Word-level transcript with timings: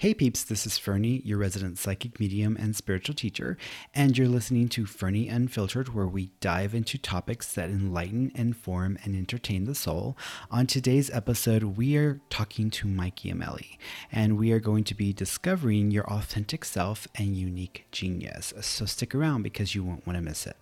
Hey 0.00 0.14
peeps, 0.14 0.44
this 0.44 0.64
is 0.64 0.78
Fernie, 0.78 1.22
your 1.24 1.38
resident 1.38 1.76
psychic 1.76 2.20
medium 2.20 2.56
and 2.56 2.76
spiritual 2.76 3.16
teacher, 3.16 3.58
and 3.92 4.16
you're 4.16 4.28
listening 4.28 4.68
to 4.68 4.86
Fernie 4.86 5.28
Unfiltered, 5.28 5.92
where 5.92 6.06
we 6.06 6.30
dive 6.38 6.72
into 6.72 6.98
topics 6.98 7.52
that 7.54 7.68
enlighten, 7.68 8.30
inform, 8.36 8.96
and 9.02 9.16
entertain 9.16 9.64
the 9.64 9.74
soul. 9.74 10.16
On 10.52 10.68
today's 10.68 11.10
episode, 11.10 11.64
we 11.64 11.96
are 11.96 12.20
talking 12.30 12.70
to 12.70 12.86
Mike 12.86 13.24
Iamele, 13.24 13.76
and 14.12 14.38
we 14.38 14.52
are 14.52 14.60
going 14.60 14.84
to 14.84 14.94
be 14.94 15.12
discovering 15.12 15.90
your 15.90 16.08
authentic 16.08 16.64
self 16.64 17.08
and 17.16 17.36
unique 17.36 17.86
genius. 17.90 18.54
So 18.60 18.84
stick 18.84 19.16
around 19.16 19.42
because 19.42 19.74
you 19.74 19.82
won't 19.82 20.06
want 20.06 20.16
to 20.16 20.22
miss 20.22 20.46
it. 20.46 20.56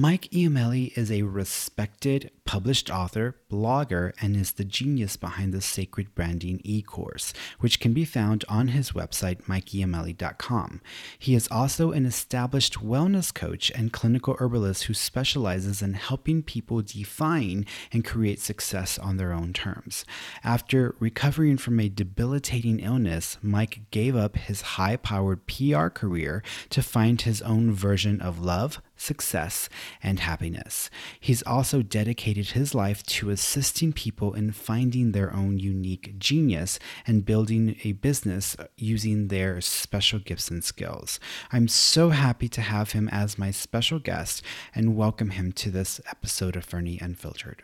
Mike 0.00 0.28
Iamele 0.30 0.96
is 0.96 1.10
a 1.10 1.22
respected 1.22 2.30
published 2.44 2.88
author, 2.88 3.34
blogger, 3.50 4.12
and 4.22 4.36
is 4.36 4.52
the 4.52 4.64
genius 4.64 5.16
behind 5.16 5.52
the 5.52 5.60
Sacred 5.60 6.14
Branding 6.14 6.60
e 6.62 6.82
course, 6.82 7.32
which 7.58 7.80
can 7.80 7.92
be 7.92 8.04
found 8.04 8.44
on 8.48 8.68
his 8.68 8.92
website, 8.92 9.42
mikeiamele.com. 9.46 10.80
He 11.18 11.34
is 11.34 11.48
also 11.50 11.90
an 11.90 12.06
established 12.06 12.74
wellness 12.74 13.34
coach 13.34 13.72
and 13.74 13.92
clinical 13.92 14.36
herbalist 14.38 14.84
who 14.84 14.94
specializes 14.94 15.82
in 15.82 15.94
helping 15.94 16.44
people 16.44 16.80
define 16.80 17.66
and 17.92 18.04
create 18.04 18.38
success 18.38 19.00
on 19.00 19.16
their 19.16 19.32
own 19.32 19.52
terms. 19.52 20.04
After 20.44 20.94
recovering 21.00 21.58
from 21.58 21.80
a 21.80 21.88
debilitating 21.88 22.78
illness, 22.78 23.36
Mike 23.42 23.80
gave 23.90 24.14
up 24.14 24.36
his 24.36 24.60
high 24.60 24.94
powered 24.94 25.48
PR 25.48 25.88
career 25.88 26.44
to 26.70 26.84
find 26.84 27.20
his 27.20 27.42
own 27.42 27.72
version 27.72 28.20
of 28.20 28.38
love 28.38 28.80
success, 28.98 29.68
and 30.02 30.20
happiness. 30.20 30.90
He's 31.18 31.42
also 31.42 31.82
dedicated 31.82 32.50
his 32.50 32.74
life 32.74 33.02
to 33.04 33.30
assisting 33.30 33.92
people 33.92 34.34
in 34.34 34.52
finding 34.52 35.12
their 35.12 35.32
own 35.32 35.58
unique 35.58 36.18
genius 36.18 36.78
and 37.06 37.24
building 37.24 37.76
a 37.84 37.92
business 37.92 38.56
using 38.76 39.28
their 39.28 39.60
special 39.60 40.18
gifts 40.18 40.50
and 40.50 40.62
skills. 40.62 41.18
I'm 41.52 41.68
so 41.68 42.10
happy 42.10 42.48
to 42.48 42.60
have 42.60 42.92
him 42.92 43.08
as 43.10 43.38
my 43.38 43.50
special 43.50 43.98
guest 43.98 44.42
and 44.74 44.96
welcome 44.96 45.30
him 45.30 45.52
to 45.52 45.70
this 45.70 46.00
episode 46.10 46.56
of 46.56 46.64
Fernie 46.64 46.98
Unfiltered. 47.00 47.62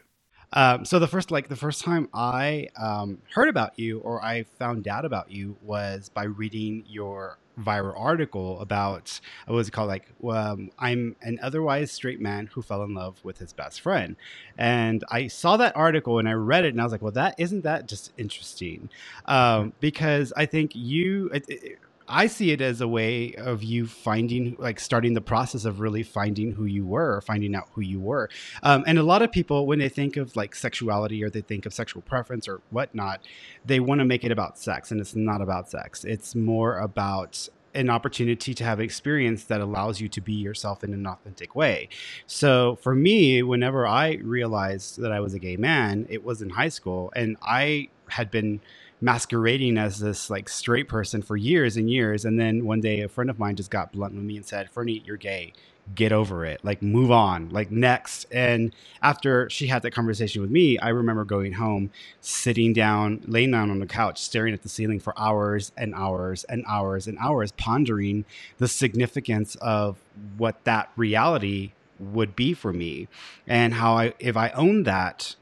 Um, 0.55 0.87
so 0.87 1.01
the 1.01 1.09
first, 1.09 1.33
like 1.33 1.49
the 1.49 1.57
first 1.57 1.85
time 1.85 2.11
I 2.15 2.69
um, 2.77 3.21
heard 3.35 3.51
about 3.51 3.79
you 3.79 4.01
or 4.01 4.25
I 4.25 4.45
found 4.59 4.89
out 4.89 5.07
about 5.07 5.33
you 5.33 5.57
was 5.63 6.11
by 6.11 6.25
reading 6.25 6.85
your 6.89 7.39
viral 7.61 7.95
article 8.01 8.61
about 8.61 9.21
what 9.47 9.57
was 9.57 9.69
it 9.69 9.73
called? 9.73 9.89
Like 9.89 10.09
um, 10.29 10.71
i'm 10.81 11.17
an 11.23 11.39
otherwise 11.43 11.93
straight 11.93 12.21
man 12.21 12.49
who 12.55 12.63
fell 12.63 12.83
in 12.85 12.95
love 12.95 13.19
with 13.25 13.39
his 13.39 13.53
best 13.53 13.81
friend. 13.83 14.17
And 14.59 15.05
i 15.11 15.29
saw 15.29 15.57
that 15.59 15.77
article 15.77 16.19
and 16.19 16.29
i 16.29 16.33
read 16.33 16.65
it 16.67 16.71
and 16.71 16.81
i 16.81 16.85
was 16.85 16.93
like 16.93 17.03
well 17.03 17.13
that 17.13 17.37
isn't 17.39 17.63
that 17.65 17.87
just 17.89 18.13
interesting? 18.19 18.91
Um, 19.27 19.73
because 19.81 20.33
i 20.37 20.47
think 20.47 20.73
you 20.75 21.29
it, 21.35 21.47
it, 21.49 21.79
I 22.07 22.27
see 22.27 22.51
it 22.51 22.61
as 22.61 22.81
a 22.81 22.89
way 22.89 23.35
of 23.35 23.63
you 23.63 23.87
finding, 23.87 24.57
like, 24.59 24.79
starting 24.79 25.15
the 25.15 25.21
process 25.21 25.65
of 25.65 25.81
really 25.81 26.03
finding 26.03 26.53
who 26.53 26.67
you 26.67 26.85
were, 26.85 27.17
or 27.17 27.21
finding 27.21 27.55
out 27.55 27.69
who 27.73 27.81
you 27.81 27.99
were. 27.99 28.29
Um, 28.63 28.85
and 28.87 28.99
a 28.99 29.03
lot 29.03 29.23
of 29.23 29.33
people, 29.33 29.67
when 29.67 29.79
they 29.79 29.89
think 29.89 30.17
of 30.17 30.37
like 30.37 30.55
sexuality 30.55 31.25
or 31.25 31.31
they 31.31 31.41
think 31.41 31.67
of 31.67 31.73
sexual 31.73 32.03
preference 32.03 32.47
or 32.47 32.61
whatnot, 32.71 33.21
they 33.65 33.81
want 33.81 34.01
to 34.01 34.05
make 34.05 34.25
it 34.25 34.31
about 34.31 34.59
sex, 34.59 34.91
and 34.91 35.01
it's 35.01 35.15
not 35.15 35.41
about 35.41 35.71
sex. 35.71 36.05
It's 36.05 36.35
more 36.35 36.79
about 36.79 37.49
an 37.75 37.91
opportunity 37.91 38.55
to 38.55 38.63
have 38.63 38.79
an 38.79 38.85
experience 38.85 39.45
that 39.45 39.61
allows 39.61 40.01
you 40.01 40.09
to 40.09 40.21
be 40.21 40.33
yourself 40.33 40.85
in 40.85 40.93
an 40.95 41.07
authentic 41.07 41.57
way. 41.57 41.89
So 42.27 42.77
for 42.77 42.95
me, 42.95 43.43
whenever 43.43 43.85
I 43.85 44.21
realized 44.23 45.01
that 45.01 45.11
I 45.11 45.19
was 45.19 45.35
a 45.35 45.41
gay 45.41 45.57
man, 45.57 46.07
it 46.09 46.23
was 46.23 46.41
in 46.41 46.51
high 46.51 46.69
school, 46.69 47.13
and 47.17 47.37
I 47.43 47.89
had 48.11 48.31
been 48.31 48.61
masquerading 49.01 49.79
as 49.79 49.99
this 49.99 50.31
like 50.31 50.49
straight 50.49 50.89
person 50.89 51.23
for 51.23 51.37
years 51.37 51.77
and 51.77 51.91
years. 51.91 52.25
And 52.25 52.39
then 52.39 52.65
one 52.65 52.81
day 52.81 53.01
a 53.01 53.09
friend 53.09 53.31
of 53.31 53.39
mine 53.39 53.57
just 53.57 53.71
got 53.71 53.93
blunt 53.93 54.15
with 54.15 54.25
me 54.25 54.37
and 54.37 54.47
said, 54.47 54.71
Fernie, 54.71 55.03
you're 55.05 55.17
gay. 55.17 55.53
Get 55.95 56.13
over 56.13 56.47
it. 56.47 56.65
Like 56.65 56.81
move 56.81 57.11
on. 57.11 57.51
Like 57.51 57.71
next. 57.71 58.25
And 58.33 58.75
after 59.03 59.51
she 59.51 59.67
had 59.67 59.83
that 59.83 59.91
conversation 59.91 60.41
with 60.41 60.51
me, 60.51 60.79
I 60.79 60.89
remember 60.89 61.25
going 61.27 61.53
home, 61.53 61.91
sitting 62.23 62.73
down, 62.73 63.23
laying 63.27 63.51
down 63.51 63.71
on 63.71 63.81
the 63.81 63.87
couch, 63.87 64.23
staring 64.23 64.55
at 64.55 64.63
the 64.63 64.71
ceiling 64.71 64.99
for 64.99 65.13
hours 65.19 65.73
and 65.77 65.95
hours 65.95 66.45
and 66.45 66.65
hours 66.67 67.07
and 67.07 67.19
hours, 67.19 67.53
pondering 67.53 68.25
the 68.57 68.69
significance 68.69 69.57
of 69.57 69.99
what 70.39 70.65
that 70.65 70.91
reality 70.97 71.73
would 71.99 72.35
be 72.35 72.55
for 72.55 72.73
me 72.73 73.09
and 73.47 73.75
how 73.75 73.95
I 73.97 74.15
if 74.19 74.37
I 74.37 74.51
owned 74.51 74.87
that, 74.87 75.37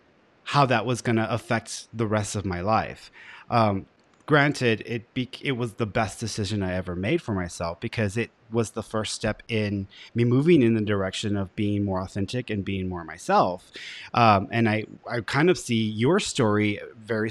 how 0.44 0.66
that 0.66 0.84
was 0.84 1.02
going 1.02 1.16
to 1.16 1.32
affect 1.32 1.88
the 1.92 2.06
rest 2.06 2.34
of 2.36 2.44
my 2.44 2.60
life. 2.60 3.10
Um, 3.52 3.86
granted, 4.24 4.82
it 4.86 5.12
be- 5.14 5.28
it 5.42 5.52
was 5.52 5.74
the 5.74 5.86
best 5.86 6.18
decision 6.18 6.62
I 6.62 6.74
ever 6.74 6.96
made 6.96 7.20
for 7.20 7.34
myself 7.34 7.78
because 7.80 8.16
it 8.16 8.30
was 8.50 8.70
the 8.70 8.82
first 8.82 9.14
step 9.14 9.42
in 9.48 9.86
me 10.14 10.24
moving 10.24 10.62
in 10.62 10.74
the 10.74 10.80
direction 10.80 11.36
of 11.36 11.54
being 11.54 11.84
more 11.84 12.00
authentic 12.00 12.50
and 12.50 12.64
being 12.64 12.88
more 12.88 13.04
myself. 13.04 13.70
Um, 14.14 14.48
and 14.50 14.68
I 14.68 14.84
I 15.10 15.20
kind 15.20 15.50
of 15.50 15.58
see 15.58 15.82
your 15.82 16.18
story 16.18 16.80
very 16.96 17.30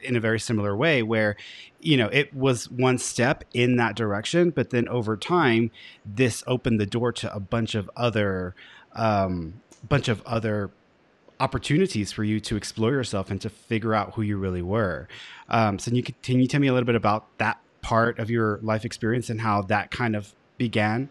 in 0.00 0.16
a 0.16 0.20
very 0.20 0.40
similar 0.40 0.76
way 0.76 1.02
where 1.02 1.36
you 1.80 1.96
know 1.96 2.08
it 2.08 2.34
was 2.34 2.70
one 2.70 2.98
step 2.98 3.44
in 3.52 3.76
that 3.76 3.94
direction, 3.94 4.50
but 4.50 4.70
then 4.70 4.88
over 4.88 5.16
time 5.16 5.70
this 6.04 6.42
opened 6.46 6.80
the 6.80 6.86
door 6.86 7.12
to 7.12 7.34
a 7.34 7.40
bunch 7.40 7.74
of 7.74 7.90
other 7.96 8.54
um, 8.94 9.60
bunch 9.86 10.08
of 10.08 10.22
other 10.26 10.70
opportunities 11.40 12.12
for 12.12 12.24
you 12.24 12.40
to 12.40 12.56
explore 12.56 12.92
yourself 12.92 13.30
and 13.30 13.40
to 13.40 13.50
figure 13.50 13.94
out 13.94 14.14
who 14.14 14.22
you 14.22 14.36
really 14.36 14.62
were. 14.62 15.08
Um, 15.48 15.78
so, 15.78 15.90
can 15.90 15.96
you, 15.96 16.02
can 16.02 16.40
you 16.40 16.46
tell 16.46 16.60
me 16.60 16.68
a 16.68 16.72
little 16.72 16.86
bit 16.86 16.94
about 16.94 17.26
that 17.38 17.60
part 17.80 18.18
of 18.18 18.30
your 18.30 18.58
life 18.62 18.84
experience 18.84 19.30
and 19.30 19.40
how 19.40 19.62
that 19.62 19.90
kind 19.90 20.16
of 20.16 20.34
began? 20.56 21.08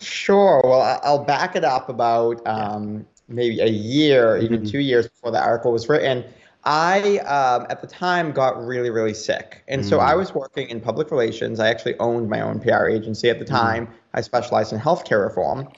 Sure. 0.00 0.62
Well, 0.64 1.00
I'll 1.02 1.24
back 1.24 1.56
it 1.56 1.64
up 1.64 1.88
about 1.88 2.40
um, 2.46 3.06
maybe 3.28 3.60
a 3.60 3.68
year, 3.68 4.38
even 4.38 4.60
mm-hmm. 4.60 4.70
two 4.70 4.80
years 4.80 5.08
before 5.08 5.30
the 5.30 5.40
article 5.40 5.72
was 5.72 5.88
written. 5.88 6.24
I, 6.64 7.18
um, 7.18 7.66
at 7.70 7.80
the 7.80 7.86
time, 7.86 8.32
got 8.32 8.62
really, 8.62 8.90
really 8.90 9.14
sick. 9.14 9.62
And 9.68 9.82
mm. 9.82 9.88
so 9.88 10.00
I 10.00 10.12
mm. 10.12 10.18
was 10.18 10.34
working 10.34 10.68
in 10.68 10.80
public 10.80 11.10
relations. 11.10 11.58
I 11.58 11.68
actually 11.68 11.98
owned 11.98 12.28
my 12.28 12.42
own 12.42 12.60
PR 12.60 12.86
agency 12.86 13.30
at 13.30 13.38
the 13.38 13.46
mm. 13.46 13.48
time. 13.48 13.86
Mm. 13.86 13.92
I 14.14 14.20
specialized 14.20 14.72
in 14.72 14.78
healthcare 14.78 15.26
reform. 15.26 15.68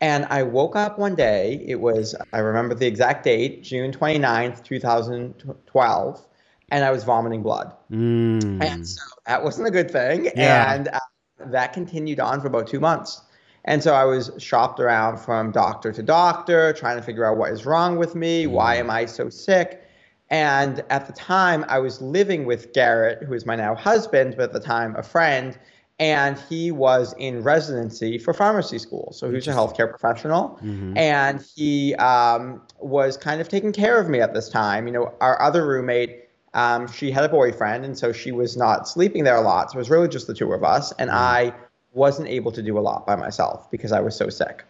And 0.00 0.26
I 0.26 0.42
woke 0.42 0.76
up 0.76 0.98
one 0.98 1.14
day, 1.14 1.64
it 1.66 1.80
was, 1.80 2.14
I 2.32 2.38
remember 2.38 2.74
the 2.74 2.86
exact 2.86 3.24
date, 3.24 3.62
June 3.62 3.92
29th, 3.92 4.62
2012, 4.64 6.26
and 6.70 6.84
I 6.84 6.90
was 6.90 7.04
vomiting 7.04 7.42
blood. 7.42 7.74
Mm. 7.90 8.62
And 8.62 8.86
so 8.86 9.02
that 9.26 9.42
wasn't 9.42 9.68
a 9.68 9.70
good 9.70 9.90
thing. 9.90 10.30
Yeah. 10.36 10.74
And 10.74 10.88
uh, 10.88 10.98
that 11.46 11.72
continued 11.72 12.20
on 12.20 12.40
for 12.40 12.48
about 12.48 12.66
two 12.66 12.80
months. 12.80 13.22
And 13.66 13.82
so 13.82 13.94
I 13.94 14.04
was 14.04 14.30
shopped 14.38 14.78
around 14.78 15.18
from 15.18 15.50
doctor 15.50 15.92
to 15.92 16.02
doctor, 16.02 16.72
trying 16.74 16.96
to 16.96 17.02
figure 17.02 17.24
out 17.24 17.38
what 17.38 17.52
is 17.52 17.64
wrong 17.64 17.96
with 17.96 18.14
me. 18.14 18.44
Mm. 18.44 18.50
Why 18.50 18.76
am 18.76 18.90
I 18.90 19.06
so 19.06 19.30
sick? 19.30 19.82
And 20.30 20.82
at 20.90 21.06
the 21.06 21.12
time, 21.12 21.64
I 21.68 21.78
was 21.78 22.00
living 22.02 22.44
with 22.44 22.72
Garrett, 22.72 23.22
who 23.22 23.34
is 23.34 23.46
my 23.46 23.56
now 23.56 23.74
husband, 23.74 24.34
but 24.36 24.44
at 24.44 24.52
the 24.52 24.60
time, 24.60 24.96
a 24.96 25.02
friend 25.02 25.58
and 25.98 26.38
he 26.48 26.72
was 26.72 27.14
in 27.18 27.42
residency 27.42 28.18
for 28.18 28.34
pharmacy 28.34 28.78
school. 28.78 29.12
So 29.12 29.28
he 29.28 29.34
was 29.34 29.46
a 29.46 29.52
healthcare 29.52 29.88
professional, 29.88 30.58
mm-hmm. 30.62 30.96
and 30.96 31.44
he 31.54 31.94
um, 31.96 32.62
was 32.80 33.16
kind 33.16 33.40
of 33.40 33.48
taking 33.48 33.72
care 33.72 34.00
of 34.00 34.08
me 34.08 34.20
at 34.20 34.34
this 34.34 34.48
time. 34.48 34.86
You 34.86 34.92
know, 34.92 35.14
our 35.20 35.40
other 35.40 35.66
roommate, 35.66 36.24
um, 36.54 36.88
she 36.88 37.10
had 37.10 37.24
a 37.24 37.28
boyfriend, 37.28 37.84
and 37.84 37.96
so 37.96 38.12
she 38.12 38.32
was 38.32 38.56
not 38.56 38.88
sleeping 38.88 39.24
there 39.24 39.36
a 39.36 39.40
lot. 39.40 39.70
So 39.70 39.76
it 39.76 39.78
was 39.78 39.90
really 39.90 40.08
just 40.08 40.26
the 40.26 40.34
two 40.34 40.52
of 40.52 40.64
us, 40.64 40.92
and 40.92 41.10
mm-hmm. 41.10 41.18
I 41.18 41.54
wasn't 41.92 42.28
able 42.28 42.50
to 42.50 42.62
do 42.62 42.76
a 42.76 42.80
lot 42.80 43.06
by 43.06 43.14
myself 43.14 43.70
because 43.70 43.92
I 43.92 44.00
was 44.00 44.16
so 44.16 44.28
sick. 44.28 44.64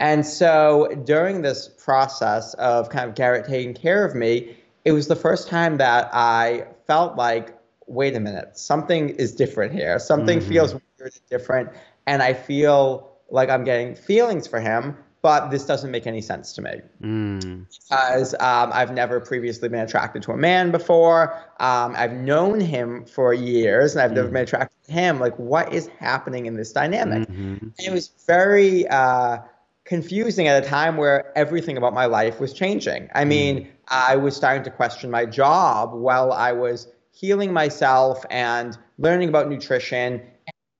And 0.00 0.24
so 0.24 0.88
during 1.04 1.42
this 1.42 1.68
process 1.68 2.54
of 2.54 2.88
kind 2.88 3.08
of 3.08 3.14
Garrett 3.14 3.46
taking 3.46 3.74
care 3.74 4.04
of 4.04 4.14
me, 4.14 4.56
it 4.84 4.92
was 4.92 5.08
the 5.08 5.16
first 5.16 5.48
time 5.48 5.76
that 5.78 6.08
I 6.12 6.66
felt 6.86 7.16
like 7.16 7.57
wait 7.88 8.14
a 8.14 8.20
minute, 8.20 8.56
something 8.56 9.10
is 9.10 9.34
different 9.34 9.72
here. 9.72 9.98
Something 9.98 10.38
mm-hmm. 10.38 10.48
feels 10.48 10.74
weird 10.74 10.82
and 11.00 11.20
different. 11.30 11.70
And 12.06 12.22
I 12.22 12.34
feel 12.34 13.10
like 13.30 13.50
I'm 13.50 13.64
getting 13.64 13.94
feelings 13.94 14.46
for 14.46 14.60
him, 14.60 14.96
but 15.22 15.50
this 15.50 15.64
doesn't 15.64 15.90
make 15.90 16.06
any 16.06 16.20
sense 16.20 16.52
to 16.54 16.62
me. 16.62 16.80
Mm. 17.02 17.66
Because 17.68 18.34
um, 18.34 18.70
I've 18.72 18.92
never 18.92 19.20
previously 19.20 19.68
been 19.68 19.80
attracted 19.80 20.22
to 20.24 20.32
a 20.32 20.36
man 20.36 20.70
before. 20.70 21.34
Um, 21.60 21.94
I've 21.96 22.12
known 22.12 22.60
him 22.60 23.04
for 23.04 23.34
years 23.34 23.94
and 23.94 24.02
I've 24.02 24.12
mm. 24.12 24.16
never 24.16 24.28
been 24.28 24.42
attracted 24.42 24.84
to 24.84 24.92
him. 24.92 25.18
Like, 25.18 25.36
what 25.38 25.72
is 25.72 25.88
happening 25.98 26.46
in 26.46 26.54
this 26.54 26.72
dynamic? 26.72 27.28
Mm-hmm. 27.28 27.56
And 27.78 27.86
it 27.86 27.92
was 27.92 28.10
very. 28.26 28.86
Uh, 28.88 29.38
confusing 29.88 30.46
at 30.46 30.62
a 30.62 30.68
time 30.68 30.98
where 30.98 31.32
everything 31.36 31.78
about 31.78 31.94
my 31.94 32.04
life 32.04 32.38
was 32.40 32.52
changing. 32.52 33.08
I 33.14 33.24
mean, 33.24 33.60
mm. 33.60 33.68
I 33.88 34.16
was 34.16 34.36
starting 34.36 34.62
to 34.64 34.70
question 34.70 35.10
my 35.10 35.24
job 35.24 35.94
while 35.94 36.30
I 36.30 36.52
was 36.52 36.88
healing 37.18 37.52
myself 37.52 38.24
and 38.30 38.78
learning 38.98 39.28
about 39.28 39.48
nutrition 39.48 40.22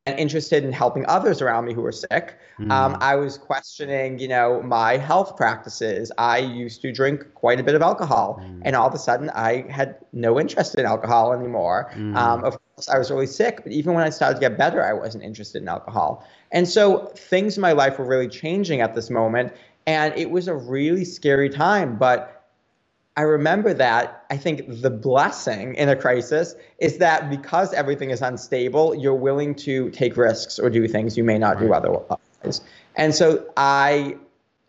and 0.07 0.19
interested 0.19 0.65
in 0.65 0.73
helping 0.73 1.05
others 1.07 1.43
around 1.43 1.67
me 1.67 1.75
who 1.75 1.83
were 1.83 1.93
sick. 1.93 2.39
Mm. 2.59 2.71
Um, 2.71 2.97
I 3.01 3.15
was 3.17 3.37
questioning, 3.37 4.19
you 4.19 4.29
know, 4.29 4.63
my 4.63 4.97
health 4.97 5.37
practices. 5.37 6.11
I 6.17 6.39
used 6.39 6.81
to 6.83 6.93
drink 6.93 7.35
quite 7.35 7.61
a 7.61 7.63
bit 7.63 7.75
of 7.75 7.83
alcohol, 7.83 8.41
mm. 8.43 8.63
and 8.65 8.75
all 8.75 8.89
of 8.89 8.95
a 8.95 8.99
sudden, 8.99 9.31
I 9.31 9.71
had 9.71 9.97
no 10.13 10.41
interest 10.41 10.77
in 10.77 10.87
alcohol 10.87 11.33
anymore. 11.33 11.91
Mm. 11.95 12.17
Um, 12.17 12.45
of 12.45 12.57
course, 12.75 12.89
I 12.89 12.99
was 12.99 13.11
really 13.11 13.27
sick, 13.27 13.61
but 13.63 13.73
even 13.73 13.95
when 13.95 14.05
I 14.05 14.11
started 14.11 14.37
to 14.37 14.41
get 14.41 14.57
better, 14.57 14.83
I 14.83 14.93
wasn't 14.93 15.25
interested 15.25 15.61
in 15.63 15.69
alcohol. 15.69 16.27
And 16.53 16.67
so 16.67 17.13
things 17.17 17.57
in 17.57 17.61
my 17.61 17.73
life 17.73 17.99
were 17.99 18.07
really 18.07 18.29
changing 18.29 18.81
at 18.81 18.95
this 18.95 19.11
moment, 19.11 19.53
and 19.87 20.15
it 20.17 20.31
was 20.31 20.49
a 20.49 20.55
really 20.55 21.05
scary 21.05 21.51
time. 21.51 21.97
But 21.97 22.38
I 23.19 23.23
remember 23.23 23.75
that 23.75 24.25
I 24.31 24.37
think 24.37 24.63
the 24.69 24.91
blessing 24.91 25.75
in 25.75 25.89
a 25.89 25.97
crisis 25.97 26.55
is 26.79 26.99
that 26.99 27.29
because 27.29 27.73
everything 27.73 28.11
is 28.11 28.23
unstable, 28.23 28.95
you're 28.95 29.13
willing 29.13 29.57
to 29.57 29.91
take 29.91 30.17
risks 30.17 30.57
or 30.57 30.71
do 30.71 30.87
things 30.87 31.17
you 31.17 31.25
may 31.25 31.37
not 31.37 31.59
do 31.59 31.73
otherwise. 31.73 32.61
And 32.95 33.13
so 33.13 33.45
I 33.57 34.17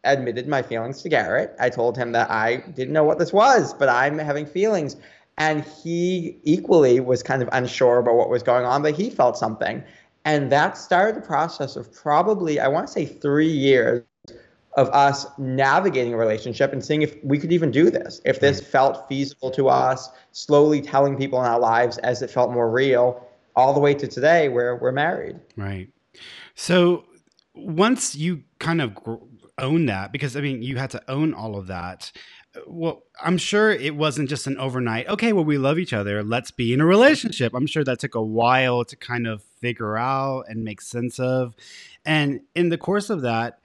admitted 0.04 0.48
my 0.48 0.64
feelings 0.64 1.04
to 1.04 1.10
Garrett. 1.10 1.56
I 1.60 1.70
told 1.70 1.96
him 1.96 2.14
that 2.14 2.32
I 2.32 2.64
didn't 2.74 2.92
know 2.92 3.04
what 3.04 3.20
this 3.20 3.32
was, 3.32 3.72
but 3.76 3.88
I'm 3.88 4.18
having 4.18 4.48
feelings. 4.48 4.96
And 5.38 5.64
he 5.64 6.40
equally 6.42 7.00
was 7.00 7.22
kind 7.22 7.44
of 7.44 7.50
unsure 7.52 8.00
about 8.00 8.16
what 8.16 8.32
was 8.32 8.42
going 8.42 8.66
on, 8.66 8.82
but 8.82 8.96
he 8.96 9.12
felt 9.12 9.38
something. 9.38 9.84
And 10.26 10.52
that 10.52 10.76
started 10.76 11.16
the 11.16 11.28
process 11.28 11.76
of 11.76 11.94
probably, 11.94 12.60
I 12.60 12.68
want 12.68 12.88
to 12.88 12.94
say, 12.94 13.06
three 13.06 13.52
years 13.52 14.04
of 14.80 14.88
us 14.90 15.26
navigating 15.38 16.14
a 16.14 16.18
relationship 16.18 16.72
and 16.72 16.84
seeing 16.84 17.02
if 17.02 17.22
we 17.22 17.38
could 17.38 17.52
even 17.52 17.70
do 17.70 17.90
this, 17.90 18.22
if 18.24 18.40
this 18.40 18.62
felt 18.62 19.10
feasible 19.10 19.52
to 19.52 19.68
us, 19.68 20.10
slowly 20.32 20.82
telling 20.82 21.18
people 21.18 21.38
in 21.42 21.46
our 21.46 21.60
lives 21.60 21.98
as 21.98 22.22
it 22.22 22.30
felt 22.30 22.52
more 22.54 22.72
real, 22.72 23.28
all 23.58 23.74
the 23.74 23.80
way 23.82 23.94
to 23.94 24.08
today 24.08 24.48
where 24.48 24.78
we're 24.78 24.94
married. 24.94 25.38
Right. 25.58 25.90
So 26.56 27.04
once 27.54 28.16
you 28.16 28.44
kind 28.60 28.82
of 28.82 28.98
own 29.58 29.88
that, 29.88 30.14
because 30.14 30.38
I 30.38 30.42
mean, 30.42 30.64
you 30.64 30.78
had 30.78 30.92
to 30.92 31.04
own 31.12 31.34
all 31.34 31.58
of 31.58 31.68
that. 31.68 32.14
Well, 32.66 33.04
I'm 33.22 33.38
sure 33.38 33.70
it 33.70 33.96
wasn't 33.96 34.30
just 34.30 34.48
an 34.48 34.58
overnight, 34.58 35.08
okay, 35.08 35.34
well, 35.34 35.46
we 35.46 35.58
love 35.58 35.78
each 35.78 35.94
other. 35.94 36.24
Let's 36.24 36.52
be 36.52 36.74
in 36.74 36.82
a 36.82 36.86
relationship. 36.86 37.54
I'm 37.54 37.68
sure 37.68 37.84
that 37.84 38.00
took 38.00 38.16
a 38.16 38.24
while 38.24 38.86
to 38.86 38.96
kind 38.96 39.28
of 39.28 39.44
figure 39.44 39.98
out 39.98 40.46
and 40.48 40.64
make 40.64 40.82
sense 40.82 41.20
of. 41.20 41.54
And 42.06 42.42
in 42.56 42.70
the 42.70 42.78
course 42.78 43.10
of 43.10 43.22
that, 43.22 43.59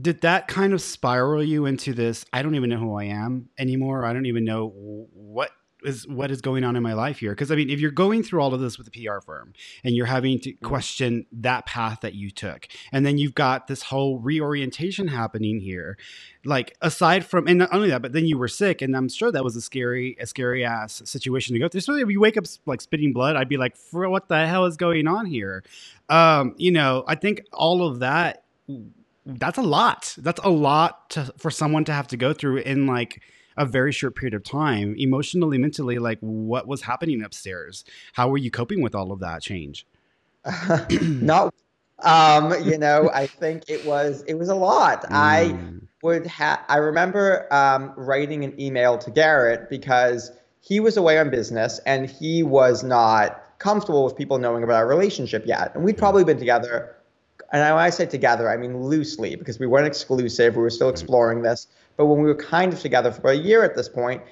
did 0.00 0.20
that 0.20 0.48
kind 0.48 0.72
of 0.72 0.80
spiral 0.80 1.42
you 1.42 1.66
into 1.66 1.92
this 1.92 2.24
i 2.32 2.42
don't 2.42 2.54
even 2.54 2.70
know 2.70 2.78
who 2.78 2.94
i 2.94 3.04
am 3.04 3.48
anymore. 3.58 4.04
I 4.04 4.12
don't 4.12 4.26
even 4.26 4.44
know 4.44 4.68
what 5.12 5.50
is 5.84 6.08
what 6.08 6.32
is 6.32 6.40
going 6.40 6.64
on 6.64 6.74
in 6.74 6.82
my 6.82 6.94
life 6.94 7.20
here. 7.20 7.30
Because 7.30 7.52
i 7.52 7.54
mean 7.54 7.70
if 7.70 7.80
you're 7.80 7.90
going 7.90 8.22
through 8.22 8.40
all 8.40 8.52
of 8.52 8.60
this 8.60 8.78
with 8.78 8.88
a 8.88 8.90
pr 8.90 9.20
firm 9.24 9.52
and 9.84 9.94
you're 9.94 10.06
having 10.06 10.40
to 10.40 10.50
mm-hmm. 10.50 10.66
question 10.66 11.26
that 11.32 11.66
path 11.66 12.00
that 12.02 12.14
you 12.14 12.30
took 12.30 12.66
and 12.92 13.06
then 13.06 13.18
you've 13.18 13.34
got 13.34 13.68
this 13.68 13.82
whole 13.82 14.18
reorientation 14.18 15.08
happening 15.08 15.60
here 15.60 15.96
like 16.44 16.76
aside 16.80 17.24
from 17.24 17.46
and 17.46 17.58
not 17.58 17.72
only 17.72 17.90
that 17.90 18.02
but 18.02 18.12
then 18.12 18.26
you 18.26 18.36
were 18.36 18.48
sick 18.48 18.82
and 18.82 18.96
i'm 18.96 19.08
sure 19.08 19.30
that 19.30 19.44
was 19.44 19.54
a 19.54 19.60
scary 19.60 20.16
a 20.20 20.26
scary 20.26 20.64
ass 20.64 21.02
situation 21.04 21.54
to 21.54 21.60
go 21.60 21.68
through. 21.68 21.80
So 21.80 21.94
if 21.94 22.08
you 22.08 22.20
wake 22.20 22.36
up 22.36 22.44
like 22.66 22.80
spitting 22.80 23.12
blood 23.12 23.36
i'd 23.36 23.48
be 23.48 23.56
like 23.56 23.76
what 23.92 24.28
the 24.28 24.46
hell 24.46 24.64
is 24.64 24.76
going 24.76 25.06
on 25.06 25.26
here? 25.26 25.62
Um 26.08 26.54
you 26.56 26.72
know 26.72 27.04
i 27.06 27.14
think 27.14 27.42
all 27.52 27.86
of 27.86 28.00
that 28.00 28.44
that's 29.28 29.58
a 29.58 29.62
lot. 29.62 30.14
That's 30.18 30.40
a 30.42 30.48
lot 30.48 31.10
to, 31.10 31.32
for 31.36 31.50
someone 31.50 31.84
to 31.84 31.92
have 31.92 32.08
to 32.08 32.16
go 32.16 32.32
through 32.32 32.58
in 32.58 32.86
like 32.86 33.22
a 33.58 33.66
very 33.66 33.92
short 33.92 34.16
period 34.16 34.34
of 34.34 34.42
time, 34.42 34.94
emotionally, 34.96 35.58
mentally. 35.58 35.98
Like, 35.98 36.18
what 36.20 36.66
was 36.66 36.82
happening 36.82 37.22
upstairs? 37.22 37.84
How 38.14 38.28
were 38.28 38.38
you 38.38 38.50
coping 38.50 38.82
with 38.82 38.94
all 38.94 39.12
of 39.12 39.20
that 39.20 39.42
change? 39.42 39.86
Not, 41.02 41.52
um, 41.98 42.54
you 42.64 42.78
know, 42.78 43.10
I 43.12 43.26
think 43.26 43.64
it 43.68 43.84
was 43.84 44.22
it 44.22 44.34
was 44.34 44.48
a 44.48 44.54
lot. 44.54 45.04
Mm. 45.08 45.12
I 45.12 45.56
would 46.02 46.26
have. 46.28 46.60
I 46.68 46.76
remember 46.76 47.52
um, 47.52 47.92
writing 47.96 48.44
an 48.44 48.58
email 48.58 48.96
to 48.98 49.10
Garrett 49.10 49.68
because 49.68 50.30
he 50.60 50.78
was 50.80 50.96
away 50.96 51.18
on 51.18 51.28
business 51.28 51.80
and 51.86 52.08
he 52.08 52.44
was 52.44 52.84
not 52.84 53.42
comfortable 53.58 54.04
with 54.04 54.16
people 54.16 54.38
knowing 54.38 54.62
about 54.62 54.76
our 54.76 54.86
relationship 54.86 55.44
yet, 55.44 55.74
and 55.74 55.82
we'd 55.82 55.98
probably 55.98 56.22
been 56.24 56.38
together 56.38 56.94
and 57.52 57.62
when 57.62 57.82
I 57.82 57.90
say 57.90 58.06
together, 58.06 58.50
I 58.50 58.56
mean 58.56 58.82
loosely 58.82 59.34
because 59.36 59.58
we 59.58 59.66
weren't 59.66 59.86
exclusive. 59.86 60.56
We 60.56 60.62
were 60.62 60.70
still 60.70 60.90
exploring 60.90 61.42
this. 61.42 61.66
But 61.96 62.06
when 62.06 62.18
we 62.18 62.26
were 62.26 62.34
kind 62.34 62.72
of 62.72 62.80
together 62.80 63.10
for 63.10 63.30
a 63.30 63.36
year 63.36 63.64
at 63.64 63.74
this 63.74 63.88
point, 63.88 64.22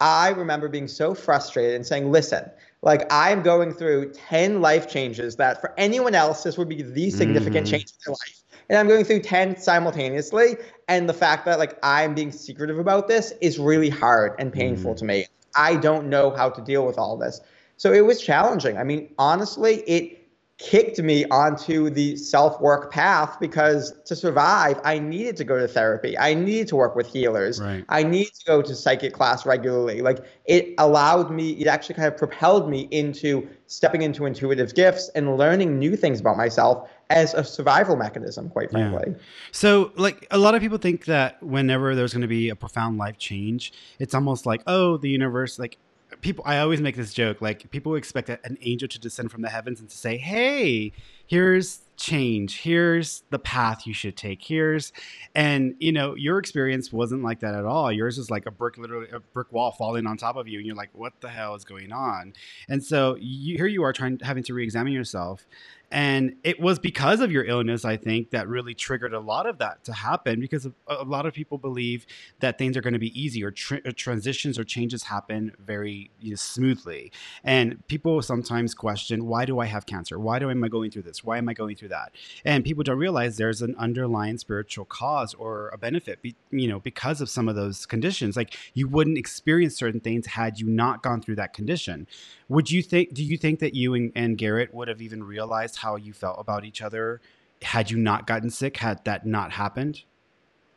I 0.00 0.30
remember 0.30 0.68
being 0.68 0.88
so 0.88 1.14
frustrated 1.14 1.74
and 1.74 1.86
saying, 1.86 2.10
listen, 2.10 2.50
like 2.82 3.06
I'm 3.12 3.42
going 3.42 3.72
through 3.72 4.12
10 4.12 4.60
life 4.60 4.88
changes 4.88 5.36
that 5.36 5.60
for 5.60 5.74
anyone 5.76 6.14
else, 6.14 6.42
this 6.42 6.56
would 6.56 6.68
be 6.68 6.82
the 6.82 7.10
significant 7.10 7.66
mm-hmm. 7.66 7.72
change 7.72 7.90
in 7.90 7.98
their 8.06 8.12
life. 8.12 8.42
And 8.68 8.78
I'm 8.78 8.88
going 8.88 9.04
through 9.04 9.20
10 9.20 9.58
simultaneously. 9.58 10.56
And 10.88 11.08
the 11.08 11.14
fact 11.14 11.44
that 11.46 11.58
like 11.58 11.78
I'm 11.82 12.14
being 12.14 12.32
secretive 12.32 12.78
about 12.78 13.08
this 13.08 13.32
is 13.40 13.58
really 13.58 13.90
hard 13.90 14.34
and 14.38 14.52
painful 14.52 14.92
mm-hmm. 14.92 14.98
to 14.98 15.04
me. 15.04 15.26
I 15.56 15.76
don't 15.76 16.08
know 16.08 16.30
how 16.30 16.48
to 16.48 16.62
deal 16.62 16.86
with 16.86 16.96
all 16.96 17.16
this. 17.16 17.40
So 17.76 17.92
it 17.92 18.06
was 18.06 18.20
challenging. 18.20 18.78
I 18.78 18.84
mean, 18.84 19.12
honestly, 19.18 19.82
it 19.88 20.21
kicked 20.62 21.02
me 21.02 21.24
onto 21.26 21.90
the 21.90 22.16
self 22.16 22.60
work 22.60 22.92
path 22.92 23.38
because 23.40 23.92
to 24.04 24.14
survive, 24.14 24.80
I 24.84 24.98
needed 24.98 25.36
to 25.38 25.44
go 25.44 25.58
to 25.58 25.66
therapy. 25.66 26.16
I 26.16 26.34
needed 26.34 26.68
to 26.68 26.76
work 26.76 26.94
with 26.94 27.12
healers. 27.12 27.60
Right. 27.60 27.84
I 27.88 28.04
needed 28.04 28.32
to 28.34 28.44
go 28.46 28.62
to 28.62 28.74
psychic 28.74 29.12
class 29.12 29.44
regularly. 29.44 30.02
Like 30.02 30.24
it 30.44 30.74
allowed 30.78 31.32
me, 31.32 31.50
it 31.52 31.66
actually 31.66 31.96
kind 31.96 32.06
of 32.06 32.16
propelled 32.16 32.70
me 32.70 32.86
into 32.92 33.48
stepping 33.66 34.02
into 34.02 34.24
intuitive 34.24 34.74
gifts 34.74 35.10
and 35.16 35.36
learning 35.36 35.78
new 35.78 35.96
things 35.96 36.20
about 36.20 36.36
myself 36.36 36.88
as 37.10 37.34
a 37.34 37.42
survival 37.42 37.96
mechanism, 37.96 38.48
quite 38.48 38.70
frankly. 38.70 39.04
Yeah. 39.08 39.22
So, 39.50 39.92
like, 39.96 40.26
a 40.30 40.38
lot 40.38 40.54
of 40.54 40.62
people 40.62 40.78
think 40.78 41.06
that 41.06 41.42
whenever 41.42 41.94
there's 41.94 42.12
going 42.12 42.22
to 42.22 42.28
be 42.28 42.48
a 42.48 42.56
profound 42.56 42.98
life 42.98 43.18
change, 43.18 43.72
it's 43.98 44.14
almost 44.14 44.46
like, 44.46 44.62
oh, 44.66 44.96
the 44.96 45.10
universe, 45.10 45.58
like, 45.58 45.78
people 46.22 46.42
i 46.46 46.58
always 46.58 46.80
make 46.80 46.96
this 46.96 47.12
joke 47.12 47.42
like 47.42 47.70
people 47.70 47.94
expect 47.94 48.30
an 48.30 48.56
angel 48.62 48.88
to 48.88 48.98
descend 48.98 49.30
from 49.30 49.42
the 49.42 49.50
heavens 49.50 49.78
and 49.78 49.90
to 49.90 49.96
say 49.96 50.16
hey 50.16 50.92
here's 51.26 51.80
change. 51.96 52.60
Here's 52.60 53.22
the 53.30 53.38
path 53.38 53.86
you 53.86 53.94
should 53.94 54.16
take. 54.16 54.42
Here's 54.42 54.92
and 55.34 55.74
you 55.78 55.92
know 55.92 56.14
your 56.14 56.38
experience 56.38 56.92
wasn't 56.92 57.22
like 57.22 57.40
that 57.40 57.54
at 57.54 57.64
all. 57.64 57.92
Yours 57.92 58.18
is 58.18 58.30
like 58.30 58.44
a 58.46 58.50
brick 58.50 58.76
literally 58.76 59.08
a 59.12 59.20
brick 59.20 59.52
wall 59.52 59.70
falling 59.70 60.06
on 60.06 60.16
top 60.16 60.36
of 60.36 60.48
you 60.48 60.58
and 60.58 60.66
you're 60.66 60.76
like 60.76 60.90
what 60.92 61.12
the 61.20 61.28
hell 61.28 61.54
is 61.54 61.64
going 61.64 61.92
on? 61.92 62.32
And 62.68 62.82
so 62.84 63.16
you, 63.20 63.56
here 63.56 63.66
you 63.66 63.82
are 63.84 63.92
trying 63.92 64.18
having 64.22 64.42
to 64.44 64.54
re-examine 64.54 64.92
yourself 64.92 65.46
and 65.92 66.34
it 66.42 66.58
was 66.58 66.78
because 66.78 67.20
of 67.20 67.30
your 67.30 67.44
illness 67.44 67.84
i 67.84 67.96
think 67.96 68.30
that 68.30 68.48
really 68.48 68.74
triggered 68.74 69.12
a 69.12 69.20
lot 69.20 69.46
of 69.46 69.58
that 69.58 69.84
to 69.84 69.92
happen 69.92 70.40
because 70.40 70.66
a 70.88 71.04
lot 71.04 71.26
of 71.26 71.32
people 71.32 71.58
believe 71.58 72.06
that 72.40 72.58
things 72.58 72.76
are 72.76 72.80
going 72.80 72.92
to 72.92 72.98
be 72.98 73.20
easy 73.20 73.44
or 73.44 73.50
tra- 73.50 73.80
uh, 73.86 73.92
transitions 73.94 74.58
or 74.58 74.64
changes 74.64 75.04
happen 75.04 75.52
very 75.58 76.10
you 76.20 76.30
know, 76.30 76.36
smoothly. 76.36 77.12
And 77.44 77.86
people 77.86 78.20
sometimes 78.22 78.74
question 78.74 79.26
why 79.26 79.44
do 79.44 79.58
i 79.58 79.66
have 79.66 79.86
cancer? 79.86 80.18
Why 80.18 80.38
do 80.38 80.50
am 80.50 80.64
i 80.64 80.68
going 80.68 80.90
through 80.90 81.02
this? 81.02 81.22
Why 81.22 81.38
am 81.38 81.48
i 81.48 81.54
going 81.54 81.76
through 81.76 81.88
that? 81.88 82.12
And 82.44 82.64
people 82.64 82.82
don't 82.82 82.98
realize 82.98 83.36
there's 83.36 83.62
an 83.62 83.74
underlying 83.78 84.38
spiritual 84.38 84.84
cause 84.84 85.34
or 85.34 85.68
a 85.68 85.78
benefit 85.78 86.22
be, 86.22 86.34
you 86.50 86.68
know 86.68 86.80
because 86.80 87.20
of 87.20 87.28
some 87.28 87.48
of 87.48 87.56
those 87.56 87.86
conditions. 87.86 88.36
Like 88.36 88.56
you 88.74 88.88
wouldn't 88.88 89.18
experience 89.18 89.76
certain 89.76 90.00
things 90.00 90.26
had 90.26 90.58
you 90.58 90.66
not 90.66 91.02
gone 91.02 91.20
through 91.20 91.36
that 91.36 91.52
condition 91.52 92.06
would 92.52 92.70
you 92.70 92.82
think 92.82 93.14
do 93.14 93.24
you 93.24 93.36
think 93.36 93.60
that 93.60 93.74
you 93.74 93.94
and, 93.94 94.12
and 94.14 94.38
garrett 94.38 94.72
would 94.74 94.88
have 94.88 95.00
even 95.00 95.24
realized 95.24 95.76
how 95.76 95.96
you 95.96 96.12
felt 96.12 96.36
about 96.38 96.64
each 96.64 96.82
other 96.82 97.20
had 97.62 97.90
you 97.90 97.96
not 97.96 98.26
gotten 98.26 98.50
sick? 98.50 98.76
Had 98.76 99.04
that 99.04 99.26
not 99.26 99.52
happened? 99.52 100.02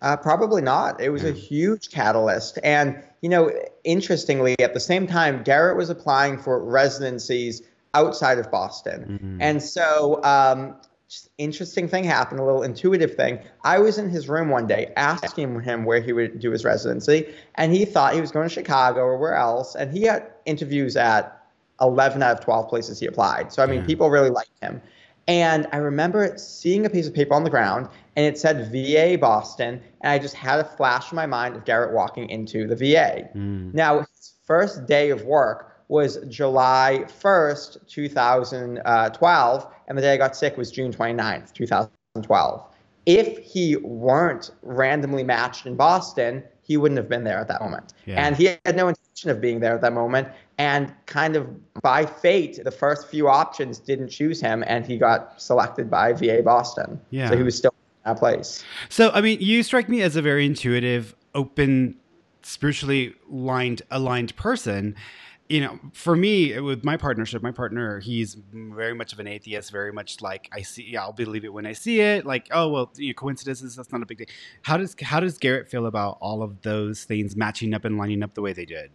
Uh, 0.02 0.16
probably 0.16 0.62
not. 0.62 1.02
It 1.02 1.10
was 1.10 1.24
a 1.24 1.32
huge 1.32 1.90
catalyst. 1.90 2.60
And, 2.64 3.02
you 3.22 3.30
know, 3.30 3.52
interestingly, 3.84 4.56
at 4.60 4.74
the 4.74 4.80
same 4.80 5.08
time, 5.08 5.42
Garrett 5.44 5.78
was 5.78 5.90
applying 5.90 6.38
for 6.38 6.64
residencies 6.64 7.64
outside 7.94 8.38
of 8.38 8.52
Boston. 8.52 9.20
Mm-hmm. 9.20 9.42
And 9.42 9.64
so, 9.64 10.24
um, 10.24 10.76
interesting 11.38 11.88
thing 11.88 12.04
happened, 12.04 12.40
a 12.40 12.44
little 12.44 12.62
intuitive 12.62 13.16
thing. 13.16 13.40
I 13.64 13.80
was 13.80 13.98
in 13.98 14.10
his 14.10 14.28
room 14.28 14.50
one 14.50 14.68
day 14.68 14.92
asking 14.98 15.62
him 15.62 15.86
where 15.86 16.02
he 16.02 16.14
would 16.14 16.40
do 16.40 16.52
his 16.52 16.66
residency, 16.66 17.34
and 17.56 17.74
he 17.74 17.86
thought 17.86 18.14
he 18.14 18.22
was 18.22 18.32
going 18.32 18.48
to 18.48 18.54
Chicago 18.54 19.02
or 19.02 19.18
where 19.18 19.36
else. 19.36 19.76
And 19.76 19.92
he 19.92 20.04
had 20.04 20.30
interviews 20.46 20.98
at 20.98 21.45
11 21.82 22.22
out 22.24 22.38
of 22.38 22.44
12 22.44 22.70
places 22.70 23.00
he 23.00 23.06
applied. 23.06 23.52
So, 23.52 23.64
I 23.64 23.66
mean, 23.66 23.82
yeah. 23.82 23.86
people 23.86 24.10
really 24.10 24.30
liked 24.30 24.58
him. 24.62 24.82
And 25.28 25.68
I 25.72 25.78
remember 25.78 26.38
seeing 26.38 26.86
a 26.86 26.90
piece 26.90 27.08
of 27.08 27.14
paper 27.14 27.34
on 27.34 27.44
the 27.44 27.50
ground 27.50 27.90
and 28.16 28.26
it 28.26 28.38
said 28.38 28.72
VA 28.72 29.18
Boston. 29.20 29.82
And 30.02 30.12
I 30.12 30.20
just 30.20 30.36
had 30.36 30.60
a 30.60 30.64
flash 30.64 31.12
in 31.12 31.16
my 31.16 31.26
mind 31.26 31.56
of 31.56 31.66
Garrett 31.66 31.94
walking 31.94 32.30
into 32.30 32.68
the 32.68 32.76
VA. 32.76 33.30
Mm. 33.36 33.74
Now, 33.74 34.00
his 34.00 34.34
first 34.46 34.86
day 34.86 35.10
of 35.10 35.24
work 35.24 35.82
was 35.88 36.18
July 36.28 37.06
1st, 37.22 37.88
2012. 37.88 39.68
And 39.88 39.98
the 39.98 40.02
day 40.02 40.14
I 40.14 40.18
got 40.18 40.36
sick 40.36 40.58
was 40.58 40.72
June 40.72 40.94
29th, 40.94 41.54
2012. 41.54 42.64
If 43.06 43.38
he 43.40 43.76
weren't 43.78 44.52
randomly 44.64 45.24
matched 45.24 45.66
in 45.66 45.76
Boston, 45.76 46.44
he 46.64 46.78
wouldn't 46.78 46.98
have 46.98 47.08
been 47.08 47.24
there 47.24 47.38
at 47.38 47.48
that 47.48 47.62
moment. 47.62 47.94
Yeah. 48.06 48.26
And 48.26 48.36
he 48.36 48.46
had 48.66 48.76
no 48.76 48.88
intention 48.88 49.30
of 49.30 49.40
being 49.40 49.60
there 49.60 49.76
at 49.76 49.82
that 49.82 49.94
moment. 49.94 50.28
And 50.58 50.94
kind 51.06 51.36
of 51.36 51.48
by 51.82 52.06
fate, 52.06 52.62
the 52.64 52.72
first 52.72 53.08
few 53.10 53.28
options 53.28 53.78
didn't 53.80 54.10
choose 54.10 54.40
him, 54.40 54.64
and 54.68 54.86
he 54.86 54.98
got 54.98 55.42
selected 55.42 55.90
by 55.90 56.14
VA 56.14 56.42
Boston. 56.44 57.00
Yeah. 57.10 57.30
So 57.30 57.38
he 57.38 57.44
was 57.44 57.58
still 57.58 57.72
in 57.72 58.12
that 58.12 58.20
place. 58.20 58.64
So, 58.88 59.12
I 59.12 59.22
mean, 59.22 59.40
you 59.42 59.64
strike 59.64 59.90
me 59.90 60.02
as 60.02 60.16
a 60.16 60.22
very 60.22 60.46
intuitive, 60.46 61.14
open, 61.34 61.98
spiritually 62.44 63.16
aligned, 63.30 63.82
aligned 63.92 64.36
person 64.38 64.96
you 65.48 65.62
know, 65.62 65.80
for 65.94 66.16
me 66.16 66.60
with 66.60 66.84
my 66.84 66.98
partnership, 66.98 67.44
my 67.44 67.52
partner, 67.52 68.00
he's 68.00 68.36
very 68.52 68.96
much 68.96 69.14
of 69.14 69.20
an 69.20 69.28
atheist, 69.28 69.72
very 69.72 69.94
much 69.94 70.20
like 70.22 70.50
I 70.52 70.64
see, 70.64 70.98
I'll 70.98 71.14
believe 71.14 71.46
it 71.46 71.54
when 71.54 71.68
I 71.68 71.74
see 71.74 72.02
it. 72.02 72.26
Like, 72.26 72.48
oh 72.52 72.70
well, 72.70 72.92
you 72.96 73.10
know, 73.10 73.14
coincidences, 73.14 73.76
that's 73.76 73.92
not 73.92 74.02
a 74.02 74.06
big 74.06 74.20
deal. 74.20 74.28
How 74.64 74.78
does 74.78 74.96
how 75.00 75.20
does 75.20 75.38
Garrett 75.38 75.70
feel 75.70 75.86
about 75.86 76.18
all 76.20 76.42
of 76.42 76.62
those 76.64 77.04
things 77.04 77.36
matching 77.36 77.74
up 77.76 77.86
and 77.86 77.98
lining 77.98 78.24
up 78.24 78.34
the 78.34 78.42
way 78.42 78.54
they 78.54 78.66
did? 78.66 78.92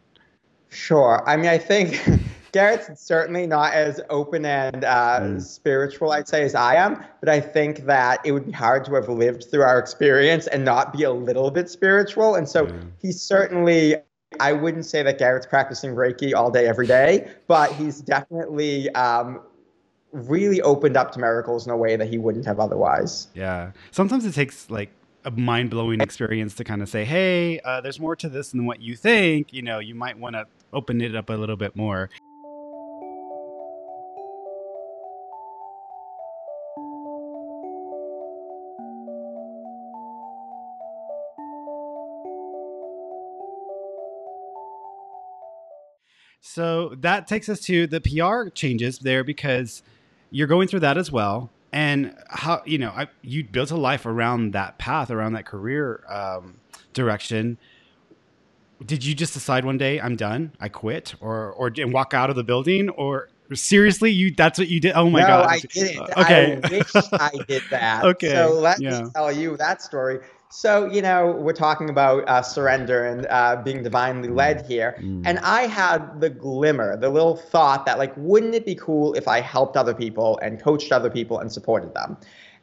Sure. 0.70 1.22
I 1.28 1.36
mean, 1.36 1.46
I 1.46 1.58
think 1.58 2.00
Garrett's 2.52 3.00
certainly 3.00 3.46
not 3.46 3.74
as 3.74 4.00
open 4.10 4.44
and 4.44 4.84
uh, 4.84 5.20
mm. 5.20 5.42
spiritual, 5.42 6.12
I'd 6.12 6.26
say, 6.26 6.42
as 6.42 6.54
I 6.54 6.76
am. 6.76 7.04
But 7.20 7.28
I 7.28 7.40
think 7.40 7.86
that 7.86 8.20
it 8.24 8.32
would 8.32 8.46
be 8.46 8.52
hard 8.52 8.84
to 8.86 8.94
have 8.94 9.08
lived 9.08 9.44
through 9.50 9.62
our 9.62 9.78
experience 9.78 10.46
and 10.46 10.64
not 10.64 10.92
be 10.92 11.02
a 11.02 11.12
little 11.12 11.50
bit 11.50 11.68
spiritual. 11.68 12.34
And 12.34 12.48
so 12.48 12.66
mm. 12.66 12.90
he's 13.00 13.20
certainly 13.20 13.96
I 14.38 14.52
wouldn't 14.52 14.86
say 14.86 15.02
that 15.02 15.18
Garrett's 15.18 15.46
practicing 15.46 15.90
Reiki 15.90 16.34
all 16.34 16.50
day, 16.50 16.68
every 16.68 16.86
day, 16.86 17.28
but 17.48 17.72
he's 17.72 18.00
definitely 18.00 18.88
um, 18.90 19.40
really 20.12 20.62
opened 20.62 20.96
up 20.96 21.10
to 21.12 21.18
miracles 21.18 21.66
in 21.66 21.72
a 21.72 21.76
way 21.76 21.96
that 21.96 22.08
he 22.08 22.18
wouldn't 22.18 22.46
have 22.46 22.60
otherwise. 22.60 23.26
Yeah. 23.34 23.72
Sometimes 23.90 24.24
it 24.24 24.32
takes 24.32 24.70
like 24.70 24.90
a 25.24 25.32
mind 25.32 25.70
blowing 25.70 26.00
experience 26.00 26.54
to 26.56 26.64
kind 26.64 26.80
of 26.80 26.88
say, 26.88 27.04
hey, 27.04 27.58
uh, 27.60 27.80
there's 27.80 27.98
more 27.98 28.14
to 28.16 28.28
this 28.28 28.50
than 28.50 28.66
what 28.66 28.80
you 28.80 28.94
think. 28.94 29.52
You 29.52 29.62
know, 29.62 29.80
you 29.80 29.94
might 29.94 30.16
want 30.16 30.36
to 30.36 30.46
open 30.72 31.00
it 31.00 31.14
up 31.14 31.30
a 31.30 31.34
little 31.34 31.56
bit 31.56 31.76
more. 31.76 32.10
So 46.40 46.96
that 47.00 47.28
takes 47.28 47.48
us 47.48 47.60
to 47.60 47.86
the 47.86 48.00
PR 48.00 48.50
changes 48.50 48.98
there 48.98 49.22
because 49.22 49.82
you're 50.30 50.46
going 50.48 50.68
through 50.68 50.80
that 50.80 50.98
as 50.98 51.12
well. 51.12 51.50
And 51.72 52.16
how 52.28 52.62
you 52.64 52.78
know 52.78 52.90
I, 52.90 53.06
you 53.22 53.44
built 53.44 53.70
a 53.70 53.76
life 53.76 54.04
around 54.04 54.52
that 54.52 54.76
path, 54.78 55.10
around 55.12 55.34
that 55.34 55.46
career 55.46 56.02
um, 56.08 56.56
direction. 56.92 57.58
Did 58.84 59.04
you 59.04 59.14
just 59.14 59.34
decide 59.34 59.64
one 59.64 59.78
day 59.78 60.00
I'm 60.00 60.16
done, 60.16 60.52
I 60.60 60.68
quit, 60.68 61.14
or 61.20 61.52
or 61.52 61.72
and 61.76 61.92
walk 61.92 62.14
out 62.14 62.30
of 62.30 62.36
the 62.36 62.44
building, 62.44 62.88
or 62.90 63.28
seriously 63.52 64.10
you 64.10 64.32
that's 64.34 64.58
what 64.58 64.68
you 64.68 64.80
did? 64.80 64.92
Oh 64.94 65.10
my 65.10 65.20
no, 65.20 65.26
god! 65.26 65.46
I 65.46 65.60
didn't. 65.60 66.10
Okay, 66.16 66.60
I 66.62 66.68
wish 66.68 66.90
I 66.94 67.30
did 67.46 67.62
that. 67.70 68.04
okay, 68.16 68.32
so 68.32 68.54
let 68.54 68.80
yeah. 68.80 69.02
me 69.02 69.10
tell 69.14 69.30
you 69.32 69.56
that 69.58 69.82
story. 69.82 70.20
So, 70.52 70.86
you 70.86 71.00
know, 71.00 71.30
we're 71.30 71.52
talking 71.52 71.90
about 71.90 72.28
uh, 72.28 72.42
surrender 72.42 73.06
and 73.06 73.24
uh, 73.30 73.62
being 73.62 73.84
divinely 73.84 74.28
mm. 74.28 74.34
led 74.34 74.66
here. 74.66 74.96
Mm. 74.98 75.22
And 75.24 75.38
I 75.38 75.68
had 75.68 76.20
the 76.20 76.28
glimmer, 76.28 76.96
the 76.96 77.08
little 77.08 77.36
thought 77.36 77.86
that, 77.86 77.98
like, 77.98 78.12
wouldn't 78.16 78.56
it 78.56 78.66
be 78.66 78.74
cool 78.74 79.14
if 79.14 79.28
I 79.28 79.40
helped 79.40 79.76
other 79.76 79.94
people 79.94 80.40
and 80.42 80.60
coached 80.60 80.90
other 80.90 81.08
people 81.08 81.38
and 81.38 81.52
supported 81.52 81.94
them? 81.94 82.16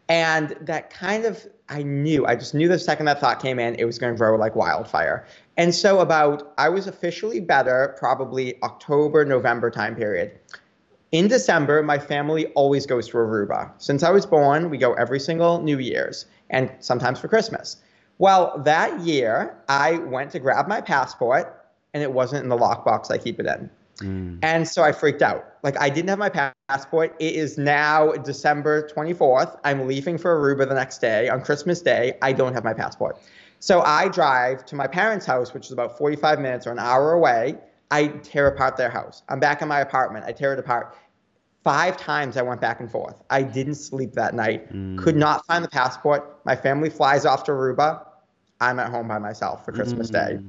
And 0.10 0.54
that 0.60 0.90
kind 0.90 1.24
of, 1.24 1.46
I 1.70 1.82
knew, 1.84 2.26
I 2.26 2.36
just 2.36 2.54
knew 2.54 2.68
the 2.68 2.78
second 2.78 3.06
that 3.06 3.22
thought 3.22 3.42
came 3.42 3.58
in, 3.58 3.76
it 3.76 3.86
was 3.86 3.98
going 3.98 4.14
to 4.14 4.18
grow 4.18 4.36
like 4.36 4.58
wildfire. 4.58 5.26
And 5.58 5.74
so, 5.74 6.00
about, 6.00 6.54
I 6.58 6.70
was 6.70 6.86
officially 6.86 7.40
better 7.40 7.96
probably 7.98 8.62
October, 8.62 9.26
November 9.26 9.72
time 9.72 9.96
period. 9.96 10.40
In 11.12 11.28
December, 11.28 11.82
my 11.82 11.98
family 11.98 12.48
always 12.48 12.86
goes 12.86 13.08
to 13.10 13.18
Aruba. 13.18 13.72
Since 13.78 14.04
I 14.04 14.12
was 14.12 14.26
born, 14.26 14.70
we 14.70 14.78
go 14.78 14.94
every 14.94 15.20
single 15.20 15.62
New 15.62 15.80
Year's 15.80 16.26
and 16.50 16.72
sometimes 16.80 17.20
for 17.20 17.28
Christmas. 17.28 17.78
Well, 18.20 18.62
that 18.66 19.00
year, 19.02 19.56
I 19.70 19.98
went 19.98 20.32
to 20.32 20.40
grab 20.40 20.68
my 20.68 20.82
passport 20.82 21.66
and 21.94 22.04
it 22.04 22.12
wasn't 22.12 22.44
in 22.44 22.50
the 22.50 22.58
lockbox 22.58 23.10
I 23.10 23.18
keep 23.18 23.40
it 23.40 23.46
in. 23.46 23.70
Mm. 24.00 24.40
And 24.44 24.68
so 24.68 24.84
I 24.84 24.92
freaked 24.92 25.22
out. 25.22 25.46
Like, 25.64 25.80
I 25.80 25.90
didn't 25.90 26.10
have 26.10 26.20
my 26.20 26.54
passport. 26.68 27.16
It 27.20 27.36
is 27.36 27.58
now 27.58 28.12
December 28.12 28.90
24th. 28.90 29.58
I'm 29.64 29.88
leaving 29.88 30.18
for 30.18 30.36
Aruba 30.36 30.68
the 30.68 30.76
next 30.76 31.00
day 31.00 31.30
on 31.30 31.42
Christmas 31.42 31.82
Day. 31.82 32.18
I 32.22 32.34
don't 32.34 32.54
have 32.54 32.64
my 32.64 32.74
passport. 32.74 33.18
So 33.60 33.82
I 33.82 34.08
drive 34.08 34.66
to 34.68 34.76
my 34.76 34.88
parents' 34.88 35.26
house, 35.26 35.54
which 35.54 35.66
is 35.66 35.72
about 35.72 35.98
45 35.98 36.40
minutes 36.40 36.68
or 36.68 36.72
an 36.72 36.80
hour 36.80 37.14
away. 37.14 37.58
I 37.90 38.08
tear 38.08 38.48
apart 38.48 38.78
their 38.78 38.90
house. 38.90 39.24
I'm 39.30 39.40
back 39.40 39.62
in 39.62 39.68
my 39.68 39.80
apartment. 39.80 40.26
I 40.26 40.32
tear 40.32 40.54
it 40.54 40.60
apart. 40.60 40.96
Five 41.64 41.98
times 41.98 42.38
I 42.38 42.42
went 42.42 42.62
back 42.62 42.80
and 42.80 42.90
forth. 42.90 43.16
I 43.30 43.42
didn't 43.42 43.76
sleep 43.76 44.14
that 44.14 44.34
night. 44.34 44.72
Mm. 44.74 44.98
Could 44.98 45.16
not 45.16 45.46
find 45.48 45.64
the 45.64 45.70
passport. 45.70 46.40
My 46.46 46.56
family 46.56 46.90
flies 46.90 47.26
off 47.26 47.44
to 47.46 47.52
Aruba. 47.52 48.06
I'm 48.62 48.80
at 48.80 48.90
home 48.90 49.08
by 49.08 49.20
myself 49.20 49.66
for 49.66 49.72
Christmas 49.72 50.10
mm. 50.10 50.14
Day. 50.14 50.40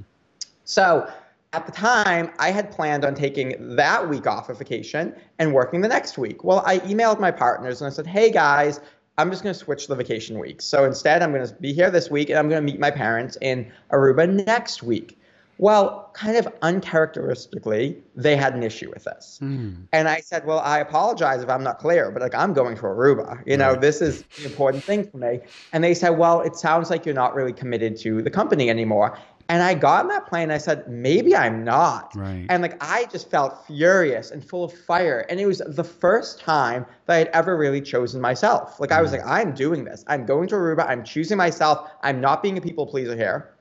So 0.65 1.11
at 1.53 1.67
the 1.67 1.73
time, 1.73 2.31
I 2.39 2.51
had 2.51 2.71
planned 2.71 3.05
on 3.05 3.15
taking 3.15 3.77
that 3.77 4.09
week 4.09 4.27
off 4.27 4.49
of 4.49 4.59
vacation 4.59 5.15
and 5.39 5.55
working 5.55 5.81
the 5.81 5.89
next 5.89 6.19
week. 6.19 6.45
Well, 6.45 6.63
I 6.67 6.79
emailed 6.81 7.21
my 7.21 7.31
partners 7.31 7.81
and 7.81 7.91
I 7.91 7.91
said, 7.91 8.07
hey 8.07 8.31
guys, 8.31 8.81
I'm 9.19 9.31
just 9.31 9.43
going 9.43 9.53
to 9.53 9.59
switch 9.59 9.89
the 9.89 9.97
vacation 9.97 10.39
weeks. 10.39 10.65
So 10.65 10.85
instead, 10.85 11.23
I'm 11.23 11.33
going 11.33 11.47
to 11.47 11.53
be 11.55 11.73
here 11.73 11.91
this 11.91 12.09
week 12.09 12.31
and 12.31 12.39
I'm 12.39 12.49
going 12.49 12.65
to 12.65 12.73
meet 12.73 12.81
my 12.81 12.93
parents 12.93 13.37
in 13.41 13.71
Aruba 13.93 14.47
next 14.47 14.83
week. 14.83 15.19
Well, 15.61 16.11
kind 16.13 16.37
of 16.37 16.47
uncharacteristically, 16.63 18.01
they 18.15 18.37
had 18.37 18.55
an 18.55 18.63
issue 18.63 18.91
with 18.91 19.03
this. 19.03 19.41
Mm. 19.43 19.89
And 19.93 20.09
I 20.09 20.21
said, 20.21 20.47
Well, 20.47 20.61
I 20.61 20.79
apologize 20.79 21.43
if 21.43 21.51
I'm 21.51 21.65
not 21.65 21.81
clear, 21.81 22.13
but 22.13 22.23
like 22.23 22.35
I'm 22.35 22.53
going 22.53 22.77
to 22.77 22.83
Aruba. 22.83 23.43
You 23.45 23.57
know, 23.57 23.73
right. 23.73 23.81
this 23.81 24.01
is 24.01 24.23
the 24.37 24.45
important 24.45 24.85
thing 24.85 25.11
for 25.11 25.17
me. 25.17 25.41
And 25.73 25.83
they 25.83 25.95
said, 25.95 26.11
Well, 26.11 26.43
it 26.43 26.55
sounds 26.55 26.91
like 26.91 27.05
you're 27.05 27.15
not 27.15 27.35
really 27.35 27.53
committed 27.53 27.97
to 27.99 28.23
the 28.23 28.31
company 28.31 28.71
anymore. 28.71 29.19
And 29.49 29.63
I 29.63 29.75
got 29.75 30.03
on 30.03 30.09
that 30.09 30.27
plane. 30.27 30.45
And 30.45 30.53
I 30.53 30.59
said, 30.59 30.87
maybe 30.89 31.35
I'm 31.35 31.65
not. 31.65 32.15
Right. 32.15 32.47
And 32.49 32.63
like 32.63 32.77
I 32.83 33.07
just 33.07 33.31
felt 33.31 33.67
furious 33.67 34.31
and 34.31 34.45
full 34.45 34.65
of 34.65 34.73
fire. 34.73 35.27
And 35.31 35.41
it 35.41 35.47
was 35.47 35.63
the 35.67 35.85
first 35.85 36.39
time 36.41 36.85
that 37.07 37.15
I 37.15 37.19
had 37.19 37.29
ever 37.29 37.57
really 37.57 37.81
chosen 37.81 38.21
myself. 38.21 38.79
Like 38.79 38.93
I 38.93 39.01
was 39.01 39.13
like, 39.13 39.25
I'm 39.25 39.55
doing 39.55 39.85
this. 39.85 40.05
I'm 40.07 40.27
going 40.27 40.49
to 40.49 40.55
Aruba. 40.55 40.87
I'm 40.87 41.03
choosing 41.03 41.37
myself. 41.39 41.91
I'm 42.03 42.21
not 42.21 42.43
being 42.43 42.59
a 42.59 42.61
people 42.61 42.87
pleaser 42.87 43.17
here. 43.17 43.55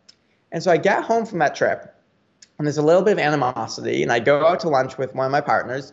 And 0.51 0.63
so 0.63 0.71
I 0.71 0.77
get 0.77 1.03
home 1.03 1.25
from 1.25 1.39
that 1.39 1.55
trip, 1.55 1.93
and 2.57 2.65
there's 2.65 2.77
a 2.77 2.81
little 2.81 3.01
bit 3.01 3.11
of 3.11 3.19
animosity, 3.19 4.01
and 4.01 4.13
I 4.13 4.19
go 4.19 4.47
out 4.47 4.61
to 4.61 4.69
lunch 4.69 4.97
with 4.97 5.13
one 5.13 5.25
of 5.25 5.31
my 5.31 5.41
partners, 5.41 5.91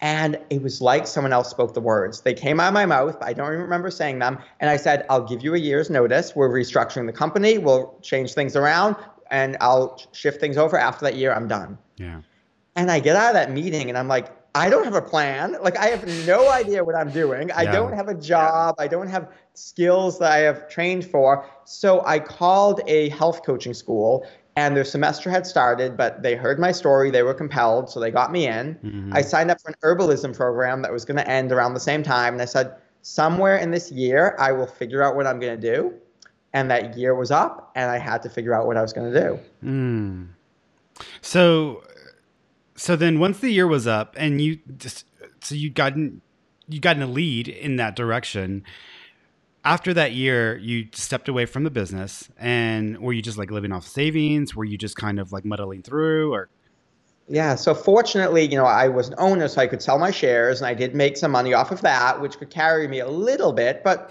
and 0.00 0.40
it 0.50 0.60
was 0.60 0.80
like 0.80 1.06
someone 1.06 1.32
else 1.32 1.48
spoke 1.48 1.72
the 1.72 1.80
words. 1.80 2.22
They 2.22 2.34
came 2.34 2.58
out 2.58 2.66
of 2.66 2.74
my 2.74 2.84
mouth, 2.84 3.20
but 3.20 3.28
I 3.28 3.32
don't 3.32 3.46
even 3.46 3.60
remember 3.60 3.92
saying 3.92 4.18
them. 4.18 4.40
And 4.58 4.68
I 4.68 4.76
said, 4.76 5.06
I'll 5.08 5.24
give 5.24 5.44
you 5.44 5.54
a 5.54 5.58
year's 5.58 5.88
notice. 5.88 6.34
We're 6.34 6.48
restructuring 6.48 7.06
the 7.06 7.12
company. 7.12 7.58
We'll 7.58 7.96
change 8.02 8.34
things 8.34 8.56
around, 8.56 8.96
and 9.32 9.56
I'll 9.60 10.00
shift 10.12 10.38
things 10.38 10.56
over. 10.56 10.78
After 10.78 11.04
that 11.06 11.16
year, 11.16 11.32
I'm 11.32 11.48
done. 11.48 11.76
Yeah. 11.96 12.20
And 12.76 12.90
I 12.90 13.00
get 13.00 13.16
out 13.16 13.30
of 13.30 13.34
that 13.34 13.50
meeting, 13.50 13.88
and 13.88 13.98
I'm 13.98 14.08
like, 14.08 14.30
I 14.54 14.68
don't 14.68 14.84
have 14.84 14.94
a 14.94 15.02
plan. 15.02 15.56
Like 15.62 15.78
I 15.78 15.86
have 15.86 16.06
no 16.26 16.50
idea 16.50 16.84
what 16.84 16.94
I'm 16.94 17.10
doing. 17.10 17.50
I 17.52 17.62
yeah. 17.62 17.72
don't 17.72 17.94
have 17.94 18.08
a 18.08 18.14
job. 18.14 18.74
I 18.78 18.86
don't 18.86 19.08
have 19.08 19.32
skills 19.54 20.18
that 20.18 20.30
I 20.30 20.38
have 20.38 20.68
trained 20.68 21.06
for. 21.06 21.48
So 21.64 22.04
I 22.04 22.18
called 22.18 22.82
a 22.86 23.08
health 23.10 23.44
coaching 23.46 23.72
school 23.72 24.26
and 24.56 24.76
their 24.76 24.84
semester 24.84 25.30
had 25.30 25.46
started, 25.46 25.96
but 25.96 26.22
they 26.22 26.34
heard 26.34 26.58
my 26.58 26.72
story. 26.72 27.10
They 27.10 27.22
were 27.22 27.32
compelled, 27.32 27.88
so 27.88 27.98
they 27.98 28.10
got 28.10 28.30
me 28.30 28.46
in. 28.46 28.74
Mm-hmm. 28.74 29.14
I 29.14 29.22
signed 29.22 29.50
up 29.50 29.58
for 29.62 29.70
an 29.70 29.76
herbalism 29.82 30.36
program 30.36 30.82
that 30.82 30.92
was 30.92 31.06
going 31.06 31.16
to 31.16 31.26
end 31.26 31.52
around 31.52 31.72
the 31.72 31.80
same 31.80 32.02
time. 32.02 32.34
And 32.34 32.42
I 32.42 32.44
said, 32.44 32.74
somewhere 33.00 33.56
in 33.56 33.70
this 33.70 33.90
year, 33.90 34.36
I 34.38 34.52
will 34.52 34.66
figure 34.66 35.02
out 35.02 35.16
what 35.16 35.26
I'm 35.26 35.40
going 35.40 35.58
to 35.58 35.74
do. 35.74 35.94
And 36.54 36.70
that 36.70 36.98
year 36.98 37.14
was 37.14 37.30
up, 37.30 37.72
and 37.74 37.90
I 37.90 37.98
had 37.98 38.22
to 38.22 38.28
figure 38.28 38.52
out 38.52 38.66
what 38.66 38.76
I 38.76 38.82
was 38.82 38.92
going 38.92 39.10
to 39.10 39.20
do. 39.20 39.38
Mm. 39.64 40.28
So 41.22 41.82
so 42.82 42.96
then 42.96 43.20
once 43.20 43.38
the 43.38 43.50
year 43.50 43.66
was 43.66 43.86
up 43.86 44.14
and 44.18 44.40
you 44.40 44.58
just 44.76 45.06
so 45.40 45.54
you 45.54 45.70
gotten 45.70 46.20
you 46.68 46.80
got 46.80 46.96
in 46.96 47.02
a 47.02 47.06
lead 47.06 47.48
in 47.48 47.76
that 47.76 47.94
direction 47.94 48.64
after 49.64 49.94
that 49.94 50.12
year 50.12 50.56
you 50.58 50.88
stepped 50.92 51.28
away 51.28 51.46
from 51.46 51.64
the 51.64 51.70
business 51.70 52.28
and 52.38 52.98
were 52.98 53.12
you 53.12 53.22
just 53.22 53.38
like 53.38 53.50
living 53.50 53.72
off 53.72 53.86
savings 53.86 54.56
were 54.56 54.64
you 54.64 54.76
just 54.76 54.96
kind 54.96 55.20
of 55.20 55.32
like 55.32 55.44
muddling 55.44 55.82
through 55.82 56.32
or 56.32 56.48
yeah 57.28 57.54
so 57.54 57.72
fortunately 57.72 58.42
you 58.42 58.56
know 58.56 58.64
i 58.64 58.88
was 58.88 59.08
an 59.08 59.14
owner 59.18 59.46
so 59.46 59.60
i 59.60 59.66
could 59.66 59.82
sell 59.82 59.98
my 59.98 60.10
shares 60.10 60.60
and 60.60 60.66
i 60.66 60.74
did 60.74 60.94
make 60.94 61.16
some 61.16 61.30
money 61.30 61.54
off 61.54 61.70
of 61.70 61.80
that 61.82 62.20
which 62.20 62.36
could 62.38 62.50
carry 62.50 62.88
me 62.88 62.98
a 62.98 63.08
little 63.08 63.52
bit 63.52 63.84
but 63.84 64.10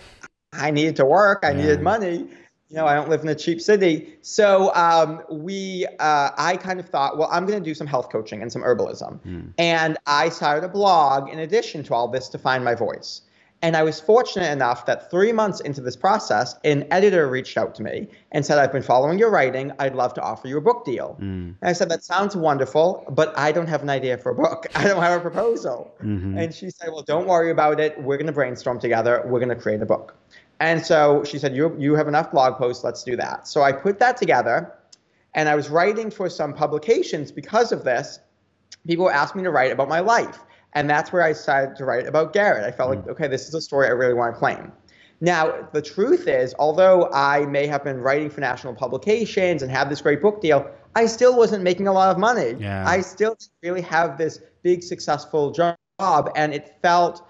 i 0.54 0.72
needed 0.72 0.96
to 0.96 1.06
work 1.06 1.40
i 1.44 1.54
needed 1.54 1.82
money 1.82 2.28
you 2.72 2.78
know, 2.78 2.88
I 2.88 2.96
don't 2.96 3.10
live 3.10 3.22
in 3.22 3.28
a 3.28 3.36
cheap 3.36 3.60
city. 3.60 4.14
So 4.22 4.74
um, 4.76 5.22
we, 5.30 5.86
uh, 6.00 6.30
I 6.38 6.56
kind 6.56 6.80
of 6.80 6.88
thought, 6.88 7.18
well, 7.18 7.28
I'm 7.30 7.46
going 7.46 7.62
to 7.62 7.70
do 7.70 7.74
some 7.74 7.86
health 7.86 8.10
coaching 8.10 8.42
and 8.42 8.50
some 8.50 8.62
herbalism. 8.62 9.20
Mm. 9.26 9.54
And 9.58 9.98
I 10.08 10.30
started 10.30 10.64
a 10.64 10.70
blog 10.70 11.28
in 11.28 11.40
addition 11.40 11.84
to 11.84 11.94
all 11.94 12.08
this 12.08 12.30
to 12.30 12.38
find 12.38 12.64
my 12.64 12.74
voice. 12.74 13.24
And 13.64 13.78
I 13.78 13.84
was 13.84 14.00
fortunate 14.00 14.52
enough 14.52 14.86
that 14.88 15.12
three 15.12 15.32
months 15.32 15.60
into 15.60 15.82
this 15.82 15.96
process, 15.96 16.56
an 16.64 16.88
editor 16.90 17.30
reached 17.30 17.58
out 17.58 17.76
to 17.76 17.84
me 17.84 18.08
and 18.32 18.46
said, 18.46 18.58
I've 18.58 18.72
been 18.72 18.82
following 18.82 19.20
your 19.20 19.30
writing. 19.30 19.72
I'd 19.78 19.96
love 19.96 20.14
to 20.16 20.22
offer 20.22 20.48
you 20.48 20.58
a 20.58 20.62
book 20.62 20.84
deal. 20.84 21.16
Mm. 21.20 21.56
And 21.62 21.70
I 21.70 21.74
said, 21.74 21.90
That 21.90 22.04
sounds 22.04 22.36
wonderful, 22.36 23.06
but 23.10 23.38
I 23.38 23.52
don't 23.52 23.68
have 23.68 23.84
an 23.84 23.90
idea 23.90 24.18
for 24.18 24.32
a 24.32 24.36
book. 24.36 24.66
I 24.76 24.88
don't 24.88 25.02
have 25.02 25.20
a 25.20 25.22
proposal. 25.22 25.94
Mm-hmm. 26.02 26.38
And 26.38 26.54
she 26.54 26.70
said, 26.72 26.90
Well, 26.92 27.04
don't 27.04 27.28
worry 27.28 27.52
about 27.52 27.80
it. 27.80 28.02
We're 28.02 28.18
going 28.18 28.28
to 28.28 28.34
brainstorm 28.34 28.80
together. 28.80 29.22
We're 29.26 29.40
going 29.40 29.50
to 29.50 29.62
create 29.62 29.82
a 29.82 29.86
book. 29.86 30.16
And 30.62 30.86
so 30.86 31.24
she 31.24 31.40
said, 31.40 31.56
you, 31.56 31.76
you 31.80 31.96
have 31.96 32.08
enough 32.08 32.32
blog 32.32 32.56
posts. 32.58 32.84
Let's 32.84 33.04
do 33.04 33.16
that. 33.16 33.48
So 33.48 33.64
I 33.64 33.72
put 33.72 33.98
that 33.98 34.16
together 34.16 34.72
and 35.34 35.50
I 35.50 35.56
was 35.56 35.70
writing 35.70 36.12
for 36.12 36.30
some 36.30 36.54
publications 36.54 37.32
because 37.32 37.72
of 37.72 37.84
this. 37.84 38.20
People 38.86 39.10
asked 39.10 39.36
me 39.36 39.42
to 39.42 39.50
write 39.50 39.72
about 39.72 39.90
my 39.90 40.02
life. 40.02 40.40
And 40.74 40.90
that's 40.90 41.12
where 41.12 41.22
I 41.22 41.30
decided 41.30 41.76
to 41.78 41.86
write 41.86 42.08
about 42.08 42.34
Garrett. 42.34 42.64
I 42.64 42.72
felt 42.72 42.90
like, 42.90 43.06
mm. 43.06 43.10
okay, 43.10 43.28
this 43.28 43.48
is 43.48 43.54
a 43.54 43.62
story 43.62 43.88
I 43.88 43.92
really 43.92 44.14
want 44.14 44.34
to 44.34 44.40
claim. 44.40 44.72
Now, 45.24 45.68
the 45.72 45.82
truth 45.82 46.28
is, 46.28 46.56
although 46.58 47.10
I 47.14 47.46
may 47.46 47.68
have 47.68 47.84
been 47.84 48.00
writing 48.00 48.30
for 48.30 48.42
national 48.42 48.74
publications 48.74 49.62
and 49.62 49.72
have 49.72 49.90
this 49.90 50.02
great 50.02 50.22
book 50.22 50.42
deal, 50.42 50.70
I 50.96 51.06
still 51.06 51.38
wasn't 51.38 51.64
making 51.64 51.88
a 51.88 51.94
lot 51.94 52.10
of 52.10 52.18
money. 52.18 52.56
Yeah. 52.60 52.84
I 52.88 53.02
still 53.02 53.38
really 53.62 53.82
have 53.82 54.18
this 54.18 54.40
big 54.64 54.82
successful 54.82 55.52
job. 55.52 55.78
And 56.36 56.54
it 56.54 56.76
felt, 56.82 57.22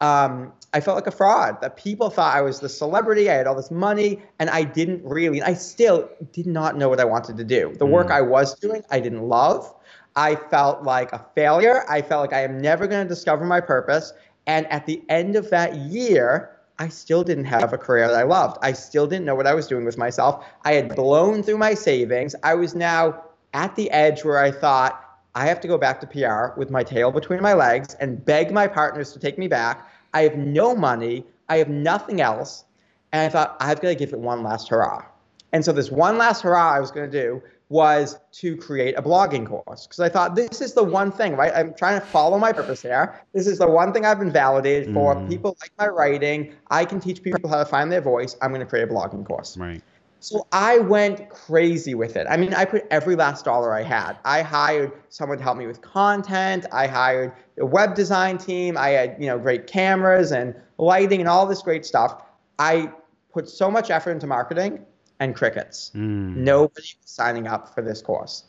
um, 0.00 0.52
I 0.72 0.80
felt 0.80 0.94
like 0.94 1.08
a 1.08 1.10
fraud 1.10 1.60
that 1.60 1.76
people 1.76 2.08
thought 2.08 2.36
I 2.36 2.40
was 2.42 2.60
the 2.60 2.68
celebrity. 2.68 3.28
I 3.28 3.34
had 3.34 3.48
all 3.48 3.56
this 3.56 3.72
money 3.72 4.22
and 4.38 4.48
I 4.48 4.62
didn't 4.62 5.04
really, 5.04 5.42
I 5.42 5.54
still 5.54 6.08
did 6.30 6.46
not 6.46 6.76
know 6.76 6.88
what 6.88 7.00
I 7.00 7.04
wanted 7.04 7.36
to 7.38 7.44
do. 7.44 7.74
The 7.76 7.86
mm. 7.86 7.90
work 7.90 8.10
I 8.12 8.20
was 8.20 8.54
doing, 8.60 8.84
I 8.90 9.00
didn't 9.00 9.22
love. 9.22 9.74
I 10.16 10.34
felt 10.34 10.82
like 10.82 11.12
a 11.12 11.24
failure. 11.34 11.84
I 11.88 12.02
felt 12.02 12.20
like 12.20 12.32
I 12.32 12.42
am 12.42 12.60
never 12.60 12.86
going 12.86 13.06
to 13.06 13.08
discover 13.08 13.44
my 13.44 13.60
purpose. 13.60 14.12
And 14.46 14.66
at 14.66 14.86
the 14.86 15.02
end 15.08 15.36
of 15.36 15.50
that 15.50 15.76
year, 15.76 16.56
I 16.78 16.88
still 16.88 17.22
didn't 17.22 17.44
have 17.44 17.72
a 17.72 17.78
career 17.78 18.08
that 18.08 18.16
I 18.16 18.22
loved. 18.22 18.58
I 18.62 18.72
still 18.72 19.06
didn't 19.06 19.26
know 19.26 19.34
what 19.34 19.46
I 19.46 19.54
was 19.54 19.66
doing 19.66 19.84
with 19.84 19.98
myself. 19.98 20.46
I 20.64 20.72
had 20.72 20.96
blown 20.96 21.42
through 21.42 21.58
my 21.58 21.74
savings. 21.74 22.34
I 22.42 22.54
was 22.54 22.74
now 22.74 23.22
at 23.52 23.76
the 23.76 23.90
edge 23.90 24.24
where 24.24 24.38
I 24.38 24.50
thought, 24.50 25.06
I 25.34 25.46
have 25.46 25.60
to 25.60 25.68
go 25.68 25.78
back 25.78 26.00
to 26.00 26.06
PR 26.06 26.58
with 26.58 26.70
my 26.70 26.82
tail 26.82 27.12
between 27.12 27.42
my 27.42 27.52
legs 27.52 27.94
and 28.00 28.24
beg 28.24 28.50
my 28.50 28.66
partners 28.66 29.12
to 29.12 29.18
take 29.18 29.38
me 29.38 29.46
back. 29.46 29.88
I 30.14 30.22
have 30.22 30.36
no 30.36 30.74
money. 30.74 31.24
I 31.48 31.58
have 31.58 31.68
nothing 31.68 32.20
else. 32.20 32.64
And 33.12 33.22
I 33.22 33.28
thought, 33.28 33.56
I've 33.60 33.80
got 33.80 33.88
to 33.88 33.94
give 33.94 34.12
it 34.12 34.18
one 34.18 34.42
last 34.42 34.68
hurrah. 34.68 35.04
And 35.52 35.64
so, 35.64 35.72
this 35.72 35.90
one 35.90 36.16
last 36.16 36.42
hurrah 36.42 36.74
I 36.74 36.80
was 36.80 36.90
going 36.90 37.10
to 37.10 37.22
do 37.22 37.42
was 37.70 38.18
to 38.32 38.56
create 38.56 38.98
a 38.98 39.02
blogging 39.02 39.46
course 39.46 39.86
because 39.86 40.00
I 40.00 40.08
thought 40.08 40.34
this 40.34 40.60
is 40.60 40.74
the 40.74 40.82
one 40.82 41.12
thing, 41.12 41.36
right? 41.36 41.52
I'm 41.54 41.72
trying 41.72 42.00
to 42.00 42.04
follow 42.04 42.36
my 42.36 42.52
purpose 42.52 42.82
here. 42.82 43.22
This 43.32 43.46
is 43.46 43.58
the 43.58 43.68
one 43.68 43.92
thing 43.92 44.04
I've 44.04 44.18
been 44.18 44.32
validated 44.32 44.92
for. 44.92 45.14
Mm. 45.14 45.28
People 45.28 45.56
like 45.60 45.70
my 45.78 45.86
writing. 45.86 46.52
I 46.68 46.84
can 46.84 46.98
teach 46.98 47.22
people 47.22 47.48
how 47.48 47.58
to 47.58 47.64
find 47.64 47.90
their 47.90 48.00
voice. 48.00 48.36
I'm 48.42 48.50
going 48.50 48.60
to 48.60 48.66
create 48.66 48.82
a 48.82 48.92
blogging 48.92 49.24
course. 49.24 49.56
Right. 49.56 49.82
So 50.18 50.48
I 50.50 50.78
went 50.78 51.30
crazy 51.30 51.94
with 51.94 52.16
it. 52.16 52.26
I 52.28 52.36
mean, 52.36 52.52
I 52.54 52.64
put 52.64 52.86
every 52.90 53.14
last 53.14 53.44
dollar 53.44 53.72
I 53.72 53.84
had. 53.84 54.18
I 54.24 54.42
hired 54.42 54.92
someone 55.08 55.38
to 55.38 55.44
help 55.44 55.56
me 55.56 55.68
with 55.68 55.80
content. 55.80 56.66
I 56.72 56.88
hired 56.88 57.32
a 57.58 57.64
web 57.64 57.94
design 57.94 58.36
team. 58.36 58.76
I 58.76 58.88
had, 58.90 59.16
you 59.18 59.28
know, 59.28 59.38
great 59.38 59.68
cameras 59.68 60.32
and 60.32 60.56
lighting 60.76 61.20
and 61.20 61.28
all 61.28 61.46
this 61.46 61.62
great 61.62 61.86
stuff. 61.86 62.20
I 62.58 62.92
put 63.32 63.48
so 63.48 63.70
much 63.70 63.90
effort 63.90 64.10
into 64.10 64.26
marketing 64.26 64.84
and 65.20 65.36
crickets. 65.36 65.92
Mm. 65.94 66.36
Nobody 66.36 66.88
was 67.00 67.10
signing 67.10 67.46
up 67.46 67.74
for 67.74 67.82
this 67.82 68.02
course. 68.02 68.44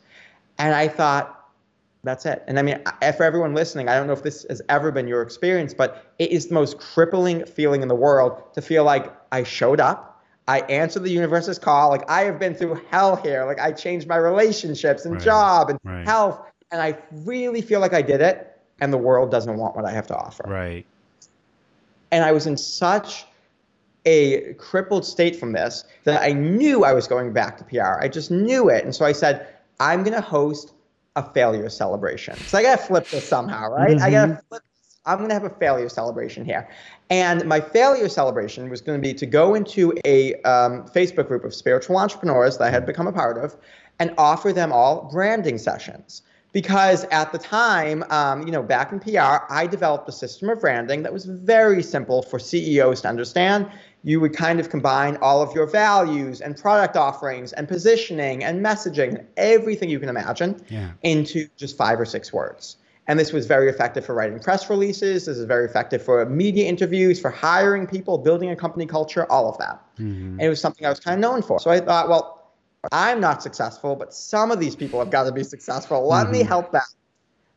And 0.58 0.74
I 0.74 0.88
thought, 0.88 1.38
that's 2.04 2.26
it. 2.26 2.42
And 2.48 2.58
I 2.58 2.62
mean, 2.62 2.82
for 3.16 3.22
everyone 3.22 3.54
listening, 3.54 3.88
I 3.88 3.94
don't 3.94 4.08
know 4.08 4.12
if 4.12 4.24
this 4.24 4.44
has 4.48 4.60
ever 4.68 4.90
been 4.90 5.06
your 5.06 5.22
experience, 5.22 5.72
but 5.72 6.12
it 6.18 6.32
is 6.32 6.48
the 6.48 6.54
most 6.54 6.78
crippling 6.78 7.46
feeling 7.46 7.80
in 7.80 7.86
the 7.86 7.94
world 7.94 8.42
to 8.54 8.60
feel 8.60 8.82
like 8.82 9.12
I 9.30 9.44
showed 9.44 9.78
up, 9.78 10.12
I 10.48 10.60
answered 10.62 11.04
the 11.04 11.10
universe's 11.10 11.58
call. 11.58 11.90
Like 11.90 12.08
I 12.10 12.22
have 12.22 12.38
been 12.38 12.54
through 12.54 12.80
hell 12.90 13.16
here. 13.16 13.44
Like 13.44 13.60
I 13.60 13.72
changed 13.72 14.08
my 14.08 14.16
relationships 14.16 15.04
and 15.04 15.14
right. 15.14 15.22
job 15.22 15.70
and 15.70 15.78
right. 15.84 16.04
health, 16.04 16.40
and 16.70 16.82
I 16.82 16.98
really 17.24 17.62
feel 17.62 17.80
like 17.80 17.94
I 17.94 18.02
did 18.02 18.20
it. 18.20 18.48
And 18.80 18.92
the 18.92 18.98
world 18.98 19.30
doesn't 19.30 19.56
want 19.56 19.76
what 19.76 19.84
I 19.84 19.92
have 19.92 20.08
to 20.08 20.16
offer. 20.16 20.44
Right. 20.48 20.84
And 22.10 22.24
I 22.24 22.32
was 22.32 22.48
in 22.48 22.56
such 22.56 23.24
a 24.04 24.54
crippled 24.54 25.04
state 25.04 25.36
from 25.36 25.52
this 25.52 25.84
that 26.04 26.22
I 26.22 26.32
knew 26.32 26.84
I 26.84 26.92
was 26.92 27.06
going 27.06 27.32
back 27.32 27.58
to 27.58 27.64
PR. 27.64 28.00
I 28.00 28.08
just 28.08 28.30
knew 28.30 28.68
it. 28.68 28.84
And 28.84 28.94
so 28.94 29.04
I 29.04 29.12
said, 29.12 29.46
I'm 29.80 30.02
going 30.02 30.14
to 30.14 30.20
host 30.20 30.72
a 31.16 31.32
failure 31.32 31.68
celebration. 31.68 32.36
So 32.36 32.58
I 32.58 32.62
got 32.62 32.78
to 32.78 32.86
flip 32.86 33.08
this 33.08 33.26
somehow, 33.26 33.70
right? 33.70 33.96
Mm-hmm. 33.96 34.04
I 34.04 34.10
got 34.10 34.26
to 34.26 34.42
flip. 34.48 34.62
I'm 35.04 35.18
going 35.18 35.30
to 35.30 35.34
have 35.34 35.44
a 35.44 35.50
failure 35.50 35.88
celebration 35.88 36.44
here. 36.44 36.68
And 37.10 37.44
my 37.46 37.60
failure 37.60 38.08
celebration 38.08 38.70
was 38.70 38.80
going 38.80 39.00
to 39.00 39.02
be 39.02 39.12
to 39.14 39.26
go 39.26 39.54
into 39.56 39.92
a 40.04 40.34
um, 40.42 40.86
Facebook 40.88 41.26
group 41.26 41.44
of 41.44 41.52
spiritual 41.52 41.96
entrepreneurs 41.96 42.58
that 42.58 42.68
I 42.68 42.70
had 42.70 42.86
become 42.86 43.08
a 43.08 43.12
part 43.12 43.36
of 43.36 43.56
and 43.98 44.14
offer 44.16 44.52
them 44.52 44.72
all 44.72 45.08
branding 45.10 45.58
sessions 45.58 46.22
because 46.52 47.04
at 47.04 47.32
the 47.32 47.38
time, 47.38 48.04
um, 48.10 48.42
you 48.42 48.52
know, 48.52 48.62
back 48.62 48.92
in 48.92 49.00
PR, 49.00 49.44
I 49.50 49.66
developed 49.66 50.08
a 50.08 50.12
system 50.12 50.50
of 50.50 50.60
branding 50.60 51.02
that 51.02 51.12
was 51.12 51.24
very 51.24 51.82
simple 51.82 52.22
for 52.22 52.38
CEOs 52.38 53.00
to 53.02 53.08
understand 53.08 53.70
you 54.04 54.20
would 54.20 54.34
kind 54.34 54.58
of 54.58 54.68
combine 54.68 55.16
all 55.22 55.42
of 55.42 55.54
your 55.54 55.66
values 55.66 56.40
and 56.40 56.56
product 56.56 56.96
offerings 56.96 57.52
and 57.52 57.68
positioning 57.68 58.42
and 58.42 58.64
messaging, 58.64 59.24
everything 59.36 59.88
you 59.88 60.00
can 60.00 60.08
imagine, 60.08 60.60
yeah. 60.68 60.90
into 61.02 61.48
just 61.56 61.76
five 61.76 62.00
or 62.00 62.04
six 62.04 62.32
words. 62.32 62.76
And 63.08 63.18
this 63.18 63.32
was 63.32 63.46
very 63.46 63.68
effective 63.68 64.06
for 64.06 64.14
writing 64.14 64.38
press 64.38 64.70
releases. 64.70 65.26
This 65.26 65.36
is 65.36 65.44
very 65.44 65.64
effective 65.64 66.02
for 66.02 66.24
media 66.26 66.66
interviews, 66.66 67.20
for 67.20 67.30
hiring 67.30 67.86
people, 67.86 68.18
building 68.18 68.50
a 68.50 68.56
company 68.56 68.86
culture, 68.86 69.30
all 69.30 69.48
of 69.48 69.58
that. 69.58 69.82
Mm-hmm. 69.98 70.32
And 70.32 70.42
it 70.42 70.48
was 70.48 70.60
something 70.60 70.86
I 70.86 70.88
was 70.88 71.00
kind 71.00 71.14
of 71.14 71.20
known 71.20 71.42
for. 71.42 71.58
So 71.58 71.70
I 71.70 71.80
thought, 71.80 72.08
well, 72.08 72.52
I'm 72.90 73.20
not 73.20 73.42
successful, 73.42 73.96
but 73.96 74.14
some 74.14 74.50
of 74.50 74.60
these 74.60 74.74
people 74.74 74.98
have 74.98 75.10
got 75.10 75.24
to 75.24 75.32
be 75.32 75.44
successful. 75.44 76.06
Let 76.08 76.24
mm-hmm. 76.24 76.32
me 76.32 76.42
help 76.42 76.72
them. 76.72 76.82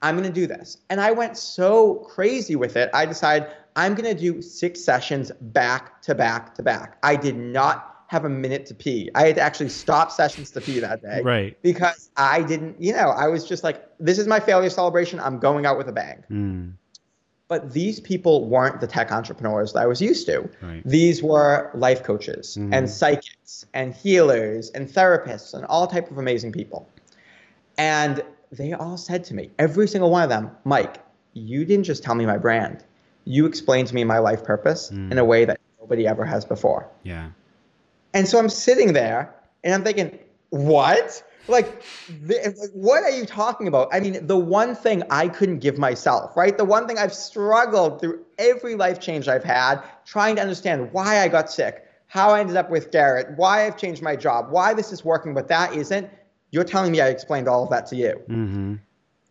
I'm 0.01 0.15
going 0.17 0.27
to 0.27 0.34
do 0.34 0.45
this. 0.45 0.77
And 0.89 1.01
I 1.01 1.12
went 1.12 1.38
so 1.38 1.95
crazy 1.95 2.55
with 2.55 2.75
it. 2.75 2.89
I 2.93 3.05
decided 3.05 3.49
I'm 3.76 3.94
going 3.94 4.16
to 4.16 4.20
do 4.20 4.42
six 4.42 4.84
sessions 4.84 5.32
back 5.40 6.02
to 6.04 6.16
back 6.16 6.56
to 6.56 6.64
back. 6.64 6.98
I 7.04 7.16
did 7.16 7.36
not 7.36 7.96
have 8.08 8.24
a 8.24 8.30
minute 8.30 8.66
to 8.68 8.76
pee. 8.76 9.10
I 9.16 9.28
had 9.28 9.36
to 9.36 9.42
actually 9.42 9.70
stop 9.70 10.12
sessions 10.12 10.52
to 10.52 10.62
pee 10.62 10.80
that 10.80 11.02
day. 11.02 11.22
Right. 11.24 11.62
Because 11.62 12.12
I 12.16 12.44
didn't, 12.44 12.82
you 12.82 12.94
know, 12.94 13.10
I 13.10 13.28
was 13.28 13.48
just 13.48 13.64
like, 13.64 13.84
this 14.00 14.20
is 14.20 14.28
my 14.28 14.40
failure 14.40 14.70
celebration. 14.70 15.20
I'm 15.20 15.40
going 15.40 15.66
out 15.66 15.78
with 15.78 15.90
a 15.90 15.92
bang. 15.92 16.24
Mm. 16.30 16.74
But 17.48 17.74
these 17.74 18.00
people 18.00 18.48
weren't 18.48 18.80
the 18.80 18.88
tech 18.88 19.12
entrepreneurs 19.12 19.74
that 19.74 19.80
I 19.80 19.86
was 19.88 20.02
used 20.02 20.26
to. 20.28 20.50
Right. 20.62 20.82
These 20.86 21.22
were 21.22 21.72
life 21.76 22.04
coaches 22.04 22.58
mm. 22.60 22.74
and 22.74 22.90
psychics 22.90 23.66
and 23.74 23.94
healers 23.94 24.70
and 24.72 24.88
therapists 24.88 25.54
and 25.54 25.66
all 25.66 25.86
type 25.86 26.10
of 26.10 26.18
amazing 26.18 26.52
people. 26.52 26.88
And 27.78 28.24
they 28.52 28.74
all 28.74 28.98
said 28.98 29.24
to 29.26 29.34
me, 29.34 29.52
every 29.60 29.88
single 29.88 30.10
one 30.10 30.24
of 30.24 30.30
them, 30.30 30.52
Mike, 30.64 31.04
you 31.34 31.66
didn't 31.66 31.86
just 31.86 32.04
tell 32.04 32.16
me 32.16 32.26
my 32.26 32.38
brand 32.38 32.84
you 33.26 33.46
explained 33.46 33.88
to 33.90 33.96
me 33.96 34.04
my 34.04 34.20
life 34.20 34.44
purpose 34.44 34.92
mm. 34.92 35.12
in 35.12 35.18
a 35.18 35.26
way 35.26 35.46
that 35.46 35.60
nobody 35.80 36.08
ever 36.08 36.24
has 36.24 36.46
before. 36.46 36.90
Yeah. 37.04 37.30
And 38.14 38.28
so 38.28 38.40
I'm 38.40 38.50
sitting 38.50 38.94
there 38.94 39.36
and 39.64 39.74
I'm 39.74 39.84
thinking, 39.84 40.18
what? 40.50 41.22
Like, 41.48 41.84
what 42.74 43.04
are 43.04 43.12
you 43.12 43.26
talking 43.26 43.68
about? 43.68 43.90
I 43.92 44.00
mean, 44.00 44.26
the 44.26 44.38
one 44.38 44.74
thing 44.74 45.04
I 45.12 45.28
couldn't 45.28 45.60
give 45.60 45.78
myself, 45.78 46.36
right? 46.36 46.58
The 46.58 46.66
one 46.66 46.88
thing 46.88 46.98
I've 46.98 47.14
struggled 47.14 48.02
through 48.02 48.26
every 48.40 48.76
life 48.76 49.00
change 49.00 49.28
I've 49.28 49.44
had, 49.44 49.82
trying 50.06 50.38
to 50.38 50.42
understand 50.42 50.92
why 50.92 51.20
I 51.20 51.28
got 51.28 51.52
sick, 51.52 51.86
how 52.08 52.32
I 52.32 52.40
ended 52.40 52.56
up 52.56 52.72
with 52.72 52.92
Garrett, 52.92 53.38
why 53.38 53.68
I've 53.68 53.78
changed 53.78 54.02
my 54.02 54.16
job, 54.16 54.50
why 54.50 54.74
this 54.74 54.92
is 54.92 55.06
working, 55.06 55.34
but 55.34 55.48
that 55.50 55.76
isn't. 55.76 56.10
You're 56.52 56.64
telling 56.64 56.92
me 56.92 57.02
I 57.02 57.10
explained 57.10 57.48
all 57.48 57.64
of 57.64 57.70
that 57.70 57.86
to 57.88 57.96
you. 57.96 58.22
Mm-hmm. 58.28 58.76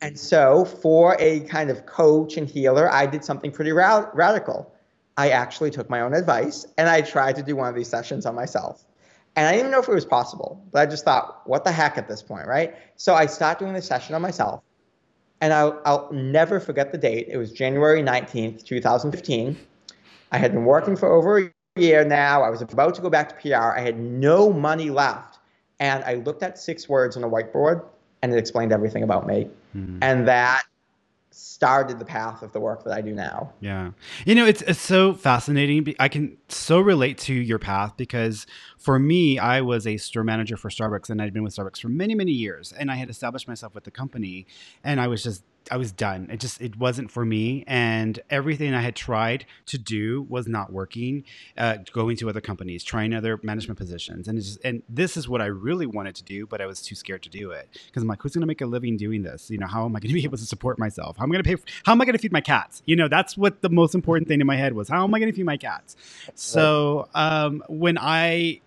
And 0.05 0.19
so, 0.19 0.67
for 0.67 1.17
a 1.19 1.41
kind 1.41 1.71
of 1.71 1.87
coach 1.87 2.37
and 2.37 2.47
healer, 2.47 2.93
I 2.93 3.07
did 3.07 3.25
something 3.25 3.51
pretty 3.51 3.73
ra- 3.73 4.11
radical. 4.13 4.71
I 5.17 5.31
actually 5.31 5.71
took 5.71 5.89
my 5.89 6.03
own 6.03 6.13
advice 6.13 6.67
and 6.77 6.91
I 6.91 7.01
tried 7.01 7.37
to 7.37 7.43
do 7.43 7.57
one 7.57 7.71
of 7.71 7.75
these 7.75 7.89
sessions 7.89 8.27
on 8.27 8.35
myself. 8.35 8.85
And 9.35 9.47
I 9.47 9.53
didn't 9.53 9.61
even 9.61 9.73
know 9.73 9.79
if 9.79 9.89
it 9.89 9.95
was 9.95 10.05
possible, 10.05 10.63
but 10.73 10.83
I 10.83 10.87
just 10.91 11.07
thought, 11.07 11.41
what 11.49 11.65
the 11.65 11.73
heck 11.73 11.97
at 11.97 12.07
this 12.07 12.21
point, 12.21 12.47
right? 12.47 12.75
So 12.97 13.15
I 13.15 13.25
started 13.25 13.61
doing 13.61 13.73
the 13.73 13.81
session 13.81 14.15
on 14.15 14.21
myself. 14.21 14.63
And 15.41 15.55
I'll, 15.55 15.81
I'll 15.87 16.13
never 16.13 16.61
forget 16.61 16.93
the 16.93 16.99
date. 16.99 17.29
It 17.31 17.39
was 17.39 17.51
January 17.51 18.03
19th, 18.03 18.63
2015. 18.63 19.57
I 20.33 20.37
had 20.37 20.53
been 20.53 20.67
working 20.67 20.97
for 20.97 21.11
over 21.11 21.39
a 21.39 21.51
year 21.77 22.05
now. 22.05 22.43
I 22.43 22.51
was 22.51 22.61
about 22.61 22.95
to 22.97 23.01
go 23.01 23.09
back 23.09 23.31
to 23.31 23.35
PR. 23.37 23.75
I 23.75 23.81
had 23.81 23.99
no 23.99 24.53
money 24.53 24.91
left. 24.91 25.39
And 25.81 26.05
I 26.05 26.17
looked 26.17 26.43
at 26.43 26.59
six 26.59 26.91
words 26.91 27.17
on 27.17 27.25
a 27.25 27.29
whiteboard 27.29 27.87
and 28.25 28.33
it 28.33 28.39
explained 28.39 28.73
everything 28.73 29.03
about 29.03 29.27
me. 29.27 29.51
Mm-hmm. 29.77 29.99
And 30.01 30.27
that 30.27 30.63
started 31.31 31.99
the 31.99 32.05
path 32.07 32.43
of 32.43 32.53
the 32.53 32.61
work 32.61 32.83
that 32.85 32.95
I 32.95 33.03
do 33.03 33.13
now. 33.13 33.53
Yeah. 33.61 33.91
You 34.25 34.35
know, 34.35 34.47
it's, 34.47 34.63
it's 34.63 34.81
so 34.81 35.13
fascinating. 35.13 35.95
I 36.01 36.09
can 36.09 36.39
so 36.49 36.81
relate 36.81 37.19
to 37.19 37.35
your 37.35 37.59
path 37.59 37.99
because 37.99 38.47
for 38.79 38.99
me, 38.99 39.39
I 39.39 39.61
was 39.61 39.87
a 39.87 39.99
store 39.99 40.25
manager 40.25 40.57
for 40.57 40.71
Starbucks 40.71 41.11
and 41.11 41.21
I'd 41.21 41.35
been 41.35 41.43
with 41.43 41.55
Starbucks 41.55 41.81
for 41.81 41.91
many, 41.91 42.15
many 42.15 42.33
years. 42.33 42.73
And 42.73 42.91
I 42.91 42.95
had 42.95 43.11
established 43.11 43.47
myself 43.47 43.75
with 43.75 43.85
the 43.85 43.91
company 43.91 44.47
and 44.83 45.03
I 45.03 45.09
was 45.09 45.23
just 45.23 45.43
I 45.71 45.77
was 45.77 45.93
done. 45.93 46.29
It 46.31 46.41
just 46.41 46.61
it 46.61 46.77
wasn't 46.77 47.11
for 47.11 47.25
me, 47.25 47.65
and 47.67 48.19
everything 48.31 48.75
I 48.75 48.83
had 48.83 48.95
tried 48.95 49.47
to 49.67 49.79
do 49.79 50.23
was 50.29 50.47
not 50.47 50.73
working. 50.73 51.25
Uh, 51.57 51.79
going 51.93 52.17
to 52.19 52.29
other 52.29 52.41
companies, 52.41 52.85
trying 52.85 53.15
other 53.15 53.41
management 53.43 53.79
positions, 53.79 54.29
and 54.29 54.39
just, 54.39 54.59
and 54.65 54.83
this 54.89 55.17
is 55.17 55.29
what 55.29 55.41
I 55.41 55.47
really 55.47 55.87
wanted 55.87 56.15
to 56.17 56.25
do, 56.25 56.47
but 56.47 56.61
I 56.61 56.67
was 56.67 56.83
too 56.83 56.95
scared 56.95 57.23
to 57.23 57.31
do 57.31 57.51
it 57.51 57.69
because 57.87 58.03
I'm 58.03 58.09
like, 58.09 58.23
who's 58.23 58.33
going 58.33 58.43
to 58.43 58.47
make 58.47 58.61
a 58.61 58.67
living 58.67 58.97
doing 58.97 59.23
this? 59.23 59.51
You 59.51 59.59
know, 59.59 59.67
how 59.67 59.85
am 59.85 59.97
I 59.97 60.01
going 60.01 60.09
to 60.11 60.15
be 60.15 60.25
able 60.25 60.39
to 60.39 60.47
support 60.47 60.79
myself? 60.79 61.17
How 61.17 61.25
am 61.25 61.33
I 61.33 61.35
going 61.35 61.45
to 61.45 61.49
pay? 61.49 61.57
For, 61.57 61.67
how 61.85 61.93
am 61.93 62.01
I 62.01 62.05
going 62.05 62.17
to 62.17 62.23
feed 62.23 62.33
my 62.33 62.41
cats? 62.41 62.83
You 62.87 62.97
know, 62.97 63.09
that's 63.09 63.37
what 63.37 63.63
the 63.63 63.71
most 63.71 63.95
important 63.95 64.29
thing 64.29 64.41
in 64.41 64.47
my 64.47 64.57
head 64.57 64.75
was. 64.75 64.89
How 64.89 65.05
am 65.05 65.15
I 65.15 65.19
going 65.19 65.33
to 65.33 65.37
feed 65.37 65.47
my 65.47 65.57
cats? 65.57 65.97
So 66.35 67.09
um, 67.15 67.63
when 67.69 67.99
I 67.99 68.61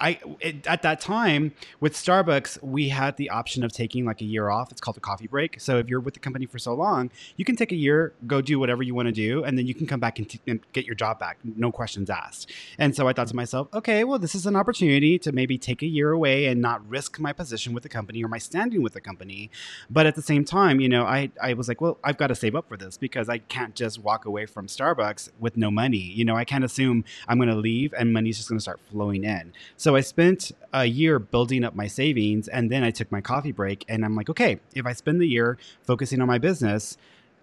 I 0.00 0.20
it, 0.40 0.66
at 0.66 0.82
that 0.82 1.00
time 1.00 1.52
with 1.80 1.94
Starbucks, 1.94 2.62
we 2.62 2.88
had 2.88 3.16
the 3.16 3.30
option 3.30 3.64
of 3.64 3.72
taking 3.72 4.04
like 4.04 4.20
a 4.20 4.24
year 4.24 4.50
off. 4.50 4.70
It's 4.70 4.80
called 4.80 4.96
a 4.96 5.00
coffee 5.00 5.26
break. 5.26 5.60
So 5.60 5.78
if 5.78 5.88
you're 5.88 6.00
with 6.00 6.14
the 6.14 6.20
company 6.20 6.46
for 6.46 6.58
so 6.58 6.74
long, 6.74 7.10
you 7.36 7.44
can 7.44 7.56
take 7.56 7.72
a 7.72 7.76
year, 7.76 8.12
go 8.26 8.40
do 8.40 8.58
whatever 8.58 8.82
you 8.82 8.94
want 8.94 9.06
to 9.06 9.12
do, 9.12 9.44
and 9.44 9.58
then 9.58 9.66
you 9.66 9.74
can 9.74 9.86
come 9.86 10.00
back 10.00 10.18
and, 10.18 10.28
t- 10.28 10.40
and, 10.46 10.60
get 10.72 10.84
your 10.84 10.94
job 10.94 11.18
back, 11.18 11.38
no 11.44 11.70
questions 11.70 12.10
asked. 12.10 12.50
And 12.78 12.94
so 12.94 13.08
I 13.08 13.12
thought 13.12 13.28
to 13.28 13.36
myself, 13.36 13.68
okay, 13.72 14.04
well, 14.04 14.18
this 14.18 14.34
is 14.34 14.46
an 14.46 14.56
opportunity 14.56 15.18
to 15.20 15.32
maybe 15.32 15.58
take 15.58 15.82
a 15.82 15.86
year 15.86 16.10
away 16.10 16.46
and 16.46 16.60
not 16.60 16.86
risk 16.88 17.18
my 17.18 17.32
position 17.32 17.72
with 17.72 17.82
the 17.82 17.88
company 17.88 18.22
or 18.22 18.28
my 18.28 18.38
standing 18.38 18.82
with 18.82 18.94
the 18.94 19.00
company. 19.00 19.50
But 19.88 20.06
at 20.06 20.14
the 20.16 20.22
same 20.22 20.44
time, 20.44 20.80
you 20.80 20.88
know, 20.88 21.04
I 21.04 21.30
I 21.42 21.54
was 21.54 21.68
like, 21.68 21.80
well, 21.80 21.98
I've 22.02 22.18
got 22.18 22.28
to 22.28 22.34
save 22.34 22.54
up 22.54 22.68
for 22.68 22.76
this 22.76 22.96
because 22.96 23.28
I 23.28 23.38
can't 23.38 23.74
just 23.74 23.98
walk 23.98 24.24
away 24.24 24.46
from 24.46 24.66
Starbucks 24.66 25.30
with 25.38 25.56
no 25.56 25.70
money. 25.70 25.98
You 25.98 26.24
know, 26.24 26.36
I 26.36 26.44
can't 26.44 26.64
assume 26.64 27.04
I'm 27.28 27.38
going 27.38 27.48
to 27.48 27.54
leave 27.56 27.94
and 27.96 28.12
money's 28.12 28.36
just 28.36 28.48
going 28.48 28.58
to 28.58 28.62
start 28.62 28.80
flowing 28.90 29.24
in. 29.24 29.52
So 29.76 29.85
I 29.94 30.00
spent 30.00 30.52
a 30.72 30.86
year 30.86 31.18
building 31.18 31.64
up 31.64 31.74
my 31.74 31.86
savings 31.86 32.48
and 32.48 32.70
then 32.70 32.82
I 32.82 32.90
took 32.90 33.12
my 33.12 33.20
coffee 33.20 33.52
break 33.52 33.84
and 33.88 34.04
I'm 34.04 34.16
like, 34.16 34.28
okay, 34.30 34.58
if 34.74 34.86
I 34.86 34.92
spend 34.92 35.20
the 35.20 35.28
year 35.28 35.58
focusing 35.82 36.20
on 36.20 36.26
my 36.26 36.38
business, 36.38 36.96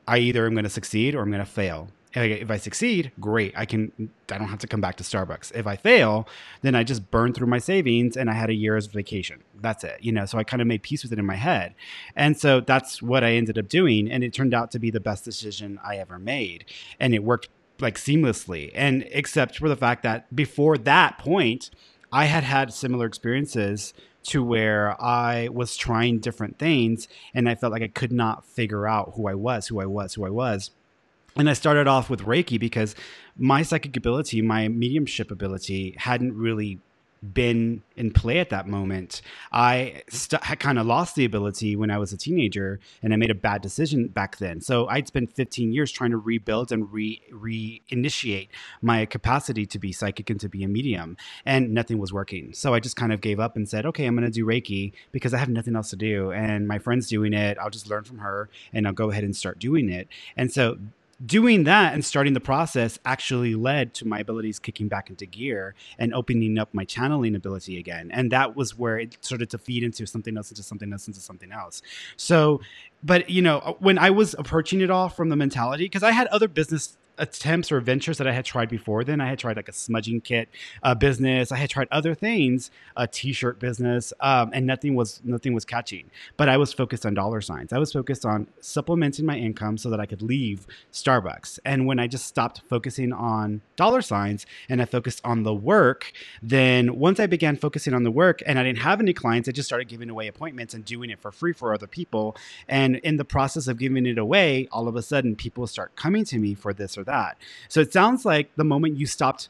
I 0.08 0.18
either 0.18 0.46
am 0.46 0.54
going 0.54 0.64
to 0.64 0.70
succeed 0.70 1.16
or 1.16 1.22
I'm 1.22 1.32
going 1.32 1.44
to 1.44 1.50
fail. 1.50 1.90
If 2.16 2.52
I 2.52 2.58
succeed, 2.58 3.12
great. 3.20 3.54
I 3.58 3.66
can 3.66 3.92
I 4.32 4.38
don't 4.38 4.48
have 4.48 4.60
to 4.60 4.68
come 4.68 4.82
back 4.82 4.98
to 4.98 5.04
Starbucks. 5.04 5.52
If 5.56 5.66
I 5.66 5.76
fail, 5.76 6.28
then 6.62 6.76
I 6.76 6.84
just 6.84 7.10
burn 7.10 7.34
through 7.34 7.48
my 7.48 7.58
savings 7.58 8.16
and 8.16 8.30
I 8.30 8.34
had 8.34 8.52
a 8.52 8.54
year's 8.54 8.86
vacation. 8.86 9.42
That's 9.60 9.84
it. 9.84 9.98
You 10.02 10.12
know, 10.12 10.28
so 10.28 10.38
I 10.38 10.44
kind 10.44 10.62
of 10.62 10.68
made 10.68 10.84
peace 10.84 11.02
with 11.02 11.12
it 11.12 11.18
in 11.18 11.26
my 11.26 11.36
head. 11.36 11.74
And 12.16 12.38
so 12.40 12.60
that's 12.60 13.02
what 13.02 13.24
I 13.24 13.32
ended 13.32 13.58
up 13.58 13.68
doing 13.68 14.12
and 14.12 14.24
it 14.24 14.32
turned 14.32 14.54
out 14.54 14.70
to 14.72 14.80
be 14.80 14.92
the 14.92 15.00
best 15.00 15.26
decision 15.26 15.80
I 15.84 15.98
ever 15.98 16.20
made. 16.20 16.66
And 17.00 17.16
it 17.16 17.24
worked 17.24 17.50
like 17.80 17.96
seamlessly. 17.96 18.72
And 18.76 19.08
except 19.10 19.58
for 19.58 19.68
the 19.68 19.76
fact 19.76 20.04
that 20.04 20.34
before 20.36 20.78
that 20.78 21.18
point, 21.18 21.72
I 22.14 22.26
had 22.26 22.44
had 22.44 22.72
similar 22.72 23.08
experiences 23.08 23.92
to 24.26 24.44
where 24.44 25.02
I 25.02 25.50
was 25.50 25.76
trying 25.76 26.20
different 26.20 26.60
things 26.60 27.08
and 27.34 27.50
I 27.50 27.56
felt 27.56 27.74
like 27.74 27.82
I 27.82 27.88
could 27.88 28.12
not 28.12 28.46
figure 28.46 28.88
out 28.88 29.14
who 29.16 29.28
I 29.28 29.34
was, 29.34 29.68
who 29.68 29.82
I 29.82 29.88
was, 29.88 30.14
who 30.14 30.24
I 30.24 30.30
was. 30.30 30.70
And 31.36 31.50
I 31.50 31.54
started 31.54 31.88
off 31.88 32.12
with 32.12 32.22
Reiki 32.22 32.60
because 32.60 32.94
my 33.36 33.64
psychic 33.64 33.98
ability, 33.98 34.44
my 34.44 34.68
mediumship 34.68 35.32
ability 35.32 35.96
hadn't 35.98 36.38
really 36.38 36.80
been 37.24 37.82
in 37.96 38.12
play 38.12 38.40
at 38.40 38.50
that 38.50 38.68
moment. 38.68 39.22
I 39.52 40.02
st- 40.10 40.42
kind 40.60 40.78
of 40.78 40.86
lost 40.86 41.16
the 41.16 41.26
ability 41.26 41.76
when 41.76 41.90
I 41.90 41.98
was 41.98 42.12
a 42.12 42.18
teenager, 42.18 42.80
and 43.02 43.14
I 43.14 43.16
made 43.16 43.32
a 43.32 43.36
bad 43.36 43.62
decision 43.62 44.08
back 44.08 44.38
then. 44.38 44.60
So 44.62 44.88
I'd 44.88 45.08
spent 45.08 45.32
15 45.32 45.72
years 45.72 45.92
trying 45.92 46.12
to 46.12 46.18
rebuild 46.18 46.72
and 46.72 46.92
re 46.92 47.22
reinitiate 47.32 48.50
my 48.82 49.06
capacity 49.06 49.66
to 49.68 49.80
be 49.80 49.92
psychic 49.92 50.30
and 50.30 50.40
to 50.40 50.50
be 50.50 50.64
a 50.64 50.68
medium, 50.68 51.16
and 51.46 51.74
nothing 51.74 51.98
was 51.98 52.12
working. 52.12 52.54
So 52.54 52.74
I 52.74 52.80
just 52.80 52.96
kind 52.96 53.14
of 53.14 53.22
gave 53.22 53.40
up 53.40 53.56
and 53.56 53.70
said, 53.70 53.86
"Okay, 53.86 54.06
I'm 54.06 54.16
going 54.16 54.26
to 54.26 54.32
do 54.32 54.46
Reiki 54.46 54.92
because 55.12 55.34
I 55.34 55.38
have 55.38 55.50
nothing 55.50 55.76
else 55.76 55.90
to 55.92 55.96
do, 55.96 56.32
and 56.32 56.68
my 56.68 56.80
friend's 56.80 57.08
doing 57.08 57.34
it. 57.34 57.58
I'll 57.58 57.70
just 57.70 57.90
learn 57.90 58.04
from 58.04 58.20
her, 58.20 58.50
and 58.74 58.86
I'll 58.88 58.94
go 58.94 59.12
ahead 59.12 59.24
and 59.24 59.36
start 59.36 59.60
doing 59.60 59.90
it." 59.90 60.08
And 60.36 60.52
so 60.52 60.78
doing 61.26 61.64
that 61.66 61.94
and 61.94 62.04
starting 62.04 62.34
the 62.34 62.40
process 62.40 63.00
actually 63.06 63.56
led 63.56 63.94
to 63.96 64.08
my 64.08 64.20
abilities 64.20 64.60
kicking 64.60 64.88
back 64.88 65.10
into 65.10 65.26
gear 65.26 65.76
and 65.98 66.14
opening 66.14 66.58
up 66.58 66.74
my 66.74 66.86
channeling 66.86 67.36
ability 67.36 67.78
again. 67.78 68.10
And 68.12 68.32
that 68.32 68.56
was 68.56 68.78
where 68.78 69.00
it 69.00 69.18
started 69.22 69.50
to 69.52 69.58
feed 69.58 69.84
into 69.84 70.06
something 70.06 70.36
else, 70.36 70.52
into 70.52 70.64
something 70.64 70.92
else, 70.92 71.08
into 71.08 71.20
something 71.20 71.52
else. 71.52 71.82
So, 72.18 72.62
but 73.04 73.30
you 73.30 73.42
know, 73.42 73.78
when 73.80 73.98
I 73.98 74.10
was 74.10 74.34
approaching 74.38 74.82
it 74.82 74.90
all 74.90 75.10
from 75.10 75.30
the 75.30 75.36
mentality, 75.36 75.86
because 75.86 76.04
I 76.04 76.12
had 76.12 76.28
other 76.28 76.48
business 76.48 76.98
attempts 77.18 77.72
or 77.72 77.80
ventures 77.80 78.18
that 78.18 78.28
I 78.28 78.32
had 78.32 78.46
tried 78.46 78.70
before 78.70 79.04
then. 79.04 79.22
I 79.22 79.28
had 79.28 79.40
tried 79.40 79.56
like 79.56 79.70
a 79.70 79.74
smudging 79.74 80.22
kit 80.22 80.50
uh, 80.82 80.96
business. 80.96 81.52
I 81.52 81.58
had 81.58 81.70
tried 81.70 81.88
other 81.92 82.16
things, 82.16 82.72
a 82.98 83.08
t-shirt 83.08 83.60
business, 83.60 84.14
um, 84.20 84.50
and 84.54 84.66
nothing 84.66 84.96
was 84.96 85.22
nothing 85.24 85.54
was 85.54 85.66
catching. 85.66 86.10
But 86.38 86.50
I 86.50 86.58
was 86.58 86.74
focused 86.74 87.06
on 87.06 87.14
dollar 87.14 87.42
signs. 87.42 87.72
I 87.72 87.78
was 87.78 87.92
focused 87.92 88.26
on 88.26 88.48
supplementing 88.60 89.26
my 89.26 89.38
income 89.38 89.78
so 89.78 89.90
that 89.90 90.00
I 90.00 90.06
could 90.06 90.22
leave 90.22 90.66
Starbucks. 90.92 91.60
And 91.66 91.86
when 91.86 92.00
I 92.00 92.08
just 92.08 92.26
stopped 92.26 92.62
focusing 92.68 93.14
on 93.14 93.62
dollar 93.76 94.02
signs 94.02 94.46
and 94.70 94.82
I 94.82 94.86
focused 94.86 95.22
on 95.24 95.44
the 95.44 95.54
work, 95.54 96.12
then 96.42 96.98
once 96.98 97.20
I 97.20 97.28
began 97.28 97.58
focusing 97.58 97.94
on 97.94 98.04
the 98.04 98.12
work 98.12 98.42
and 98.46 98.58
I 98.58 98.64
didn't 98.64 98.80
have 98.80 99.00
any 99.00 99.14
clients, 99.14 99.48
I 99.48 99.52
just 99.52 99.68
started 99.68 99.88
giving 99.88 100.10
away 100.10 100.28
appointments 100.28 100.74
and 100.74 100.84
doing 100.84 101.10
it 101.10 101.20
for 101.20 101.32
free 101.32 101.54
for 101.54 101.74
other 101.74 101.88
people. 101.88 102.36
And 102.68 102.98
in 102.98 103.18
the 103.18 103.26
process 103.26 103.68
of 103.68 103.78
giving 103.78 104.06
it 104.06 104.18
away, 104.18 104.68
all 104.72 104.88
of 104.88 104.96
a 104.96 105.02
sudden 105.02 105.36
people 105.36 105.68
start 105.68 105.96
coming 105.96 106.26
to 106.26 106.40
me 106.40 106.54
for 106.54 106.74
this 106.74 106.98
or 106.98 107.03
that. 107.06 107.38
So 107.70 107.80
it 107.80 107.94
sounds 107.94 108.26
like 108.26 108.50
the 108.56 108.64
moment 108.64 108.98
you 108.98 109.06
stopped 109.06 109.50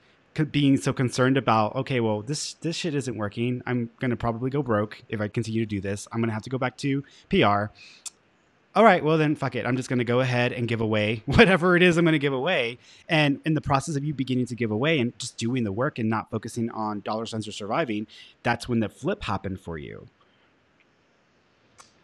being 0.52 0.78
so 0.78 0.92
concerned 0.92 1.38
about 1.38 1.76
okay 1.76 2.00
well 2.00 2.22
this 2.22 2.56
this 2.56 2.76
shit 2.76 2.96
isn't 2.96 3.18
working. 3.18 3.62
I'm 3.66 3.90
to 4.10 4.18
probably 4.18 4.50
go 4.50 4.64
broke 4.64 5.04
if 5.10 5.22
i 5.22 5.28
continue 5.28 5.62
to 5.62 5.66
do 5.66 5.80
this. 5.80 6.08
I'm 6.12 6.20
to 6.30 6.34
have 6.34 6.44
to 6.44 6.50
go 6.50 6.58
back 6.58 6.78
to 6.78 7.04
pr 7.30 7.46
all 8.76 8.84
right 8.84 9.04
well 9.04 9.20
then 9.20 9.36
fuck 9.36 9.56
it. 9.56 9.66
I'm 9.66 9.78
just 9.78 9.90
to 10.00 10.06
go 10.06 10.20
ahead 10.22 10.52
and 10.52 10.68
give 10.68 10.82
away 10.82 11.22
whatever 11.26 11.76
it 11.76 11.84
is 11.84 11.98
i'm 11.98 12.06
to 12.06 12.20
give 12.20 12.34
away. 12.34 12.80
And 13.08 13.40
in 13.46 13.54
the 13.54 13.62
process 13.62 13.96
of 13.96 14.04
you 14.04 14.14
beginning 14.14 14.48
to 14.48 14.56
give 14.56 14.72
away 14.72 15.00
and 15.00 15.18
just 15.20 15.38
doing 15.38 15.64
the 15.64 15.72
work 15.72 16.00
and 16.00 16.10
not 16.10 16.32
focusing 16.32 16.72
on 16.72 17.02
dollar 17.02 17.26
signs 17.26 17.48
or 17.48 17.52
surviving 17.52 18.08
that's 18.42 18.68
when 18.68 18.80
the 18.80 18.90
flip 18.90 19.24
happened 19.24 19.60
for 19.60 19.78
you. 19.78 20.08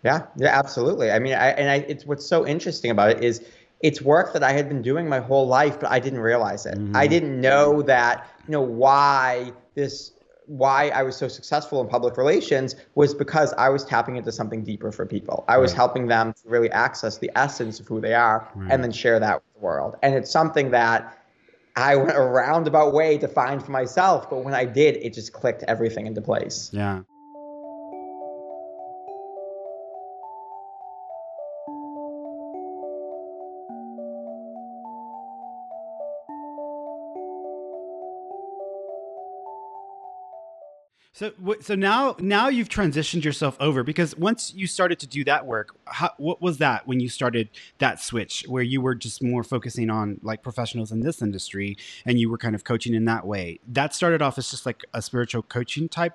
Yeah 0.04 0.28
yeah 0.38 0.58
absolutely. 0.58 1.10
I 1.10 1.18
mean 1.18 1.34
I, 1.34 1.48
and 1.50 1.70
I, 1.72 1.76
it's 1.88 2.06
what's 2.06 2.26
so 2.26 2.46
interesting 2.46 2.92
about 2.92 3.10
it 3.10 3.24
is 3.24 3.44
it's 3.82 4.02
work 4.02 4.34
that 4.34 4.44
I 4.44 4.52
had 4.52 4.68
been 4.68 4.82
doing 4.82 5.08
my 5.08 5.20
whole 5.20 5.48
life, 5.48 5.80
but 5.80 5.90
I 5.90 6.00
didn't 6.00 6.20
realize 6.20 6.66
it. 6.66 6.76
Mm-hmm. 6.76 6.96
I 6.96 7.08
didn't 7.08 7.40
know 7.40 7.82
that, 7.84 8.28
you 8.48 8.52
know, 8.52 8.62
why 8.62 9.54
this 9.76 10.12
why 10.50 10.90
I 10.90 11.04
was 11.04 11.16
so 11.16 11.28
successful 11.28 11.80
in 11.80 11.88
public 11.88 12.18
relations 12.18 12.76
was 12.96 13.14
because 13.14 13.54
I 13.54 13.70
was 13.70 13.86
tapping 13.86 14.16
into 14.16 14.32
something 14.32 14.64
deeper 14.64 14.92
for 14.92 15.06
people. 15.06 15.46
I 15.48 15.60
was 15.60 15.72
right. 15.72 15.78
helping 15.78 16.08
them 16.08 16.34
to 16.34 16.50
really 16.50 16.72
access 16.72 17.20
the 17.20 17.30
essence 17.36 17.80
of 17.80 17.86
who 17.86 18.02
they 18.02 18.16
are 18.16 18.50
right. 18.56 18.72
and 18.72 18.84
then 18.84 18.92
share 18.92 19.20
that 19.20 19.36
with 19.36 19.54
the 19.54 19.60
world. 19.60 19.96
And 20.02 20.16
it's 20.16 20.32
something 20.32 20.72
that 20.72 21.16
I 21.76 21.96
went 21.96 22.18
a 22.18 22.22
roundabout 22.22 22.94
way 22.94 23.20
to 23.20 23.28
find 23.28 23.64
for 23.64 23.72
myself, 23.72 24.28
but 24.28 24.44
when 24.44 24.56
I 24.56 24.66
did, 24.66 24.98
it 24.98 25.14
just 25.14 25.34
clicked 25.34 25.64
everything 25.68 26.08
into 26.08 26.22
place. 26.22 26.72
Yeah. 26.74 27.02
So, 41.20 41.34
so 41.60 41.76
now, 41.76 42.16
now 42.20 42.48
you've 42.48 42.70
transitioned 42.70 43.26
yourself 43.26 43.58
over 43.60 43.84
because 43.84 44.16
once 44.16 44.54
you 44.56 44.68
started 44.68 45.00
to 45.00 45.08
do 45.08 45.26
that 45.26 45.46
work, 45.46 45.76
how, 45.84 46.12
what 46.16 46.42
was 46.42 46.60
that 46.60 46.88
when 46.88 47.02
you 47.02 47.10
started 47.10 47.50
that 47.80 48.00
switch 48.00 48.46
where 48.48 48.64
you 48.64 48.80
were 48.80 48.96
just 48.96 49.22
more 49.22 49.44
focusing 49.44 49.90
on 49.90 50.22
like 50.24 50.42
professionals 50.42 50.94
in 50.94 51.02
this 51.02 51.22
industry 51.22 51.76
and 52.06 52.22
you 52.22 52.30
were 52.30 52.38
kind 52.38 52.56
of 52.56 52.64
coaching 52.64 52.94
in 52.94 53.04
that 53.04 53.28
way? 53.28 53.60
That 53.68 53.94
started 53.94 54.22
off 54.22 54.38
as 54.38 54.50
just 54.50 54.66
like 54.66 54.86
a 54.94 55.02
spiritual 55.02 55.42
coaching 55.42 55.90
type 55.90 56.14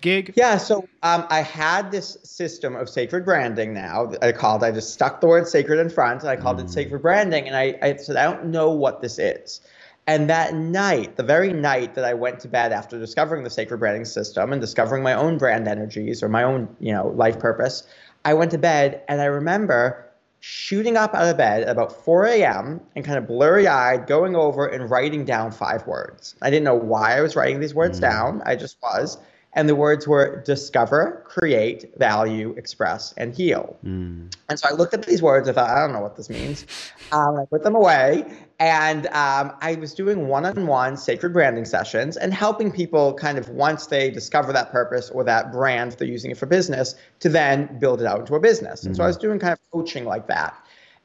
gig? 0.00 0.32
Yeah, 0.36 0.56
so 0.56 0.88
um, 1.02 1.26
I 1.28 1.42
had 1.42 1.90
this 1.90 2.16
system 2.22 2.76
of 2.76 2.88
sacred 2.88 3.26
branding 3.26 3.74
now. 3.74 4.10
I 4.22 4.32
called, 4.32 4.64
I 4.64 4.70
just 4.70 4.94
stuck 4.94 5.20
the 5.20 5.26
word 5.26 5.46
sacred 5.46 5.80
in 5.80 5.90
front 5.90 6.22
and 6.22 6.30
I 6.30 6.36
called 6.36 6.56
mm. 6.56 6.64
it 6.64 6.70
sacred 6.70 7.02
branding. 7.02 7.46
And 7.46 7.54
I, 7.54 7.78
I 7.82 7.96
said, 7.96 8.16
I 8.16 8.22
don't 8.22 8.46
know 8.46 8.70
what 8.70 9.02
this 9.02 9.18
is. 9.18 9.60
And 10.08 10.30
that 10.30 10.54
night, 10.54 11.16
the 11.16 11.22
very 11.22 11.52
night 11.52 11.94
that 11.94 12.04
I 12.06 12.14
went 12.14 12.40
to 12.40 12.48
bed 12.48 12.72
after 12.72 12.98
discovering 12.98 13.44
the 13.44 13.50
sacred 13.50 13.76
branding 13.76 14.06
system 14.06 14.52
and 14.52 14.60
discovering 14.60 15.02
my 15.02 15.12
own 15.12 15.36
brand 15.36 15.68
energies 15.68 16.22
or 16.22 16.30
my 16.30 16.44
own, 16.44 16.74
you 16.80 16.92
know, 16.92 17.08
life 17.08 17.38
purpose, 17.38 17.86
I 18.24 18.32
went 18.32 18.50
to 18.52 18.58
bed 18.58 19.02
and 19.06 19.20
I 19.20 19.26
remember 19.26 20.06
shooting 20.40 20.96
up 20.96 21.14
out 21.14 21.28
of 21.28 21.36
bed 21.36 21.64
at 21.64 21.68
about 21.68 21.92
4 21.92 22.24
a.m. 22.24 22.80
and 22.96 23.04
kind 23.04 23.18
of 23.18 23.26
blurry 23.26 23.66
eyed 23.66 24.06
going 24.06 24.34
over 24.34 24.66
and 24.66 24.88
writing 24.88 25.26
down 25.26 25.52
five 25.52 25.86
words. 25.86 26.36
I 26.40 26.48
didn't 26.48 26.64
know 26.64 26.74
why 26.74 27.18
I 27.18 27.20
was 27.20 27.36
writing 27.36 27.60
these 27.60 27.74
words 27.74 27.98
mm. 27.98 28.02
down. 28.02 28.42
I 28.46 28.56
just 28.56 28.78
was. 28.82 29.18
And 29.54 29.68
the 29.68 29.74
words 29.74 30.06
were 30.06 30.42
discover, 30.44 31.24
create, 31.26 31.96
value, 31.96 32.54
express, 32.56 33.14
and 33.16 33.34
heal. 33.34 33.76
Mm. 33.84 34.32
And 34.48 34.58
so 34.58 34.68
I 34.68 34.72
looked 34.72 34.94
at 34.94 35.06
these 35.06 35.22
words. 35.22 35.48
I 35.48 35.52
thought, 35.52 35.70
I 35.70 35.80
don't 35.80 35.92
know 35.92 36.00
what 36.00 36.16
this 36.16 36.28
means. 36.28 36.66
Um, 37.12 37.36
I 37.36 37.44
put 37.46 37.64
them 37.64 37.74
away. 37.74 38.30
And 38.60 39.06
um, 39.08 39.52
I 39.60 39.76
was 39.80 39.94
doing 39.94 40.28
one 40.28 40.44
on 40.44 40.66
one 40.66 40.96
sacred 40.96 41.32
branding 41.32 41.64
sessions 41.64 42.16
and 42.16 42.34
helping 42.34 42.70
people 42.70 43.14
kind 43.14 43.38
of 43.38 43.48
once 43.48 43.86
they 43.86 44.10
discover 44.10 44.52
that 44.52 44.70
purpose 44.70 45.10
or 45.10 45.24
that 45.24 45.50
brand, 45.50 45.92
they're 45.92 46.06
using 46.06 46.30
it 46.30 46.36
for 46.36 46.46
business, 46.46 46.94
to 47.20 47.28
then 47.28 47.78
build 47.78 48.00
it 48.00 48.06
out 48.06 48.20
into 48.20 48.34
a 48.34 48.40
business. 48.40 48.84
And 48.84 48.94
mm. 48.94 48.98
so 48.98 49.04
I 49.04 49.06
was 49.06 49.16
doing 49.16 49.38
kind 49.38 49.54
of 49.54 49.58
coaching 49.72 50.04
like 50.04 50.26
that. 50.28 50.54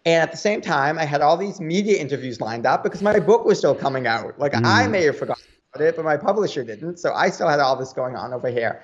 And 0.06 0.22
at 0.22 0.32
the 0.32 0.38
same 0.38 0.60
time, 0.60 1.00
I 1.00 1.06
had 1.06 1.22
all 1.22 1.38
these 1.38 1.62
media 1.62 1.98
interviews 1.98 2.42
lined 2.42 2.66
up 2.66 2.84
because 2.84 3.02
my 3.02 3.20
book 3.20 3.46
was 3.46 3.58
still 3.58 3.76
coming 3.76 4.06
out. 4.06 4.38
Like 4.38 4.52
mm. 4.52 4.66
I 4.66 4.88
may 4.88 5.04
have 5.06 5.18
forgotten 5.18 5.46
it, 5.82 5.96
but 5.96 6.06
my 6.06 6.18
publisher 6.18 6.64
didn't. 6.64 6.98
So 6.98 7.14
I 7.14 7.30
still 7.30 7.48
had 7.48 7.60
all 7.60 7.76
this 7.76 7.94
going 7.94 8.16
on 8.16 8.34
over 8.34 8.50
here. 8.50 8.82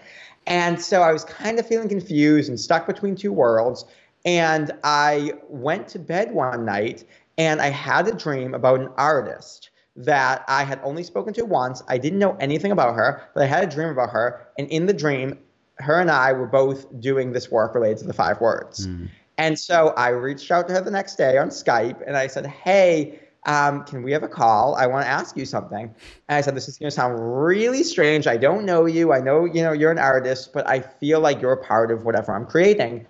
And 0.48 0.82
so 0.82 1.02
I 1.02 1.12
was 1.12 1.24
kind 1.24 1.60
of 1.60 1.68
feeling 1.68 1.90
confused 1.90 2.50
and 2.50 2.60
stuck 2.60 2.88
between 2.88 3.16
two 3.16 3.32
worlds. 3.32 3.86
And 4.26 4.72
I 4.84 5.34
went 5.48 5.88
to 5.90 6.00
bed 6.00 6.34
one 6.34 6.66
night 6.66 7.06
and 7.38 7.62
I 7.62 7.70
had 7.70 8.08
a 8.08 8.14
dream 8.14 8.54
about 8.54 8.80
an 8.80 8.90
artist 8.98 9.70
that 9.96 10.44
I 10.48 10.64
had 10.64 10.80
only 10.84 11.04
spoken 11.04 11.34
to 11.34 11.46
once. 11.46 11.84
I 11.88 11.98
didn't 11.98 12.20
know 12.20 12.36
anything 12.40 12.72
about 12.72 12.96
her, 12.96 13.22
but 13.34 13.44
I 13.44 13.46
had 13.46 13.64
a 13.64 13.68
dream 13.68 13.90
about 13.90 14.10
her. 14.12 14.48
And 14.58 14.68
in 14.70 14.86
the 14.86 14.94
dream, 14.94 15.38
her 15.78 16.00
and 16.00 16.12
I 16.12 16.34
were 16.34 16.48
both 16.48 17.00
doing 17.00 17.32
this 17.32 17.52
work 17.52 17.76
related 17.76 18.00
to 18.00 18.08
the 18.08 18.14
five 18.14 18.42
words. 18.42 18.88
Mm. 18.88 19.10
And 19.38 19.58
so 19.58 19.94
I 19.96 20.10
reached 20.10 20.52
out 20.52 20.68
to 20.68 20.74
her 20.74 20.82
the 20.82 20.92
next 20.92 21.16
day 21.16 21.38
on 21.38 21.50
Skype 21.50 22.06
and 22.06 22.18
I 22.18 22.28
said, 22.28 22.46
Hey, 22.46 23.20
um, 23.46 23.84
can 23.86 24.04
we 24.04 24.12
have 24.12 24.24
a 24.24 24.28
call? 24.28 24.76
I 24.76 24.88
want 24.88 25.06
to 25.06 25.10
ask 25.10 25.38
you 25.38 25.46
something. 25.46 25.94
And 26.28 26.38
I 26.38 26.42
said, 26.42 26.56
This 26.56 26.68
is 26.68 26.78
going 26.78 26.90
to 26.90 26.96
sound 26.96 27.18
really 27.20 27.84
strange. 27.84 28.28
I 28.28 28.38
don't 28.38 28.66
know 28.66 28.86
you. 28.86 29.14
I 29.14 29.20
know, 29.20 29.46
you 29.46 29.62
know, 29.64 29.72
you're 29.72 29.92
an 29.92 30.00
artist, 30.00 30.52
but 30.54 30.68
I 30.68 30.82
feel 30.82 31.20
like 31.20 31.42
you're 31.42 31.54
a 31.54 31.64
part 31.64 31.92
of 31.92 32.04
whatever 32.04 32.34
I'm 32.34 32.46
creating. 32.46 33.06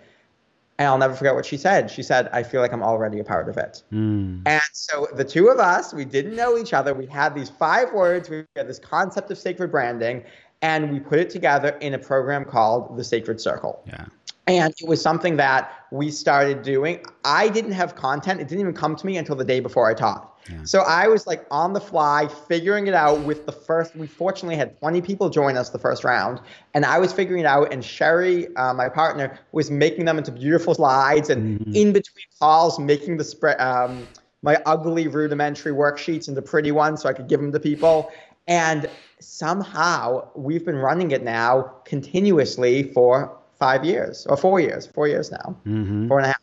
And 0.77 0.87
I'll 0.87 0.97
never 0.97 1.13
forget 1.13 1.35
what 1.35 1.45
she 1.45 1.57
said. 1.57 1.91
She 1.91 2.01
said, 2.01 2.29
I 2.31 2.41
feel 2.41 2.61
like 2.61 2.71
I'm 2.71 2.83
already 2.83 3.19
a 3.19 3.23
part 3.23 3.49
of 3.49 3.57
it. 3.57 3.83
Mm. 3.91 4.43
And 4.45 4.61
so 4.71 5.07
the 5.13 5.25
two 5.25 5.49
of 5.49 5.59
us, 5.59 5.93
we 5.93 6.05
didn't 6.05 6.37
know 6.37 6.57
each 6.57 6.71
other. 6.71 6.93
We 6.93 7.05
had 7.05 7.35
these 7.35 7.49
five 7.49 7.91
words, 7.91 8.29
we 8.29 8.45
had 8.55 8.69
this 8.69 8.79
concept 8.79 9.29
of 9.29 9.37
sacred 9.37 9.71
branding, 9.71 10.23
and 10.61 10.91
we 10.91 10.99
put 10.99 11.19
it 11.19 11.29
together 11.29 11.69
in 11.81 11.93
a 11.93 11.99
program 11.99 12.45
called 12.45 12.97
the 12.97 13.03
Sacred 13.03 13.39
Circle. 13.39 13.81
Yeah. 13.87 14.05
And 14.47 14.73
it 14.81 14.87
was 14.87 14.99
something 14.99 15.37
that 15.37 15.71
we 15.91 16.09
started 16.09 16.63
doing. 16.63 17.05
I 17.23 17.49
didn't 17.49 17.73
have 17.73 17.95
content. 17.95 18.41
It 18.41 18.47
didn't 18.47 18.61
even 18.61 18.73
come 18.73 18.95
to 18.95 19.05
me 19.05 19.17
until 19.17 19.35
the 19.35 19.45
day 19.45 19.59
before 19.59 19.87
I 19.87 19.93
taught. 19.93 20.39
Yeah. 20.49 20.63
So 20.63 20.79
I 20.79 21.07
was 21.07 21.27
like 21.27 21.45
on 21.51 21.73
the 21.73 21.79
fly, 21.79 22.27
figuring 22.47 22.87
it 22.87 22.95
out 22.95 23.21
with 23.21 23.45
the 23.45 23.51
first. 23.51 23.95
We 23.95 24.07
fortunately 24.07 24.55
had 24.55 24.79
20 24.79 25.01
people 25.01 25.29
join 25.29 25.55
us 25.55 25.69
the 25.69 25.77
first 25.77 26.03
round, 26.03 26.41
and 26.73 26.83
I 26.83 26.97
was 26.97 27.13
figuring 27.13 27.41
it 27.41 27.45
out. 27.45 27.71
And 27.71 27.85
Sherry, 27.85 28.53
uh, 28.55 28.73
my 28.73 28.89
partner, 28.89 29.37
was 29.51 29.69
making 29.69 30.05
them 30.05 30.17
into 30.17 30.31
beautiful 30.31 30.73
slides, 30.73 31.29
and 31.29 31.59
mm-hmm. 31.59 31.75
in 31.75 31.93
between 31.93 32.25
calls, 32.39 32.79
making 32.79 33.17
the 33.17 33.23
spread. 33.23 33.59
Um, 33.59 34.07
my 34.41 34.55
ugly 34.65 35.07
rudimentary 35.09 35.73
worksheets 35.73 36.29
into 36.29 36.41
pretty 36.41 36.71
ones 36.71 37.01
so 37.01 37.09
I 37.09 37.13
could 37.13 37.27
give 37.27 37.41
them 37.41 37.51
to 37.51 37.59
people. 37.59 38.09
And 38.49 38.89
somehow 39.21 40.27
we've 40.35 40.65
been 40.65 40.75
running 40.75 41.11
it 41.11 41.23
now 41.23 41.71
continuously 41.85 42.91
for 42.91 43.37
five 43.59 43.85
years 43.85 44.25
or 44.27 44.35
four 44.35 44.59
years, 44.59 44.87
four 44.87 45.07
years 45.07 45.31
now, 45.31 45.55
mm-hmm. 45.65 46.07
four 46.07 46.17
and 46.17 46.25
a 46.25 46.29
half. 46.29 46.41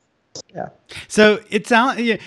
Yeah. 0.55 0.69
So 1.09 1.41
it 1.51 1.67
sounds. 1.67 2.01
Yeah, 2.01 2.19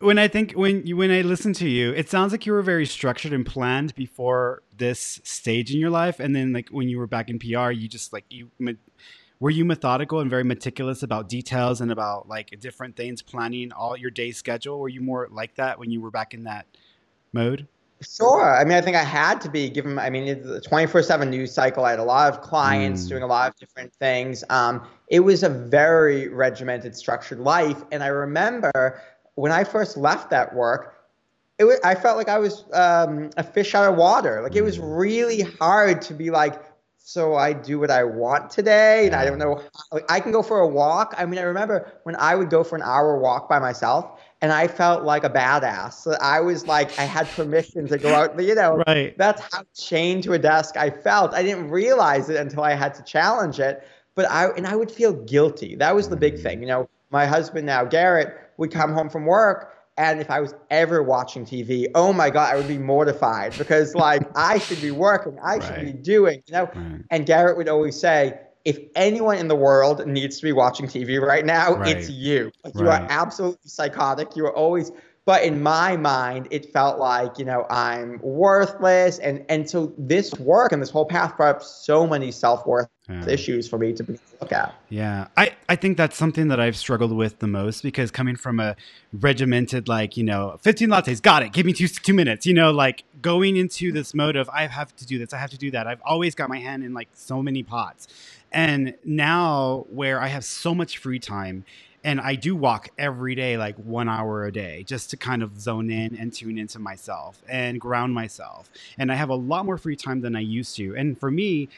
when 0.00 0.18
I 0.18 0.28
think 0.28 0.52
when 0.52 0.84
you 0.86 0.96
when 0.96 1.10
I 1.10 1.20
listen 1.20 1.52
to 1.54 1.68
you, 1.68 1.92
it 1.92 2.08
sounds 2.10 2.32
like 2.32 2.44
you 2.44 2.52
were 2.52 2.62
very 2.62 2.86
structured 2.86 3.32
and 3.32 3.46
planned 3.46 3.94
before 3.94 4.62
this 4.76 5.20
stage 5.22 5.72
in 5.72 5.78
your 5.78 5.90
life, 5.90 6.18
and 6.18 6.34
then 6.34 6.52
like 6.52 6.68
when 6.70 6.88
you 6.88 6.98
were 6.98 7.06
back 7.06 7.30
in 7.30 7.38
PR, 7.38 7.70
you 7.70 7.86
just 7.86 8.12
like 8.12 8.24
you 8.30 8.50
were 9.38 9.50
you 9.50 9.64
methodical 9.64 10.20
and 10.20 10.28
very 10.28 10.44
meticulous 10.44 11.02
about 11.02 11.28
details 11.28 11.80
and 11.80 11.92
about 11.92 12.28
like 12.28 12.58
different 12.58 12.96
things, 12.96 13.22
planning 13.22 13.72
all 13.72 13.96
your 13.96 14.10
day 14.10 14.32
schedule. 14.32 14.80
Were 14.80 14.88
you 14.88 15.02
more 15.02 15.28
like 15.30 15.54
that 15.54 15.78
when 15.78 15.90
you 15.90 16.00
were 16.00 16.10
back 16.10 16.34
in 16.34 16.44
that 16.44 16.66
mode? 17.32 17.68
Sure. 18.02 18.56
I 18.56 18.64
mean, 18.64 18.78
I 18.78 18.80
think 18.80 18.96
I 18.96 19.04
had 19.04 19.42
to 19.42 19.50
be 19.50 19.68
given. 19.68 19.98
I 19.98 20.08
mean, 20.08 20.42
the 20.42 20.60
24/7 20.60 21.28
news 21.28 21.52
cycle. 21.52 21.84
I 21.84 21.90
had 21.90 21.98
a 21.98 22.04
lot 22.04 22.32
of 22.32 22.40
clients 22.40 23.04
mm. 23.04 23.08
doing 23.10 23.22
a 23.22 23.26
lot 23.26 23.50
of 23.50 23.56
different 23.56 23.94
things. 23.94 24.42
Um, 24.48 24.86
it 25.08 25.20
was 25.20 25.42
a 25.42 25.50
very 25.50 26.28
regimented, 26.28 26.96
structured 26.96 27.40
life, 27.40 27.82
and 27.92 28.02
I 28.02 28.06
remember 28.06 29.00
when 29.34 29.52
I 29.52 29.64
first 29.64 29.98
left 29.98 30.30
that 30.30 30.54
work. 30.54 30.94
It 31.58 31.64
was, 31.64 31.78
I 31.84 31.94
felt 31.94 32.16
like 32.16 32.30
I 32.30 32.38
was 32.38 32.64
um, 32.72 33.28
a 33.36 33.42
fish 33.42 33.74
out 33.74 33.86
of 33.86 33.98
water. 33.98 34.40
Like 34.40 34.56
it 34.56 34.62
was 34.62 34.78
mm. 34.78 34.98
really 34.98 35.42
hard 35.42 36.00
to 36.02 36.14
be 36.14 36.30
like, 36.30 36.58
so 36.96 37.34
I 37.34 37.52
do 37.52 37.78
what 37.78 37.90
I 37.90 38.04
want 38.04 38.48
today, 38.48 39.04
and 39.04 39.14
I 39.14 39.26
don't 39.26 39.38
know. 39.38 39.56
How, 39.56 39.82
like, 39.92 40.10
I 40.10 40.20
can 40.20 40.32
go 40.32 40.42
for 40.42 40.60
a 40.60 40.66
walk. 40.66 41.14
I 41.18 41.26
mean, 41.26 41.38
I 41.38 41.42
remember 41.42 41.92
when 42.04 42.16
I 42.16 42.34
would 42.34 42.48
go 42.48 42.64
for 42.64 42.76
an 42.76 42.82
hour 42.82 43.18
walk 43.18 43.46
by 43.46 43.58
myself 43.58 44.20
and 44.42 44.52
I 44.52 44.68
felt 44.68 45.04
like 45.04 45.24
a 45.24 45.30
badass. 45.30 45.94
So 45.94 46.16
I 46.20 46.40
was 46.40 46.66
like, 46.66 46.98
I 46.98 47.04
had 47.04 47.26
permission 47.28 47.86
to 47.88 47.98
go 47.98 48.14
out. 48.14 48.40
You 48.40 48.54
know, 48.54 48.82
right. 48.86 49.16
that's 49.18 49.42
how 49.52 49.64
chained 49.76 50.24
to 50.24 50.32
a 50.32 50.38
desk 50.38 50.76
I 50.76 50.90
felt. 50.90 51.34
I 51.34 51.42
didn't 51.42 51.68
realize 51.68 52.30
it 52.30 52.36
until 52.36 52.62
I 52.62 52.74
had 52.74 52.94
to 52.94 53.02
challenge 53.02 53.60
it. 53.60 53.86
But 54.14 54.30
I 54.30 54.48
and 54.48 54.66
I 54.66 54.76
would 54.76 54.90
feel 54.90 55.12
guilty. 55.12 55.76
That 55.76 55.94
was 55.94 56.08
the 56.08 56.16
big 56.16 56.40
thing. 56.40 56.60
You 56.60 56.68
know, 56.68 56.88
my 57.10 57.26
husband 57.26 57.66
now, 57.66 57.84
Garrett, 57.84 58.34
would 58.56 58.70
come 58.70 58.92
home 58.92 59.08
from 59.08 59.26
work. 59.26 59.74
And 59.96 60.20
if 60.20 60.30
I 60.30 60.40
was 60.40 60.54
ever 60.70 61.02
watching 61.02 61.44
TV, 61.44 61.86
oh 61.94 62.12
my 62.12 62.30
God, 62.30 62.54
I 62.54 62.56
would 62.56 62.68
be 62.68 62.78
mortified 62.78 63.56
because 63.58 63.94
like 63.94 64.22
I 64.34 64.58
should 64.58 64.80
be 64.80 64.90
working, 64.90 65.38
I 65.42 65.56
right. 65.56 65.62
should 65.62 65.84
be 65.84 65.92
doing, 65.92 66.42
you 66.46 66.52
know. 66.54 66.70
Right. 66.74 67.02
And 67.10 67.26
Garrett 67.26 67.58
would 67.58 67.68
always 67.68 68.00
say, 68.00 68.40
if 68.64 68.78
anyone 68.94 69.38
in 69.38 69.48
the 69.48 69.56
world 69.56 70.06
needs 70.06 70.36
to 70.38 70.42
be 70.42 70.52
watching 70.52 70.86
TV 70.86 71.20
right 71.20 71.44
now, 71.44 71.74
right. 71.74 71.96
it's 71.96 72.10
you. 72.10 72.52
Like, 72.64 72.74
right. 72.74 72.82
You 72.82 72.88
are 72.90 73.06
absolutely 73.08 73.68
psychotic. 73.68 74.36
You 74.36 74.46
are 74.46 74.54
always. 74.54 74.92
But 75.26 75.44
in 75.44 75.62
my 75.62 75.96
mind, 75.96 76.48
it 76.50 76.72
felt 76.72 76.98
like 76.98 77.38
you 77.38 77.44
know 77.44 77.66
I'm 77.70 78.18
worthless, 78.22 79.18
and 79.18 79.44
and 79.48 79.68
so 79.68 79.92
this 79.96 80.32
work 80.34 80.72
and 80.72 80.82
this 80.82 80.90
whole 80.90 81.04
path 81.04 81.36
brought 81.36 81.56
up 81.56 81.62
so 81.62 82.06
many 82.06 82.32
self 82.32 82.66
worth 82.66 82.88
yeah. 83.08 83.28
issues 83.28 83.68
for 83.68 83.78
me 83.78 83.92
to 83.92 84.18
look 84.40 84.50
at. 84.50 84.74
Yeah, 84.88 85.28
I 85.36 85.54
I 85.68 85.76
think 85.76 85.98
that's 85.98 86.16
something 86.16 86.48
that 86.48 86.58
I've 86.58 86.76
struggled 86.76 87.12
with 87.12 87.38
the 87.38 87.46
most 87.46 87.82
because 87.82 88.10
coming 88.10 88.34
from 88.34 88.60
a 88.60 88.76
regimented 89.12 89.88
like 89.88 90.16
you 90.16 90.24
know 90.24 90.58
15 90.62 90.88
lattes, 90.88 91.22
got 91.22 91.42
it, 91.42 91.52
give 91.52 91.66
me 91.66 91.74
two 91.74 91.86
two 91.86 92.14
minutes, 92.14 92.46
you 92.46 92.54
know, 92.54 92.70
like 92.70 93.04
going 93.20 93.56
into 93.56 93.92
this 93.92 94.14
mode 94.14 94.36
of 94.36 94.48
I 94.48 94.66
have 94.66 94.96
to 94.96 95.06
do 95.06 95.18
this, 95.18 95.32
I 95.32 95.38
have 95.38 95.50
to 95.50 95.58
do 95.58 95.70
that. 95.72 95.86
I've 95.86 96.02
always 96.02 96.34
got 96.34 96.48
my 96.48 96.58
hand 96.58 96.82
in 96.82 96.94
like 96.94 97.08
so 97.12 97.42
many 97.42 97.62
pots 97.62 98.08
and 98.52 98.94
now, 99.04 99.86
where 99.90 100.20
I 100.20 100.28
have 100.28 100.44
so 100.44 100.74
much 100.74 100.98
free 100.98 101.18
time, 101.18 101.64
and 102.02 102.20
I 102.20 102.34
do 102.34 102.56
walk 102.56 102.88
every 102.98 103.34
day, 103.34 103.56
like 103.56 103.76
one 103.76 104.08
hour 104.08 104.44
a 104.46 104.52
day, 104.52 104.84
just 104.84 105.10
to 105.10 105.16
kind 105.16 105.42
of 105.42 105.60
zone 105.60 105.90
in 105.90 106.16
and 106.16 106.32
tune 106.32 106.58
into 106.58 106.78
myself 106.78 107.42
and 107.48 107.80
ground 107.80 108.14
myself. 108.14 108.70
And 108.98 109.12
I 109.12 109.16
have 109.16 109.28
a 109.28 109.34
lot 109.34 109.66
more 109.66 109.76
free 109.76 109.96
time 109.96 110.20
than 110.20 110.34
I 110.34 110.40
used 110.40 110.76
to. 110.76 110.96
And 110.96 111.18
for 111.18 111.30
me, 111.30 111.68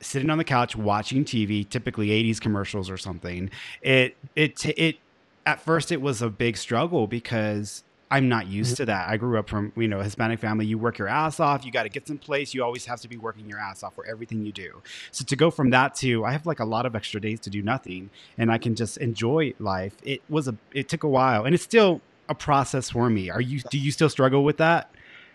sitting 0.00 0.30
on 0.30 0.38
the 0.38 0.44
couch 0.44 0.76
watching 0.76 1.24
TV, 1.24 1.68
typically 1.68 2.08
80s 2.08 2.40
commercials 2.40 2.88
or 2.88 2.96
something, 2.96 3.50
it 3.82 4.16
it 4.34 4.64
it 4.78 4.96
at 5.44 5.60
first 5.60 5.92
it 5.92 6.00
was 6.00 6.22
a 6.22 6.30
big 6.30 6.56
struggle 6.56 7.06
because 7.06 7.84
I'm 8.10 8.28
not 8.28 8.46
used 8.46 8.72
mm-hmm. 8.72 8.82
to 8.82 8.86
that. 8.86 9.08
I 9.08 9.16
grew 9.16 9.38
up 9.38 9.48
from, 9.48 9.72
you 9.76 9.88
know, 9.88 10.00
Hispanic 10.00 10.40
family. 10.40 10.66
You 10.66 10.78
work 10.78 10.98
your 10.98 11.08
ass 11.08 11.40
off. 11.40 11.64
You 11.64 11.70
got 11.72 11.82
to 11.82 11.88
get 11.88 12.06
some 12.06 12.18
place. 12.18 12.54
You 12.54 12.64
always 12.64 12.86
have 12.86 13.00
to 13.02 13.08
be 13.08 13.16
working 13.16 13.48
your 13.48 13.58
ass 13.58 13.82
off 13.82 13.94
for 13.94 14.06
everything 14.06 14.44
you 14.44 14.52
do. 14.52 14.82
So 15.10 15.24
to 15.24 15.36
go 15.36 15.50
from 15.50 15.70
that 15.70 15.94
to 15.96 16.24
I 16.24 16.32
have 16.32 16.46
like 16.46 16.60
a 16.60 16.64
lot 16.64 16.86
of 16.86 16.96
extra 16.96 17.20
days 17.20 17.40
to 17.40 17.50
do 17.50 17.62
nothing 17.62 18.10
and 18.36 18.50
I 18.50 18.58
can 18.58 18.74
just 18.74 18.96
enjoy 18.98 19.54
life. 19.58 19.94
It 20.02 20.22
was 20.28 20.48
a 20.48 20.56
it 20.72 20.88
took 20.88 21.02
a 21.02 21.08
while 21.08 21.44
and 21.44 21.54
it's 21.54 21.64
still 21.64 22.00
a 22.28 22.34
process 22.34 22.90
for 22.90 23.10
me. 23.10 23.30
Are 23.30 23.40
you 23.40 23.60
do 23.70 23.78
you 23.78 23.90
still 23.90 24.08
struggle 24.08 24.44
with 24.44 24.56
that? 24.58 24.90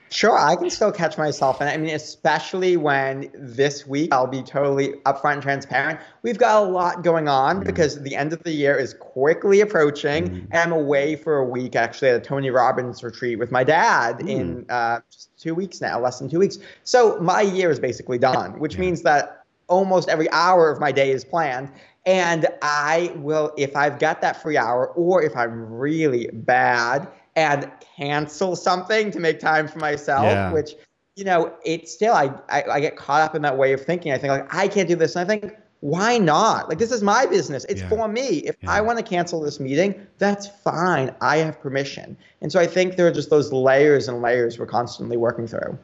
Sure, 0.10 0.38
I 0.38 0.56
can 0.56 0.70
still 0.70 0.92
catch 0.92 1.18
myself. 1.18 1.60
And 1.60 1.70
I 1.70 1.78
mean, 1.78 1.94
especially 1.96 2.78
when 2.78 3.32
this 3.34 3.88
week, 3.88 4.13
I'll 4.13 4.28
be 4.28 4.44
totally 4.44 4.89
upfront 5.06 5.34
and 5.34 5.42
transparent. 5.42 6.00
We've 6.22 6.38
got 6.38 6.63
a 6.63 6.66
lot 6.66 7.04
going 7.04 7.28
on 7.28 7.58
mm-hmm. 7.58 7.66
because 7.66 8.02
the 8.02 8.16
end 8.16 8.32
of 8.32 8.44
the 8.44 8.52
year 8.52 8.78
is 8.78 8.94
quickly 8.94 9.62
approaching. 9.62 10.26
Mm-hmm. 10.26 10.46
And 10.52 10.56
I'm 10.56 10.72
away 10.72 11.16
for 11.16 11.38
a 11.38 11.46
week 11.46 11.76
actually 11.76 12.10
at 12.10 12.16
a 12.16 12.20
Tony 12.20 12.52
Robbins 12.52 13.04
retreat 13.04 13.39
with 13.39 13.52
my 13.52 13.63
dad 13.63 14.18
mm-hmm. 14.18 14.28
in 14.30 14.66
uh, 14.70 15.00
two 15.38 15.56
weeks 15.56 15.82
now, 15.82 16.00
less 16.00 16.20
than 16.20 16.30
two 16.30 16.39
weeks. 16.39 16.60
So 16.84 17.20
my 17.20 17.42
year 17.42 17.72
is 17.72 17.80
basically 17.80 18.20
done, 18.20 18.60
which 18.60 18.76
yeah. 18.76 18.82
means 18.82 19.02
that 19.02 19.44
almost 19.68 20.10
every 20.10 20.30
hour 20.32 20.70
of 20.70 20.80
my 20.80 20.92
day 20.92 21.10
is 21.10 21.26
planned. 21.26 21.72
And 22.06 22.48
I 22.62 23.13
will, 23.16 23.54
if 23.58 23.76
I've 23.76 23.98
got 23.98 24.22
that 24.22 24.42
free 24.42 24.58
hour 24.58 24.88
or 24.88 25.24
if 25.24 25.36
I'm 25.36 25.74
really 25.74 26.30
bad, 26.34 27.08
and 27.36 27.72
cancel 27.98 28.56
something 28.56 29.12
to 29.12 29.19
make 29.19 29.39
time 29.39 29.67
for 29.67 29.80
myself, 29.80 30.26
yeah. 30.26 30.52
which 30.52 30.76
you 31.15 31.24
know, 31.24 31.54
it's 31.63 31.91
still 31.91 32.13
I, 32.13 32.34
I, 32.50 32.63
I 32.63 32.80
get 32.80 32.96
caught 32.96 33.22
up 33.22 33.36
in 33.36 33.41
that 33.43 33.58
way 33.58 33.74
of 33.74 33.82
thinking. 33.82 34.12
I 34.12 34.17
think 34.17 34.32
like 34.32 34.54
I 34.54 34.67
can't 34.67 34.88
do 34.88 34.96
this, 34.96 35.15
and 35.15 35.24
I 35.24 35.28
think 35.28 35.56
why 35.84 36.17
not? 36.17 36.69
Like 36.69 36.78
this 36.78 36.91
is 36.91 37.04
my 37.04 37.26
business. 37.26 37.65
It's 37.65 37.82
yeah. 37.82 37.89
for 37.89 38.08
me. 38.08 38.38
If 38.39 38.56
yeah. 38.62 38.72
I 38.72 38.82
want 38.82 39.00
to 39.00 39.04
cancel 39.04 39.41
this 39.41 39.60
meeting, 39.60 40.08
that's 40.17 40.48
fine. 40.48 41.13
I 41.19 41.38
have 41.38 41.60
permission. 41.60 42.15
And 42.41 42.50
so 42.52 42.60
I 42.60 42.65
think 42.65 42.96
there 42.96 43.06
are 43.06 43.12
just 43.12 43.30
those 43.30 43.52
layers 43.52 44.08
and 44.08 44.22
layers 44.22 44.58
we're 44.58 44.65
constantly 44.65 45.17
working 45.17 45.46
through. 45.46 45.78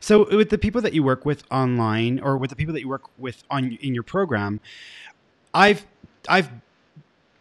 So 0.00 0.26
with 0.36 0.50
the 0.50 0.58
people 0.58 0.80
that 0.80 0.92
you 0.92 1.04
work 1.04 1.24
with 1.24 1.44
online 1.52 2.18
or 2.18 2.36
with 2.36 2.50
the 2.50 2.56
people 2.56 2.74
that 2.74 2.80
you 2.80 2.88
work 2.88 3.04
with 3.16 3.44
on 3.48 3.78
in 3.80 3.94
your 3.94 4.02
program, 4.02 4.58
I've 5.54 5.86
I've 6.28 6.50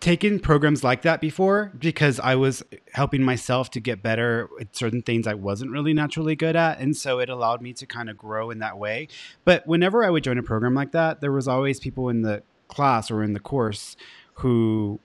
taken 0.03 0.37
programs 0.37 0.83
like 0.83 1.03
that 1.03 1.21
before 1.21 1.71
because 1.79 2.19
I 2.19 2.35
was 2.35 2.61
helping 2.91 3.23
myself 3.23 3.71
to 3.71 3.79
get 3.79 4.03
better 4.03 4.49
at 4.59 4.75
certain 4.75 5.01
things 5.01 5.25
I 5.25 5.33
wasn't 5.33 5.71
really 5.71 5.93
naturally 5.93 6.35
good 6.35 6.57
at. 6.57 6.79
And 6.79 6.95
so 6.97 7.19
it 7.19 7.29
allowed 7.29 7.61
me 7.61 7.71
to 7.71 7.85
kind 7.85 8.09
of 8.09 8.17
grow 8.17 8.51
in 8.51 8.59
that 8.59 8.77
way. 8.77 9.07
But 9.45 9.65
whenever 9.65 10.03
I 10.03 10.09
would 10.09 10.21
join 10.21 10.37
a 10.37 10.43
program 10.43 10.73
like 10.73 10.91
that, 10.91 11.21
there 11.21 11.31
was 11.31 11.47
always 11.47 11.79
people 11.79 12.09
in 12.09 12.21
the 12.21 12.43
class 12.67 13.09
or 13.09 13.23
in 13.23 13.31
the 13.31 13.39
course 13.39 13.95
who 14.35 14.99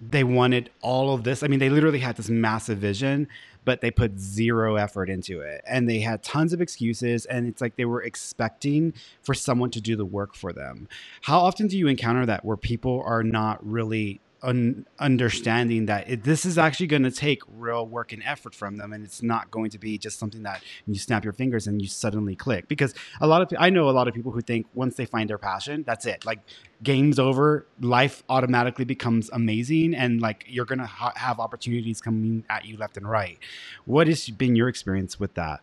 they 0.00 0.24
wanted 0.24 0.70
all 0.80 1.12
of 1.12 1.24
this. 1.24 1.42
I 1.42 1.46
mean, 1.48 1.58
they 1.58 1.68
literally 1.68 1.98
had 1.98 2.16
this 2.16 2.30
massive 2.30 2.78
vision, 2.78 3.28
but 3.64 3.80
they 3.80 3.90
put 3.90 4.18
zero 4.18 4.76
effort 4.76 5.08
into 5.08 5.40
it. 5.40 5.62
And 5.66 5.88
they 5.88 6.00
had 6.00 6.22
tons 6.22 6.52
of 6.52 6.60
excuses. 6.60 7.26
And 7.26 7.46
it's 7.46 7.60
like 7.60 7.76
they 7.76 7.84
were 7.84 8.02
expecting 8.02 8.94
for 9.22 9.34
someone 9.34 9.70
to 9.70 9.80
do 9.80 9.96
the 9.96 10.04
work 10.04 10.34
for 10.34 10.52
them. 10.52 10.88
How 11.22 11.40
often 11.40 11.66
do 11.66 11.78
you 11.78 11.88
encounter 11.88 12.26
that 12.26 12.44
where 12.44 12.56
people 12.56 13.02
are 13.04 13.22
not 13.22 13.64
really 13.66 14.20
un- 14.44 14.86
understanding 14.98 15.86
that 15.86 16.08
it, 16.08 16.22
this 16.22 16.44
is 16.44 16.58
actually 16.58 16.86
going 16.86 17.02
to 17.02 17.10
take 17.10 17.42
real 17.48 17.86
work 17.86 18.12
and 18.12 18.22
effort 18.24 18.54
from 18.54 18.76
them, 18.76 18.92
and 18.92 19.04
it's 19.04 19.22
not 19.22 19.50
going 19.50 19.70
to 19.70 19.78
be 19.78 19.98
just 19.98 20.18
something 20.18 20.42
that 20.42 20.62
you 20.86 20.94
snap 20.96 21.24
your 21.24 21.32
fingers 21.32 21.66
and 21.66 21.80
you 21.82 21.88
suddenly 21.88 22.36
click. 22.36 22.68
Because 22.68 22.94
a 23.20 23.26
lot 23.26 23.42
of 23.42 23.52
I 23.58 23.70
know 23.70 23.88
a 23.88 23.92
lot 23.92 24.06
of 24.06 24.14
people 24.14 24.32
who 24.32 24.40
think 24.40 24.66
once 24.74 24.94
they 24.96 25.06
find 25.06 25.28
their 25.28 25.38
passion, 25.38 25.82
that's 25.86 26.06
it. 26.06 26.24
Like 26.24 26.40
game's 26.82 27.18
over, 27.18 27.66
life 27.80 28.22
automatically 28.28 28.84
becomes 28.84 29.30
amazing, 29.32 29.94
and 29.94 30.20
like 30.20 30.44
you're 30.46 30.66
gonna 30.66 30.86
ha- 30.86 31.14
have 31.16 31.40
opportunities 31.40 32.00
coming 32.00 32.44
at 32.48 32.66
you 32.66 32.76
left 32.76 32.96
and 32.96 33.08
right. 33.08 33.38
What 33.86 34.06
has 34.06 34.28
been 34.28 34.54
your 34.54 34.68
experience 34.68 35.18
with 35.18 35.34
that? 35.34 35.60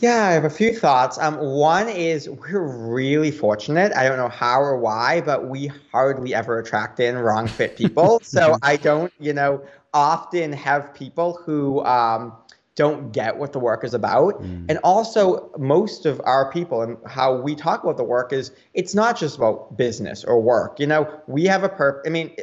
Yeah, 0.00 0.24
I 0.24 0.30
have 0.32 0.44
a 0.44 0.50
few 0.50 0.74
thoughts. 0.74 1.18
Um, 1.18 1.36
one 1.36 1.88
is 1.88 2.28
we're 2.28 2.62
really 2.62 3.30
fortunate. 3.30 3.92
I 3.94 4.08
don't 4.08 4.16
know 4.16 4.30
how 4.30 4.60
or 4.60 4.78
why, 4.78 5.20
but 5.20 5.48
we 5.48 5.70
hardly 5.92 6.34
ever 6.34 6.58
attract 6.58 7.00
in 7.00 7.18
wrong 7.18 7.46
fit 7.46 7.76
people. 7.76 8.18
so 8.22 8.56
I 8.62 8.76
don't, 8.76 9.12
you 9.20 9.34
know, 9.34 9.62
often 9.92 10.52
have 10.54 10.94
people 10.94 11.38
who 11.44 11.84
um, 11.84 12.32
don't 12.76 13.12
get 13.12 13.36
what 13.36 13.52
the 13.52 13.58
work 13.58 13.84
is 13.84 13.92
about. 13.92 14.42
Mm. 14.42 14.66
And 14.70 14.78
also, 14.78 15.50
most 15.58 16.06
of 16.06 16.18
our 16.24 16.50
people 16.50 16.80
and 16.80 16.96
how 17.06 17.36
we 17.36 17.54
talk 17.54 17.84
about 17.84 17.98
the 17.98 18.04
work 18.04 18.32
is 18.32 18.52
it's 18.72 18.94
not 18.94 19.18
just 19.18 19.36
about 19.36 19.76
business 19.76 20.24
or 20.24 20.40
work. 20.40 20.80
You 20.80 20.86
know, 20.86 21.20
we 21.26 21.44
have 21.44 21.62
a 21.62 21.68
purpose. 21.68 22.04
I 22.06 22.10
mean, 22.10 22.34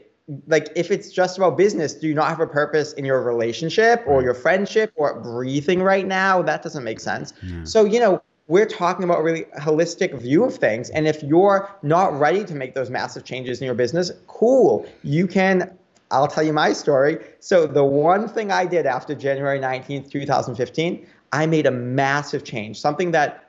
like 0.48 0.70
if 0.76 0.92
it's 0.92 1.12
just 1.12 1.38
about 1.38 1.58
business 1.58 1.94
do 1.94 2.08
you 2.08 2.13
not 2.13 2.28
have 2.28 2.42
a 2.42 2.48
purpose 2.48 2.94
in 2.94 3.06
your 3.06 3.22
relationship 3.22 4.04
or 4.06 4.22
your 4.22 4.34
friendship 4.34 4.92
or 4.96 5.20
breathing 5.22 5.82
right 5.82 6.06
now? 6.06 6.42
That 6.42 6.63
doesn't 6.63 6.84
make 6.84 7.00
sense. 7.00 7.34
Yeah. 7.42 7.63
so 7.63 7.86
you 7.86 8.00
know 8.00 8.22
we're 8.48 8.66
talking 8.66 9.04
about 9.04 9.20
a 9.20 9.24
really 9.24 9.44
holistic 9.60 10.18
view 10.22 10.46
of 10.46 10.56
things. 10.56 10.90
And 10.92 11.06
if 11.06 11.22
you're 11.22 11.70
not 11.84 12.18
ready 12.18 12.46
to 12.46 12.56
make 12.56 12.76
those 12.76 12.90
massive 12.90 13.26
changes 13.26 13.60
in 13.60 13.66
your 13.66 13.76
business 13.76 14.12
cool. 14.28 14.86
You 15.04 15.28
can 15.28 15.78
i'll 16.12 16.28
tell 16.28 16.44
you 16.44 16.54
my 16.54 16.74
story. 16.74 17.20
So 17.40 17.68
the 17.68 17.84
one 17.84 18.28
thing 18.28 18.52
i 18.52 18.66
did 18.66 18.86
after 18.86 19.16
january 19.16 19.60
19th 19.60 20.12
2015 20.12 21.08
i 21.32 21.46
made 21.46 21.66
a 21.66 21.72
massive 21.72 22.44
change 22.44 22.80
something 22.80 23.12
that 23.12 23.47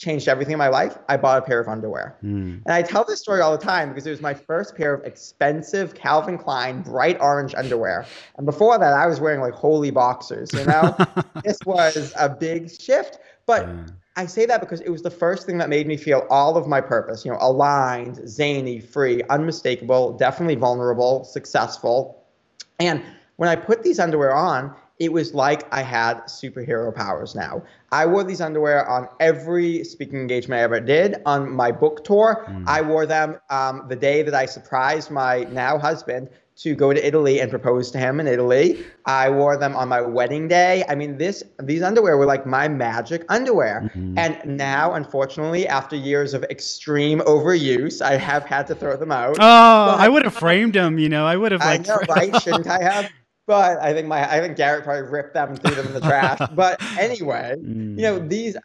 changed 0.00 0.28
everything 0.28 0.52
in 0.52 0.58
my 0.58 0.68
life. 0.68 0.96
I 1.10 1.18
bought 1.18 1.38
a 1.38 1.42
pair 1.42 1.60
of 1.60 1.68
underwear. 1.68 2.16
Mm. 2.24 2.62
And 2.64 2.72
I 2.72 2.80
tell 2.80 3.04
this 3.04 3.20
story 3.20 3.42
all 3.42 3.52
the 3.52 3.62
time 3.62 3.90
because 3.90 4.06
it 4.06 4.10
was 4.10 4.22
my 4.22 4.32
first 4.32 4.74
pair 4.74 4.94
of 4.94 5.04
expensive 5.04 5.94
Calvin 5.94 6.38
Klein 6.38 6.80
bright 6.80 7.20
orange 7.20 7.54
underwear. 7.54 8.06
And 8.38 8.46
before 8.46 8.78
that, 8.78 8.94
I 8.94 9.06
was 9.06 9.20
wearing 9.20 9.40
like 9.40 9.52
holy 9.52 9.90
boxers, 9.90 10.50
you 10.54 10.64
know? 10.64 10.96
this 11.44 11.58
was 11.66 12.14
a 12.18 12.30
big 12.30 12.70
shift. 12.70 13.18
But 13.44 13.68
yeah. 13.68 13.84
I 14.16 14.24
say 14.24 14.46
that 14.46 14.60
because 14.60 14.80
it 14.80 14.88
was 14.88 15.02
the 15.02 15.10
first 15.10 15.44
thing 15.44 15.58
that 15.58 15.68
made 15.68 15.86
me 15.86 15.98
feel 15.98 16.26
all 16.30 16.56
of 16.56 16.66
my 16.66 16.80
purpose, 16.80 17.26
you 17.26 17.30
know, 17.30 17.38
aligned, 17.38 18.26
zany, 18.26 18.80
free, 18.80 19.22
unmistakable, 19.28 20.16
definitely 20.16 20.54
vulnerable, 20.54 21.24
successful. 21.24 22.24
And 22.78 23.02
when 23.36 23.50
I 23.50 23.56
put 23.56 23.82
these 23.82 23.98
underwear 23.98 24.34
on, 24.34 24.74
it 25.00 25.10
was 25.10 25.34
like 25.34 25.66
I 25.74 25.82
had 25.82 26.18
superhero 26.24 26.94
powers 26.94 27.34
now. 27.34 27.62
I 27.90 28.04
wore 28.04 28.22
these 28.22 28.42
underwear 28.42 28.88
on 28.88 29.08
every 29.18 29.82
speaking 29.82 30.20
engagement 30.20 30.60
I 30.60 30.62
ever 30.62 30.78
did. 30.78 31.16
On 31.24 31.50
my 31.50 31.72
book 31.72 32.04
tour, 32.04 32.44
mm. 32.46 32.64
I 32.68 32.82
wore 32.82 33.06
them 33.06 33.40
um, 33.48 33.86
the 33.88 33.96
day 33.96 34.22
that 34.22 34.34
I 34.34 34.44
surprised 34.44 35.10
my 35.10 35.44
now 35.44 35.78
husband 35.78 36.28
to 36.56 36.74
go 36.74 36.92
to 36.92 37.06
Italy 37.06 37.40
and 37.40 37.50
propose 37.50 37.90
to 37.90 37.98
him 37.98 38.20
in 38.20 38.26
Italy. 38.26 38.84
I 39.06 39.30
wore 39.30 39.56
them 39.56 39.74
on 39.74 39.88
my 39.88 40.02
wedding 40.02 40.46
day. 40.46 40.84
I 40.90 40.94
mean, 40.94 41.16
this 41.16 41.42
these 41.62 41.80
underwear 41.80 42.18
were 42.18 42.26
like 42.26 42.44
my 42.44 42.68
magic 42.68 43.24
underwear. 43.30 43.90
Mm-hmm. 43.94 44.18
And 44.18 44.58
now, 44.58 44.92
unfortunately, 44.92 45.66
after 45.66 45.96
years 45.96 46.34
of 46.34 46.44
extreme 46.44 47.20
overuse, 47.20 48.02
I 48.02 48.18
have 48.18 48.44
had 48.44 48.66
to 48.66 48.74
throw 48.74 48.98
them 48.98 49.12
out. 49.12 49.36
Oh, 49.36 49.36
but, 49.38 50.00
I 50.00 50.10
would 50.10 50.24
have 50.24 50.34
framed 50.34 50.74
them. 50.74 50.98
You 50.98 51.08
know, 51.08 51.26
I 51.26 51.36
would 51.36 51.52
have 51.52 51.62
like. 51.62 51.88
I 51.88 51.94
know, 51.94 52.00
right? 52.10 52.42
Shouldn't 52.42 52.66
I 52.66 52.82
have? 52.82 53.10
But 53.50 53.82
I 53.82 53.92
think 53.92 54.06
my 54.06 54.32
I 54.32 54.38
think 54.40 54.56
Garrett 54.56 54.84
probably 54.84 55.10
ripped 55.10 55.34
them 55.34 55.48
and 55.48 55.60
threw 55.60 55.74
them 55.74 55.88
in 55.88 55.92
the 55.92 56.00
trash. 56.00 56.38
but 56.54 56.80
anyway, 56.96 57.56
mm. 57.58 57.96
you 57.96 58.02
know 58.02 58.20
these. 58.20 58.56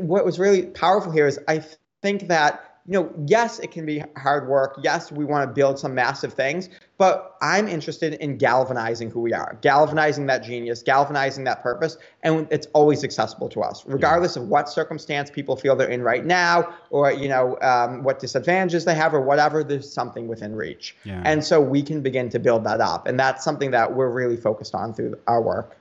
What 0.00 0.24
was 0.24 0.40
really 0.40 0.62
powerful 0.66 1.12
here 1.12 1.28
is 1.28 1.38
I 1.46 1.64
think 2.02 2.26
that 2.26 2.73
you 2.86 2.92
know, 2.92 3.10
yes, 3.26 3.60
it 3.60 3.70
can 3.70 3.86
be 3.86 4.02
hard 4.16 4.46
work. 4.46 4.78
Yes, 4.82 5.10
we 5.10 5.24
want 5.24 5.48
to 5.48 5.52
build 5.52 5.78
some 5.78 5.94
massive 5.94 6.34
things, 6.34 6.68
but 6.98 7.34
I'm 7.40 7.66
interested 7.66 8.12
in 8.14 8.36
galvanizing 8.36 9.10
who 9.10 9.20
we 9.20 9.32
are, 9.32 9.56
galvanizing 9.62 10.26
that 10.26 10.42
genius, 10.42 10.82
galvanizing 10.82 11.44
that 11.44 11.62
purpose, 11.62 11.96
and 12.22 12.46
it's 12.50 12.66
always 12.74 13.02
accessible 13.02 13.48
to 13.50 13.62
us, 13.62 13.84
regardless 13.86 14.36
of 14.36 14.48
what 14.48 14.68
circumstance 14.68 15.30
people 15.30 15.56
feel 15.56 15.74
they're 15.74 15.88
in 15.88 16.02
right 16.02 16.26
now, 16.26 16.74
or 16.90 17.10
you 17.10 17.28
know, 17.28 17.58
um, 17.62 18.02
what 18.02 18.18
disadvantages 18.18 18.84
they 18.84 18.94
have, 18.94 19.14
or 19.14 19.20
whatever. 19.22 19.64
There's 19.64 19.90
something 19.90 20.28
within 20.28 20.54
reach, 20.54 20.94
yeah. 21.04 21.22
and 21.24 21.42
so 21.42 21.62
we 21.62 21.82
can 21.82 22.02
begin 22.02 22.28
to 22.30 22.38
build 22.38 22.64
that 22.64 22.82
up, 22.82 23.06
and 23.06 23.18
that's 23.18 23.42
something 23.42 23.70
that 23.70 23.94
we're 23.94 24.10
really 24.10 24.36
focused 24.36 24.74
on 24.74 24.92
through 24.92 25.18
our 25.26 25.40
work. 25.40 25.78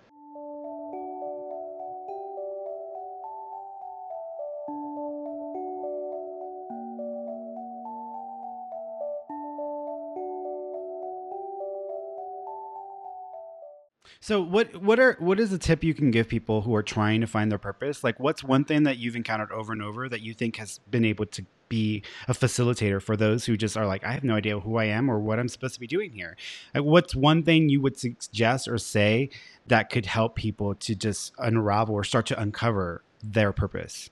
So 14.23 14.41
what 14.41 14.81
what 14.81 15.01
are 15.01 15.17
what 15.19 15.38
is 15.38 15.51
a 15.51 15.57
tip 15.57 15.83
you 15.83 15.93
can 15.93 16.09
give 16.09 16.29
people 16.29 16.62
who 16.62 16.73
are 16.75 16.81
trying 16.81 17.19
to 17.19 17.27
find 17.27 17.51
their 17.51 17.59
purpose? 17.59 18.05
Like 18.05 18.21
what's 18.21 18.41
one 18.41 18.63
thing 18.63 18.83
that 18.83 18.97
you've 18.97 19.17
encountered 19.17 19.51
over 19.51 19.73
and 19.73 19.81
over 19.81 20.07
that 20.07 20.21
you 20.21 20.33
think 20.33 20.55
has 20.55 20.79
been 20.89 21.03
able 21.03 21.25
to 21.25 21.45
be 21.67 22.03
a 22.29 22.33
facilitator 22.33 23.01
for 23.01 23.17
those 23.17 23.43
who 23.43 23.57
just 23.57 23.75
are 23.75 23.86
like 23.86 24.05
I 24.05 24.13
have 24.13 24.23
no 24.23 24.36
idea 24.36 24.62
who 24.62 24.77
I 24.77 24.86
am 24.86 25.12
or 25.12 25.19
what 25.19 25.39
I'm 25.39 25.49
supposed 25.49 25.73
to 25.73 25.81
be 25.81 25.88
doing 25.88 26.13
here. 26.13 26.38
Like 26.73 26.86
what's 26.86 27.13
one 27.13 27.43
thing 27.43 27.67
you 27.67 27.81
would 27.81 27.99
suggest 27.99 28.69
or 28.69 28.77
say 28.77 29.29
that 29.67 29.89
could 29.89 30.05
help 30.05 30.36
people 30.36 30.73
to 30.75 30.95
just 30.95 31.33
unravel 31.38 31.93
or 31.93 32.05
start 32.05 32.25
to 32.27 32.39
uncover 32.39 33.03
their 33.21 33.51
purpose? 33.51 34.09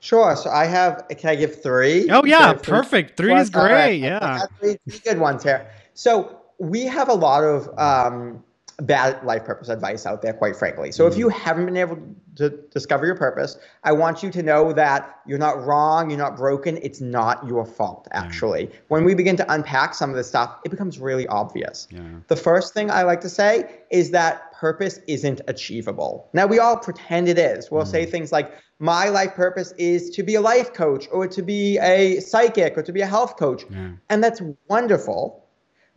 Sure. 0.00 0.34
So 0.34 0.50
I 0.50 0.64
have. 0.64 1.06
Can 1.16 1.30
I 1.30 1.36
give 1.36 1.62
three? 1.62 2.10
Oh 2.10 2.24
yeah, 2.24 2.54
perfect. 2.54 3.16
Three 3.16 3.36
is 3.36 3.50
great. 3.50 3.72
Right. 3.72 4.00
Yeah, 4.00 4.46
three, 4.58 4.78
three 4.88 4.98
good 4.98 5.20
ones 5.20 5.44
here. 5.44 5.70
So 5.94 6.40
we 6.58 6.86
have 6.86 7.08
a 7.08 7.14
lot 7.14 7.44
of 7.44 7.68
um, 7.78 8.42
bad 8.82 9.22
life 9.24 9.44
purpose 9.44 9.68
advice 9.68 10.06
out 10.06 10.22
there, 10.22 10.32
quite 10.32 10.54
frankly. 10.54 10.92
So 10.92 11.04
mm. 11.04 11.10
if 11.10 11.18
you 11.18 11.28
haven't 11.28 11.66
been 11.66 11.76
able 11.76 11.98
to 12.36 12.50
discover 12.50 13.06
your 13.06 13.16
purpose, 13.16 13.58
I 13.82 13.92
want 13.92 14.22
you 14.22 14.30
to 14.30 14.42
know 14.42 14.72
that 14.72 15.20
you're 15.26 15.38
not 15.38 15.64
wrong, 15.64 16.10
you're 16.10 16.18
not 16.18 16.36
broken. 16.36 16.78
It's 16.80 17.00
not 17.00 17.44
your 17.46 17.66
fault, 17.66 18.06
actually. 18.12 18.66
Mm. 18.66 18.72
When 18.88 19.04
we 19.04 19.14
begin 19.14 19.36
to 19.36 19.52
unpack 19.52 19.94
some 19.94 20.10
of 20.10 20.16
this 20.16 20.28
stuff, 20.28 20.60
it 20.64 20.68
becomes 20.68 21.00
really 21.00 21.26
obvious. 21.26 21.88
Yeah. 21.90 22.00
The 22.28 22.36
first 22.36 22.72
thing 22.72 22.90
I 22.90 23.02
like 23.02 23.20
to 23.22 23.28
say 23.28 23.80
is 23.90 24.12
that 24.12 24.52
purpose 24.52 25.00
isn't 25.08 25.40
achievable. 25.48 26.28
Now, 26.32 26.46
we 26.46 26.60
all 26.60 26.76
pretend 26.76 27.28
it 27.28 27.38
is. 27.38 27.70
We'll 27.70 27.84
mm. 27.84 27.90
say 27.90 28.06
things 28.06 28.30
like, 28.30 28.52
my 28.80 29.08
life 29.08 29.34
purpose 29.34 29.72
is 29.76 30.08
to 30.10 30.22
be 30.22 30.36
a 30.36 30.40
life 30.40 30.72
coach 30.72 31.08
or 31.10 31.26
to 31.26 31.42
be 31.42 31.78
a 31.78 32.20
psychic 32.20 32.78
or 32.78 32.82
to 32.84 32.92
be 32.92 33.00
a 33.00 33.06
health 33.06 33.36
coach. 33.36 33.64
Yeah. 33.68 33.90
And 34.08 34.22
that's 34.22 34.40
wonderful. 34.68 35.44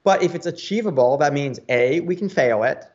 But 0.04 0.24
if 0.24 0.36
it's 0.36 0.46
achievable, 0.46 1.18
that 1.18 1.34
means 1.34 1.60
A, 1.70 2.00
we 2.02 2.16
can 2.16 2.30
fail 2.30 2.64
it, 2.64 2.86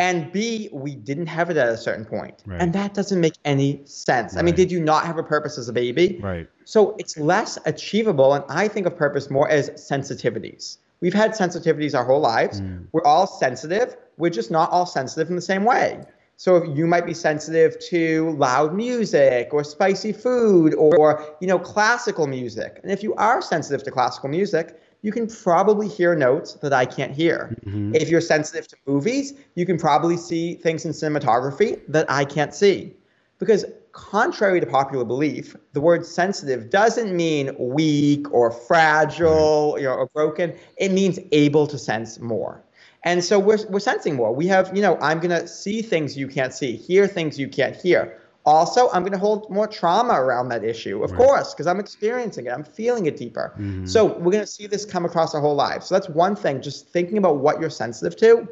and 0.00 0.32
B, 0.32 0.70
we 0.72 0.94
didn't 0.94 1.26
have 1.26 1.50
it 1.50 1.58
at 1.58 1.68
a 1.68 1.76
certain 1.76 2.06
point. 2.06 2.42
Right. 2.46 2.60
And 2.60 2.72
that 2.72 2.94
doesn't 2.94 3.20
make 3.20 3.34
any 3.44 3.82
sense. 3.84 4.32
Right. 4.32 4.40
I 4.40 4.42
mean, 4.42 4.54
did 4.54 4.72
you 4.72 4.80
not 4.80 5.04
have 5.04 5.18
a 5.18 5.22
purpose 5.22 5.58
as 5.58 5.68
a 5.68 5.74
baby? 5.74 6.18
Right. 6.22 6.48
So 6.64 6.96
it's 6.98 7.18
less 7.18 7.58
achievable. 7.66 8.32
And 8.32 8.42
I 8.48 8.66
think 8.66 8.86
of 8.86 8.96
purpose 8.96 9.28
more 9.28 9.46
as 9.50 9.68
sensitivities. 9.70 10.78
We've 11.00 11.12
had 11.12 11.32
sensitivities 11.32 11.94
our 11.94 12.04
whole 12.04 12.20
lives. 12.20 12.62
Mm. 12.62 12.86
We're 12.92 13.04
all 13.04 13.26
sensitive. 13.26 13.94
We're 14.16 14.30
just 14.30 14.50
not 14.50 14.70
all 14.70 14.86
sensitive 14.86 15.28
in 15.28 15.36
the 15.36 15.42
same 15.42 15.64
way. 15.64 16.02
So 16.38 16.64
you 16.64 16.86
might 16.86 17.04
be 17.04 17.12
sensitive 17.12 17.78
to 17.90 18.30
loud 18.38 18.74
music 18.74 19.50
or 19.52 19.62
spicy 19.62 20.12
food 20.12 20.74
or, 20.76 21.36
you 21.42 21.46
know, 21.46 21.58
classical 21.58 22.26
music. 22.26 22.80
And 22.82 22.90
if 22.90 23.02
you 23.02 23.14
are 23.16 23.42
sensitive 23.42 23.82
to 23.82 23.90
classical 23.90 24.30
music, 24.30 24.80
you 25.02 25.12
can 25.12 25.26
probably 25.26 25.88
hear 25.88 26.14
notes 26.14 26.54
that 26.54 26.72
I 26.72 26.84
can't 26.84 27.12
hear. 27.12 27.56
Mm-hmm. 27.64 27.94
If 27.94 28.08
you're 28.08 28.20
sensitive 28.20 28.68
to 28.68 28.76
movies, 28.86 29.34
you 29.54 29.64
can 29.64 29.78
probably 29.78 30.16
see 30.16 30.54
things 30.54 30.84
in 30.84 30.92
cinematography 30.92 31.80
that 31.88 32.10
I 32.10 32.24
can't 32.24 32.54
see. 32.54 32.94
Because 33.38 33.64
contrary 33.92 34.60
to 34.60 34.66
popular 34.66 35.04
belief, 35.04 35.56
the 35.72 35.80
word 35.80 36.04
sensitive 36.04 36.70
doesn't 36.70 37.16
mean 37.16 37.56
weak 37.58 38.32
or 38.32 38.50
fragile 38.50 39.76
you 39.78 39.84
know, 39.84 39.94
or 39.94 40.06
broken. 40.08 40.54
It 40.76 40.92
means 40.92 41.18
able 41.32 41.66
to 41.66 41.78
sense 41.78 42.20
more. 42.20 42.62
And 43.02 43.24
so 43.24 43.38
we're, 43.38 43.66
we're 43.70 43.80
sensing 43.80 44.14
more. 44.14 44.34
We 44.34 44.46
have, 44.48 44.74
you 44.76 44.82
know, 44.82 44.98
I'm 45.00 45.20
going 45.20 45.30
to 45.30 45.48
see 45.48 45.80
things 45.80 46.18
you 46.18 46.28
can't 46.28 46.52
see, 46.52 46.76
hear 46.76 47.06
things 47.06 47.38
you 47.38 47.48
can't 47.48 47.74
hear. 47.74 48.19
Also, 48.46 48.88
I'm 48.90 49.02
going 49.02 49.12
to 49.12 49.18
hold 49.18 49.50
more 49.50 49.66
trauma 49.66 50.14
around 50.14 50.48
that 50.48 50.64
issue, 50.64 51.04
of 51.04 51.10
right. 51.10 51.18
course, 51.18 51.52
because 51.52 51.66
I'm 51.66 51.78
experiencing 51.78 52.46
it. 52.46 52.50
I'm 52.50 52.64
feeling 52.64 53.04
it 53.06 53.16
deeper. 53.16 53.52
Mm-hmm. 53.54 53.84
So 53.84 54.06
we're 54.06 54.32
going 54.32 54.44
to 54.44 54.46
see 54.46 54.66
this 54.66 54.86
come 54.86 55.04
across 55.04 55.34
our 55.34 55.40
whole 55.42 55.54
lives. 55.54 55.86
So 55.86 55.94
that's 55.94 56.08
one 56.08 56.34
thing, 56.34 56.62
just 56.62 56.88
thinking 56.88 57.18
about 57.18 57.36
what 57.36 57.60
you're 57.60 57.68
sensitive 57.68 58.16
to, 58.16 58.48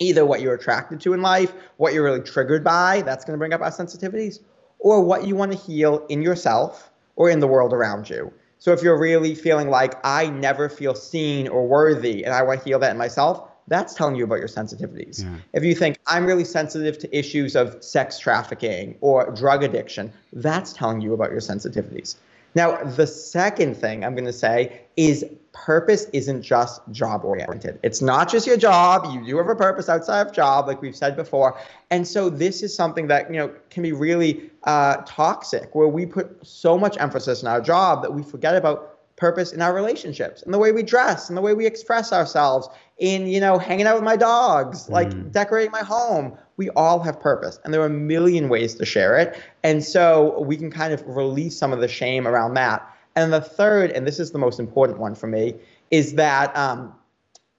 either 0.00 0.26
what 0.26 0.40
you're 0.40 0.54
attracted 0.54 1.00
to 1.02 1.12
in 1.12 1.22
life, 1.22 1.52
what 1.76 1.92
you're 1.92 2.02
really 2.02 2.20
triggered 2.20 2.64
by, 2.64 3.02
that's 3.02 3.24
going 3.24 3.34
to 3.34 3.38
bring 3.38 3.52
up 3.52 3.60
our 3.60 3.70
sensitivities, 3.70 4.40
or 4.80 5.00
what 5.00 5.24
you 5.24 5.36
want 5.36 5.52
to 5.52 5.58
heal 5.58 6.04
in 6.08 6.20
yourself 6.20 6.90
or 7.14 7.30
in 7.30 7.38
the 7.38 7.46
world 7.46 7.72
around 7.72 8.10
you. 8.10 8.32
So 8.58 8.72
if 8.72 8.82
you're 8.82 8.98
really 8.98 9.36
feeling 9.36 9.70
like 9.70 9.94
I 10.04 10.30
never 10.30 10.68
feel 10.68 10.96
seen 10.96 11.46
or 11.46 11.66
worthy 11.66 12.24
and 12.24 12.34
I 12.34 12.42
want 12.42 12.60
to 12.60 12.64
heal 12.64 12.80
that 12.80 12.90
in 12.90 12.98
myself, 12.98 13.48
that's 13.68 13.94
telling 13.94 14.16
you 14.16 14.24
about 14.24 14.38
your 14.38 14.48
sensitivities. 14.48 15.22
Yeah. 15.22 15.36
If 15.52 15.64
you 15.64 15.74
think 15.74 15.98
I'm 16.06 16.26
really 16.26 16.44
sensitive 16.44 16.98
to 16.98 17.16
issues 17.16 17.56
of 17.56 17.82
sex 17.82 18.18
trafficking 18.18 18.96
or 19.00 19.30
drug 19.30 19.62
addiction, 19.62 20.12
that's 20.32 20.72
telling 20.72 21.00
you 21.00 21.14
about 21.14 21.30
your 21.30 21.40
sensitivities. 21.40 22.16
Now, 22.54 22.82
the 22.84 23.06
second 23.06 23.76
thing 23.76 24.04
I'm 24.04 24.14
going 24.14 24.26
to 24.26 24.32
say 24.32 24.82
is 24.96 25.24
purpose 25.52 26.06
isn't 26.12 26.42
just 26.42 26.80
job 26.90 27.24
oriented. 27.24 27.78
It's 27.82 28.02
not 28.02 28.30
just 28.30 28.46
your 28.46 28.56
job. 28.56 29.06
You 29.12 29.24
do 29.24 29.36
have 29.38 29.48
a 29.48 29.54
purpose 29.54 29.88
outside 29.88 30.26
of 30.26 30.32
job, 30.32 30.66
like 30.66 30.82
we've 30.82 30.96
said 30.96 31.16
before. 31.16 31.58
And 31.90 32.06
so 32.06 32.28
this 32.28 32.62
is 32.62 32.74
something 32.74 33.06
that 33.08 33.30
you 33.30 33.38
know 33.38 33.54
can 33.70 33.82
be 33.82 33.92
really 33.92 34.50
uh, 34.64 34.96
toxic, 35.06 35.74
where 35.74 35.88
we 35.88 36.06
put 36.06 36.46
so 36.46 36.76
much 36.76 36.96
emphasis 36.98 37.42
in 37.42 37.48
our 37.48 37.60
job 37.60 38.02
that 38.02 38.12
we 38.12 38.22
forget 38.22 38.54
about 38.54 38.98
purpose 39.16 39.52
in 39.52 39.62
our 39.62 39.72
relationships, 39.72 40.42
and 40.42 40.52
the 40.52 40.58
way 40.58 40.72
we 40.72 40.82
dress, 40.82 41.28
and 41.28 41.36
the 41.36 41.42
way 41.42 41.54
we 41.54 41.64
express 41.64 42.12
ourselves, 42.12 42.68
in 43.02 43.26
you 43.26 43.40
know 43.40 43.58
hanging 43.58 43.86
out 43.86 43.96
with 43.96 44.04
my 44.04 44.16
dogs, 44.16 44.88
like 44.88 45.10
mm. 45.10 45.30
decorating 45.30 45.72
my 45.72 45.82
home. 45.82 46.38
We 46.56 46.70
all 46.70 47.00
have 47.00 47.20
purpose, 47.20 47.58
and 47.64 47.74
there 47.74 47.82
are 47.82 47.86
a 47.86 47.90
million 47.90 48.48
ways 48.48 48.76
to 48.76 48.86
share 48.86 49.18
it. 49.18 49.38
And 49.64 49.82
so 49.82 50.40
we 50.40 50.56
can 50.56 50.70
kind 50.70 50.94
of 50.94 51.02
release 51.06 51.58
some 51.58 51.72
of 51.72 51.80
the 51.80 51.88
shame 51.88 52.28
around 52.28 52.54
that. 52.54 52.88
And 53.16 53.32
the 53.32 53.40
third, 53.40 53.90
and 53.90 54.06
this 54.06 54.20
is 54.20 54.30
the 54.30 54.38
most 54.38 54.60
important 54.60 54.98
one 54.98 55.16
for 55.16 55.26
me, 55.26 55.56
is 55.90 56.14
that 56.14 56.56
um, 56.56 56.94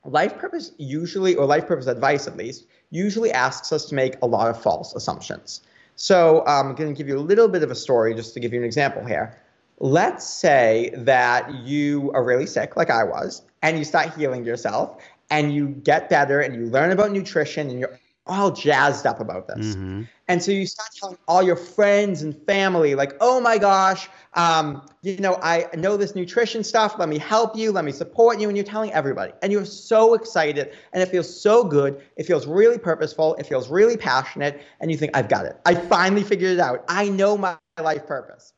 life 0.06 0.38
purpose 0.38 0.72
usually, 0.78 1.36
or 1.36 1.46
life 1.46 1.68
purpose 1.68 1.88
advice 1.88 2.26
at 2.26 2.38
least, 2.38 2.66
usually 2.92 3.32
asks 3.32 3.74
us 3.74 3.86
to 3.88 3.96
make 3.96 4.16
a 4.22 4.26
lot 4.26 4.50
of 4.50 4.62
false 4.62 4.96
assumptions. 4.96 5.62
So 5.96 6.40
um, 6.48 6.70
I'm 6.70 6.76
going 6.76 6.94
to 6.94 6.98
give 6.98 7.10
you 7.10 7.18
a 7.18 7.20
little 7.20 7.50
bit 7.50 7.64
of 7.64 7.70
a 7.70 7.76
story 7.76 8.16
just 8.16 8.34
to 8.36 8.40
give 8.40 8.54
you 8.54 8.60
an 8.60 8.66
example 8.66 9.06
here 9.06 9.38
let's 9.80 10.26
say 10.26 10.92
that 10.96 11.54
you 11.56 12.12
are 12.14 12.24
really 12.24 12.46
sick, 12.46 12.78
like 12.78 12.90
I 12.90 13.04
was, 13.04 13.42
and 13.62 13.78
you 13.78 13.84
start 13.84 14.14
healing 14.14 14.46
yourself 14.46 15.02
and 15.34 15.52
you 15.52 15.70
get 15.70 16.10
better 16.10 16.42
and 16.42 16.56
you 16.56 16.68
learn 16.68 16.92
about 16.92 17.12
nutrition 17.12 17.68
and 17.68 17.80
you're 17.80 18.00
all 18.28 18.52
jazzed 18.52 19.08
up 19.08 19.20
about 19.20 19.48
this. 19.48 19.76
Mm-hmm. 19.76 20.04
And 20.28 20.42
so 20.42 20.52
you 20.52 20.68
start 20.68 20.90
telling 20.96 21.18
all 21.28 21.42
your 21.42 21.56
friends 21.56 22.22
and 22.22 22.40
family, 22.46 22.94
like, 22.94 23.14
oh 23.20 23.42
my 23.42 23.58
gosh, 23.58 24.08
um, 24.36 24.86
you 25.02 25.18
know, 25.18 25.40
I 25.42 25.68
know 25.76 25.98
this 25.98 26.14
nutrition 26.16 26.64
stuff. 26.64 27.00
Let 27.00 27.10
me 27.10 27.18
help 27.18 27.58
you. 27.58 27.72
Let 27.72 27.84
me 27.84 27.92
support 27.92 28.40
you. 28.40 28.48
And 28.48 28.56
you're 28.56 28.66
telling 28.66 28.94
everybody. 28.94 29.34
And 29.42 29.52
you're 29.52 29.66
so 29.66 30.14
excited. 30.14 30.72
And 30.94 31.02
it 31.02 31.10
feels 31.10 31.42
so 31.42 31.64
good. 31.64 32.02
It 32.16 32.26
feels 32.26 32.46
really 32.46 32.78
purposeful. 32.78 33.34
It 33.36 33.48
feels 33.48 33.70
really 33.70 33.98
passionate. 33.98 34.62
And 34.80 34.92
you 34.92 34.98
think, 34.98 35.18
I've 35.18 35.30
got 35.30 35.48
it. 35.48 35.60
I 35.66 35.74
finally 35.74 36.24
figured 36.24 36.52
it 36.52 36.60
out. 36.60 36.86
I 36.88 37.10
know 37.10 37.38
my 37.38 37.58
life 37.82 38.06
purpose. 38.06 38.54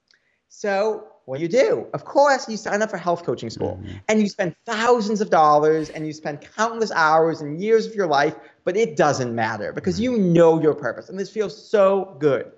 So 0.49 1.07
what 1.25 1.37
do 1.37 1.43
you 1.43 1.49
do? 1.49 1.87
Of 1.93 2.05
course, 2.05 2.47
you 2.47 2.55
sign 2.55 2.81
up 2.81 2.91
for 2.91 2.97
health 2.97 3.23
coaching 3.23 3.49
school 3.49 3.79
mm-hmm. 3.81 3.97
and 4.07 4.21
you 4.21 4.29
spend 4.29 4.55
thousands 4.65 5.21
of 5.21 5.31
dollars 5.31 5.89
and 5.89 6.05
you 6.05 6.13
spend 6.13 6.41
countless 6.55 6.91
hours 6.91 7.41
and 7.41 7.59
years 7.61 7.87
of 7.87 7.95
your 7.95 8.07
life, 8.07 8.35
but 8.63 8.77
it 8.77 8.95
doesn't 8.95 9.33
matter 9.33 9.73
because 9.73 9.99
you 9.99 10.17
know 10.17 10.61
your 10.61 10.75
purpose 10.75 11.09
and 11.09 11.19
this 11.19 11.31
feels 11.31 11.69
so 11.69 12.15
good. 12.19 12.51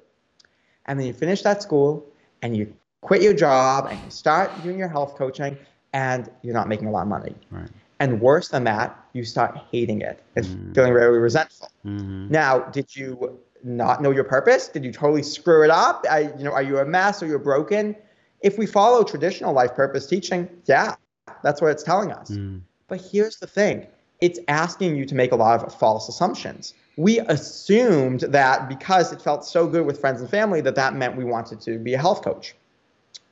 And 0.86 1.00
then 1.00 1.08
you 1.08 1.14
finish 1.14 1.42
that 1.44 1.62
school 1.62 2.06
and 2.42 2.56
you 2.56 2.74
quit 3.02 3.22
your 3.22 3.34
job 3.34 3.88
and 3.90 4.00
you 4.04 4.12
start 4.12 4.52
doing 4.64 4.78
your 4.78 4.90
health 4.90 5.16
coaching 5.16 5.58
and 5.94 6.30
you're 6.42 6.54
not 6.54 6.68
making 6.68 6.88
a 6.88 6.92
lot 6.92 7.04
of 7.04 7.08
money. 7.08 7.36
Right. 7.50 7.70
And 8.00 8.22
worse 8.22 8.50
than 8.50 8.66
that, 8.66 8.98
you 9.14 9.24
start 9.24 9.58
hating 9.72 10.02
it 10.02 10.22
and 10.36 10.46
mm-hmm. 10.46 10.74
feeling 10.74 10.94
very 10.94 11.20
resentful. 11.20 11.70
Mm-hmm. 11.86 12.30
Now, 12.30 12.60
did 12.60 12.96
you 12.96 13.40
not 13.64 14.02
know 14.02 14.12
your 14.12 14.26
purpose? 14.26 14.68
Did 14.68 14.84
you 14.84 14.92
totally 14.92 15.24
screw 15.24 15.64
it 15.64 15.70
up? 15.70 16.06
I, 16.10 16.32
you 16.38 16.44
know, 16.44 16.52
are 16.52 16.62
you 16.62 16.80
a 16.80 16.86
mess? 16.86 17.24
Are 17.24 17.28
you 17.28 17.40
broken? 17.40 17.96
If 18.42 18.58
we 18.58 18.66
follow 18.66 19.04
traditional 19.04 19.54
life 19.54 19.74
purpose 19.76 20.06
teaching, 20.06 20.48
yeah, 20.66 20.96
that's 21.44 21.62
what 21.62 21.72
it's 21.72 21.84
telling 21.84 22.12
us. 22.12 22.30
Mm. 22.32 22.62
But 22.88 23.02
here's 23.02 23.38
the 23.38 23.48
thing 23.48 23.88
it's 24.22 24.40
asking 24.48 24.96
you 24.96 25.06
to 25.06 25.16
make 25.16 25.32
a 25.32 25.36
lot 25.36 25.64
of 25.64 25.74
false 25.74 26.10
assumptions. 26.10 26.74
We 26.98 27.20
assumed 27.20 28.22
that 28.22 28.68
because 28.68 29.12
it 29.12 29.22
felt 29.22 29.46
so 29.46 29.68
good 29.68 29.86
with 29.86 30.00
friends 30.00 30.22
and 30.22 30.30
family 30.30 30.62
that 30.62 30.76
that 30.76 30.96
meant 30.96 31.16
we 31.16 31.24
wanted 31.24 31.62
to 31.62 31.78
be 31.78 31.94
a 31.94 32.00
health 32.00 32.24
coach. 32.24 32.56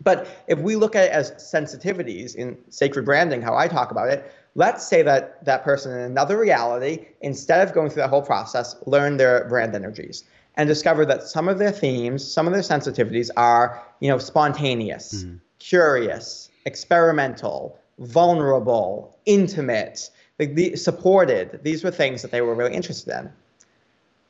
But 0.01 0.27
if 0.47 0.59
we 0.59 0.75
look 0.75 0.95
at 0.95 1.05
it 1.05 1.11
as 1.11 1.31
sensitivities 1.31 2.35
in 2.35 2.57
sacred 2.69 3.05
branding, 3.05 3.41
how 3.41 3.55
I 3.55 3.67
talk 3.67 3.91
about 3.91 4.09
it, 4.09 4.31
let's 4.53 4.85
say 4.85 5.01
that 5.03 5.43
that 5.45 5.63
person 5.63 5.93
in 5.93 5.99
another 5.99 6.37
reality, 6.37 7.07
instead 7.21 7.67
of 7.67 7.73
going 7.73 7.89
through 7.89 8.03
that 8.03 8.09
whole 8.09 8.21
process, 8.21 8.75
learned 8.85 9.19
their 9.19 9.45
brand 9.45 9.73
energies 9.73 10.25
and 10.57 10.67
discover 10.67 11.05
that 11.05 11.23
some 11.23 11.47
of 11.47 11.59
their 11.59 11.71
themes, 11.71 12.25
some 12.25 12.47
of 12.47 12.53
their 12.53 12.61
sensitivities 12.61 13.29
are, 13.37 13.83
you 13.99 14.09
know, 14.09 14.17
spontaneous, 14.17 15.23
mm-hmm. 15.23 15.37
curious, 15.59 16.49
experimental, 16.65 17.77
vulnerable, 17.99 19.17
intimate, 19.25 20.09
like 20.39 20.55
the, 20.55 20.75
supported. 20.75 21.59
These 21.63 21.83
were 21.83 21.91
things 21.91 22.21
that 22.21 22.31
they 22.31 22.41
were 22.41 22.55
really 22.55 22.73
interested 22.73 23.13
in. 23.17 23.31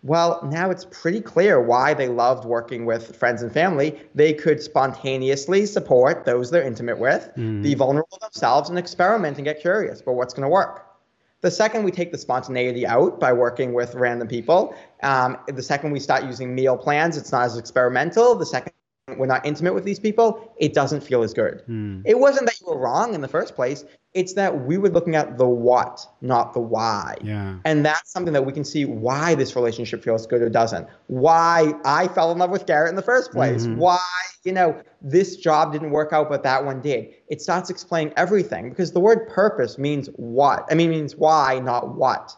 Well, 0.03 0.47
now 0.51 0.69
it's 0.69 0.85
pretty 0.91 1.19
clear 1.19 1.59
why 1.59 1.95
they 1.95 2.09
loved 2.09 2.45
working 2.45 2.85
with 2.85 3.15
friends 3.15 3.41
and 3.41 3.51
family. 3.51 3.99
They 4.13 4.33
could 4.33 4.61
spontaneously 4.61 5.65
support 5.65 6.25
those 6.25 6.51
they're 6.51 6.61
intimate 6.61 6.99
with, 6.99 7.27
mm. 7.35 7.63
be 7.63 7.73
vulnerable 7.73 8.19
themselves, 8.21 8.69
and 8.69 8.77
experiment 8.77 9.37
and 9.37 9.45
get 9.45 9.59
curious 9.59 10.03
But 10.03 10.13
what's 10.13 10.33
going 10.33 10.43
to 10.43 10.49
work. 10.49 10.85
The 11.41 11.51
second 11.51 11.83
we 11.83 11.91
take 11.91 12.11
the 12.11 12.17
spontaneity 12.17 12.87
out 12.87 13.19
by 13.19 13.31
working 13.31 13.73
with 13.73 13.93
random 13.93 14.27
people, 14.27 14.75
um, 15.03 15.37
the 15.47 15.61
second 15.61 15.91
we 15.91 15.99
start 15.99 16.23
using 16.23 16.55
meal 16.55 16.77
plans, 16.77 17.17
it's 17.17 17.31
not 17.31 17.43
as 17.43 17.57
experimental. 17.57 18.35
The 18.35 18.45
second 18.45 18.73
we're 19.17 19.27
not 19.27 19.45
intimate 19.45 19.73
with 19.73 19.83
these 19.83 19.99
people, 19.99 20.53
it 20.57 20.73
doesn't 20.73 21.01
feel 21.01 21.21
as 21.21 21.33
good. 21.33 21.63
Mm. 21.69 22.01
It 22.05 22.17
wasn't 22.17 22.47
that 22.47 22.59
you 22.59 22.67
were 22.67 22.79
wrong 22.79 23.13
in 23.13 23.21
the 23.21 23.27
first 23.27 23.55
place. 23.55 23.85
It's 24.15 24.33
that 24.33 24.65
we 24.65 24.77
were 24.77 24.89
looking 24.89 25.15
at 25.15 25.37
the 25.37 25.45
what, 25.45 26.07
not 26.21 26.53
the 26.53 26.61
why. 26.61 27.15
Yeah. 27.21 27.57
And 27.65 27.85
that's 27.85 28.11
something 28.11 28.33
that 28.33 28.45
we 28.45 28.53
can 28.53 28.63
see 28.63 28.85
why 28.85 29.35
this 29.35 29.55
relationship 29.55 30.03
feels 30.03 30.25
good 30.25 30.41
or 30.41 30.49
doesn't. 30.49 30.87
Why 31.07 31.73
I 31.83 32.07
fell 32.07 32.31
in 32.31 32.37
love 32.37 32.49
with 32.49 32.65
Garrett 32.65 32.89
in 32.89 32.95
the 32.95 33.01
first 33.01 33.31
place. 33.31 33.67
Mm-hmm. 33.67 33.77
Why, 33.77 33.99
you 34.45 34.53
know, 34.53 34.81
this 35.01 35.35
job 35.35 35.73
didn't 35.73 35.91
work 35.91 36.13
out, 36.13 36.29
but 36.29 36.43
that 36.43 36.63
one 36.63 36.81
did. 36.81 37.13
It 37.27 37.41
starts 37.41 37.69
explaining 37.69 38.13
everything 38.15 38.69
because 38.69 38.93
the 38.93 39.01
word 39.01 39.27
purpose 39.27 39.77
means 39.77 40.07
what. 40.15 40.65
I 40.71 40.75
mean, 40.75 40.89
means 40.89 41.15
why, 41.17 41.59
not 41.59 41.95
what. 41.95 42.35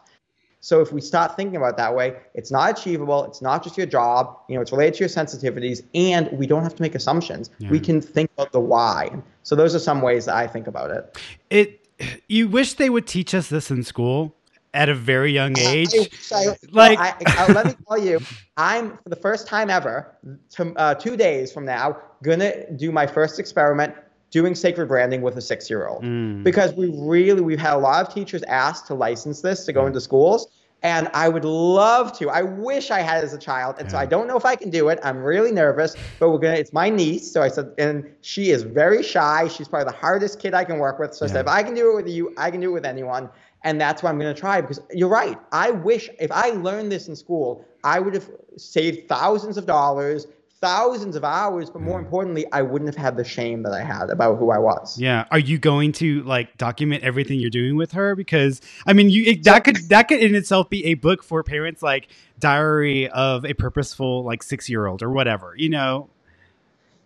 So 0.68 0.82
if 0.82 0.91
we 0.91 0.99
start 0.99 1.38
thinking 1.38 1.55
about 1.55 1.70
it 1.70 1.78
that 1.78 1.95
way, 1.95 2.18
it's 2.34 2.51
not 2.51 2.78
achievable. 2.78 3.24
It's 3.24 3.41
not 3.41 3.63
just 3.63 3.78
your 3.78 3.88
job. 3.88 4.38
You 4.49 4.55
know, 4.55 4.61
it's 4.61 4.74
related 4.74 4.95
to 4.95 4.99
your 4.99 5.07
sensitivities, 5.07 5.82
and 5.95 6.30
we 6.34 6.45
don't 6.45 6.61
have 6.61 6.76
to 6.76 6.82
make 6.82 6.93
assumptions. 6.93 7.51
Yeah. 7.59 7.70
We 7.70 7.80
can 7.80 8.01
think 8.01 8.30
about 8.38 8.51
the 8.51 8.59
why. 8.59 9.15
So 9.43 9.55
those 9.55 9.74
are 9.76 9.80
some 9.80 10.01
ways 10.01 10.26
that 10.26 10.36
I 10.36 10.45
think 10.45 10.68
about 10.68 10.91
it. 10.91 11.18
It. 11.49 11.88
You 12.28 12.49
wish 12.49 12.74
they 12.74 12.89
would 12.89 13.07
teach 13.07 13.34
us 13.34 13.47
this 13.47 13.72
in 13.72 13.82
school 13.82 14.36
at 14.74 14.89
a 14.89 14.93
very 14.93 15.32
young 15.32 15.57
age. 15.57 15.93
I, 16.34 16.47
I, 16.49 16.57
like, 16.72 16.99
I, 16.99 17.13
uh, 17.38 17.53
let 17.53 17.68
me 17.68 17.74
tell 17.88 17.97
you, 17.97 18.20
I'm 18.57 18.97
for 18.97 19.07
the 19.07 19.15
first 19.15 19.47
time 19.47 19.70
ever, 19.70 20.18
to, 20.49 20.74
uh, 20.76 20.95
two 20.95 21.15
days 21.15 21.49
from 21.49 21.63
now, 21.63 21.97
gonna 22.24 22.70
do 22.74 22.91
my 22.91 23.07
first 23.07 23.39
experiment 23.39 23.95
doing 24.32 24.55
sacred 24.55 24.88
branding 24.88 25.21
with 25.21 25.38
a 25.38 25.41
six 25.41 25.69
year 25.69 25.88
old 25.88 26.03
mm. 26.03 26.43
because 26.43 26.73
we 26.73 26.91
really 26.95 27.41
we've 27.41 27.59
had 27.59 27.73
a 27.73 27.78
lot 27.78 28.05
of 28.05 28.13
teachers 28.13 28.43
ask 28.43 28.86
to 28.88 28.93
license 28.93 29.41
this 29.41 29.65
to 29.65 29.73
go 29.73 29.86
into 29.86 30.01
schools 30.01 30.47
and 30.84 31.09
i 31.13 31.28
would 31.28 31.45
love 31.45 32.17
to 32.17 32.30
i 32.30 32.41
wish 32.41 32.91
i 32.91 32.99
had 32.99 33.23
as 33.23 33.34
a 33.34 33.38
child 33.38 33.75
and 33.80 33.88
yeah. 33.88 33.91
so 33.91 33.97
i 33.97 34.05
don't 34.05 34.28
know 34.28 34.38
if 34.38 34.45
i 34.45 34.55
can 34.55 34.69
do 34.69 34.89
it 34.89 34.99
i'm 35.03 35.23
really 35.23 35.51
nervous 35.51 35.95
but 36.19 36.30
we're 36.30 36.38
gonna 36.38 36.55
it's 36.55 36.73
my 36.73 36.89
niece 36.89 37.32
so 37.32 37.41
i 37.41 37.47
said 37.47 37.71
and 37.78 38.07
she 38.21 38.51
is 38.51 38.63
very 38.63 39.01
shy 39.01 39.47
she's 39.47 39.67
probably 39.67 39.86
the 39.91 39.97
hardest 39.97 40.39
kid 40.39 40.53
i 40.53 40.63
can 40.63 40.78
work 40.78 40.99
with 40.99 41.13
so 41.13 41.25
yeah. 41.25 41.32
i 41.32 41.34
said 41.34 41.45
if 41.45 41.51
i 41.51 41.63
can 41.63 41.73
do 41.73 41.91
it 41.91 41.95
with 41.95 42.07
you 42.07 42.34
i 42.38 42.51
can 42.51 42.61
do 42.61 42.69
it 42.69 42.73
with 42.73 42.86
anyone 42.86 43.30
and 43.63 43.82
that's 43.82 44.03
what 44.03 44.09
i'm 44.09 44.19
going 44.19 44.34
to 44.34 44.39
try 44.39 44.61
because 44.61 44.80
you're 44.91 45.09
right 45.09 45.38
i 45.51 45.71
wish 45.71 46.09
if 46.19 46.32
i 46.32 46.49
learned 46.49 46.91
this 46.91 47.07
in 47.07 47.15
school 47.15 47.65
i 47.84 47.99
would 47.99 48.13
have 48.13 48.30
saved 48.57 49.07
thousands 49.07 49.57
of 49.57 49.65
dollars 49.65 50.28
thousands 50.60 51.16
of 51.16 51.24
hours, 51.24 51.70
but 51.70 51.82
more 51.82 51.99
importantly, 51.99 52.45
I 52.51 52.62
wouldn't 52.62 52.89
have 52.89 53.01
had 53.01 53.18
the 53.18 53.24
shame 53.24 53.64
that 53.64 53.74
I 53.74 53.84
had 53.84 54.10
about 54.10 54.38
who 54.38 54.49
I 54.49 54.58
was. 54.58 54.99
Yeah. 54.99 55.26
Are 55.32 55.39
you 55.39 55.58
going 55.58 55.91
to 55.93 56.24
like 56.24 56.58
document 56.58 57.03
everything 57.03 57.39
you're 57.39 57.49
doing 57.49 57.78
with 57.78 57.91
her? 57.91 58.16
Because 58.16 58.62
I 58.86 58.93
mean, 58.93 59.10
you 59.10 59.24
it, 59.24 59.43
that 59.43 59.64
could 59.64 59.78
that 59.89 60.08
could 60.08 60.20
in 60.20 60.36
itself 60.36 60.70
be 60.70 60.86
a 60.86 60.95
book 60.95 61.24
for 61.24 61.43
parents, 61.43 61.84
like 61.84 62.08
Diary 62.39 63.10
of 63.10 63.45
a 63.45 63.53
Purposeful 63.53 64.24
like 64.24 64.43
six 64.43 64.70
year 64.70 64.88
old 64.88 65.03
or 65.03 65.12
whatever. 65.12 65.53
You 65.58 65.70
know, 65.70 66.10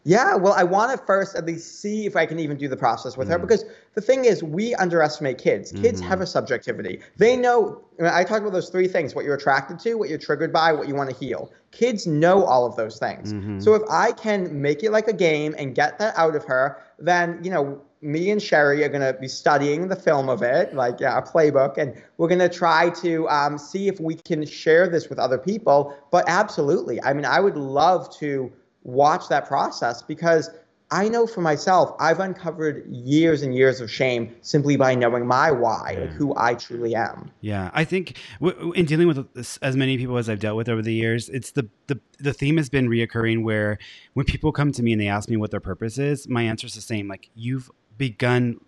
yeah, 0.04 0.36
well, 0.36 0.54
I 0.54 0.64
want 0.64 0.98
to 0.98 1.06
first 1.06 1.36
at 1.36 1.46
least 1.46 1.80
see 1.80 2.06
if 2.06 2.16
I 2.16 2.26
can 2.26 2.40
even 2.40 2.58
do 2.58 2.68
the 2.68 2.78
process 2.78 3.18
with 3.18 3.28
mm. 3.28 3.32
her 3.32 3.40
because 3.40 3.66
the 3.94 4.02
thing 4.02 4.26
is, 4.26 4.44
we 4.44 4.74
underestimate 4.76 5.38
kids. 5.38 5.72
Kids 5.72 6.00
mm-hmm. 6.00 6.10
have 6.10 6.22
a 6.22 6.26
subjectivity. 6.26 7.02
They 7.18 7.38
know, 7.38 7.84
I 8.02 8.24
talked 8.24 8.42
about 8.42 8.54
those 8.54 8.70
three 8.70 8.88
things 8.88 9.14
what 9.14 9.26
you're 9.26 9.36
attracted 9.36 9.80
to, 9.80 9.96
what 9.96 10.10
you're 10.10 10.18
triggered 10.18 10.52
by, 10.52 10.74
what 10.74 10.88
you 10.88 10.96
want 10.96 11.10
to 11.12 11.16
heal. 11.16 11.52
Kids 11.72 12.08
know 12.08 12.44
all 12.46 12.66
of 12.66 12.76
those 12.76 12.98
things. 12.98 13.34
Mm-hmm. 13.34 13.60
So 13.60 13.76
if 13.76 13.84
I 13.90 14.12
can 14.12 14.62
make 14.62 14.84
it 14.84 14.92
like 14.92 15.08
a 15.08 15.14
game 15.14 15.54
and 15.58 15.76
get 15.76 16.00
that 16.00 16.18
out 16.18 16.36
of 16.36 16.46
her, 16.46 16.82
then, 16.98 17.40
you 17.44 17.52
know, 17.52 17.82
me 18.02 18.32
and 18.32 18.42
Sherry 18.42 18.84
are 18.84 18.90
going 18.90 19.02
to 19.02 19.14
be 19.20 19.28
studying 19.28 19.88
the 19.88 19.96
film 19.96 20.30
of 20.30 20.42
it, 20.42 20.74
like 20.74 21.00
yeah, 21.00 21.20
a 21.20 21.22
playbook, 21.22 21.78
and 21.78 22.02
we're 22.18 22.28
going 22.28 22.40
to 22.40 22.50
try 22.50 22.90
to 23.02 23.30
um, 23.30 23.60
see 23.60 23.88
if 23.88 24.00
we 24.00 24.16
can 24.16 24.46
share 24.46 24.88
this 24.88 25.08
with 25.08 25.20
other 25.20 25.38
people. 25.38 25.96
But 26.10 26.26
absolutely, 26.28 27.02
I 27.04 27.14
mean, 27.14 27.26
I 27.26 27.40
would 27.40 27.58
love 27.58 28.12
to 28.18 28.52
watch 28.84 29.28
that 29.30 29.48
process 29.48 30.02
because 30.02 30.50
I 30.94 31.08
know 31.08 31.26
for 31.26 31.40
myself, 31.40 31.96
I've 32.00 32.20
uncovered 32.20 32.86
years 32.90 33.44
and 33.44 33.56
years 33.56 33.80
of 33.80 33.90
shame 33.90 34.36
simply 34.42 34.76
by 34.76 34.94
knowing 34.94 35.26
my 35.26 35.50
why, 35.50 35.92
yeah. 35.94 36.00
like 36.02 36.10
who 36.10 36.34
I 36.36 36.56
truly 36.56 36.96
am. 36.96 37.32
Yeah, 37.40 37.72
I 37.74 37.86
think 37.86 38.18
w- 38.42 38.74
in 38.74 38.86
dealing 38.86 39.08
with 39.08 39.34
this, 39.34 39.56
as 39.58 39.78
many 39.78 39.98
people 39.98 40.18
as 40.18 40.30
I've 40.30 40.42
dealt 40.42 40.58
with 40.58 40.68
over 40.68 40.82
the 40.82 40.94
years, 40.94 41.30
it's 41.30 41.52
the, 41.52 41.70
the 41.88 41.98
the 42.20 42.34
theme 42.34 42.58
has 42.58 42.70
been 42.70 42.90
reoccurring 42.90 43.44
where 43.44 43.78
when 44.16 44.26
people 44.26 44.52
come 44.52 44.74
to 44.74 44.84
me 44.84 44.92
and 44.92 45.00
they 45.00 45.08
ask 45.08 45.30
me 45.30 45.38
what 45.38 45.52
their 45.52 45.62
purpose 45.62 45.98
is, 45.98 46.28
my 46.28 46.44
answer 46.44 46.68
is 46.68 46.76
the 46.76 46.82
same. 46.82 47.08
Like 47.08 47.30
you've 47.36 47.72
begun 47.98 48.60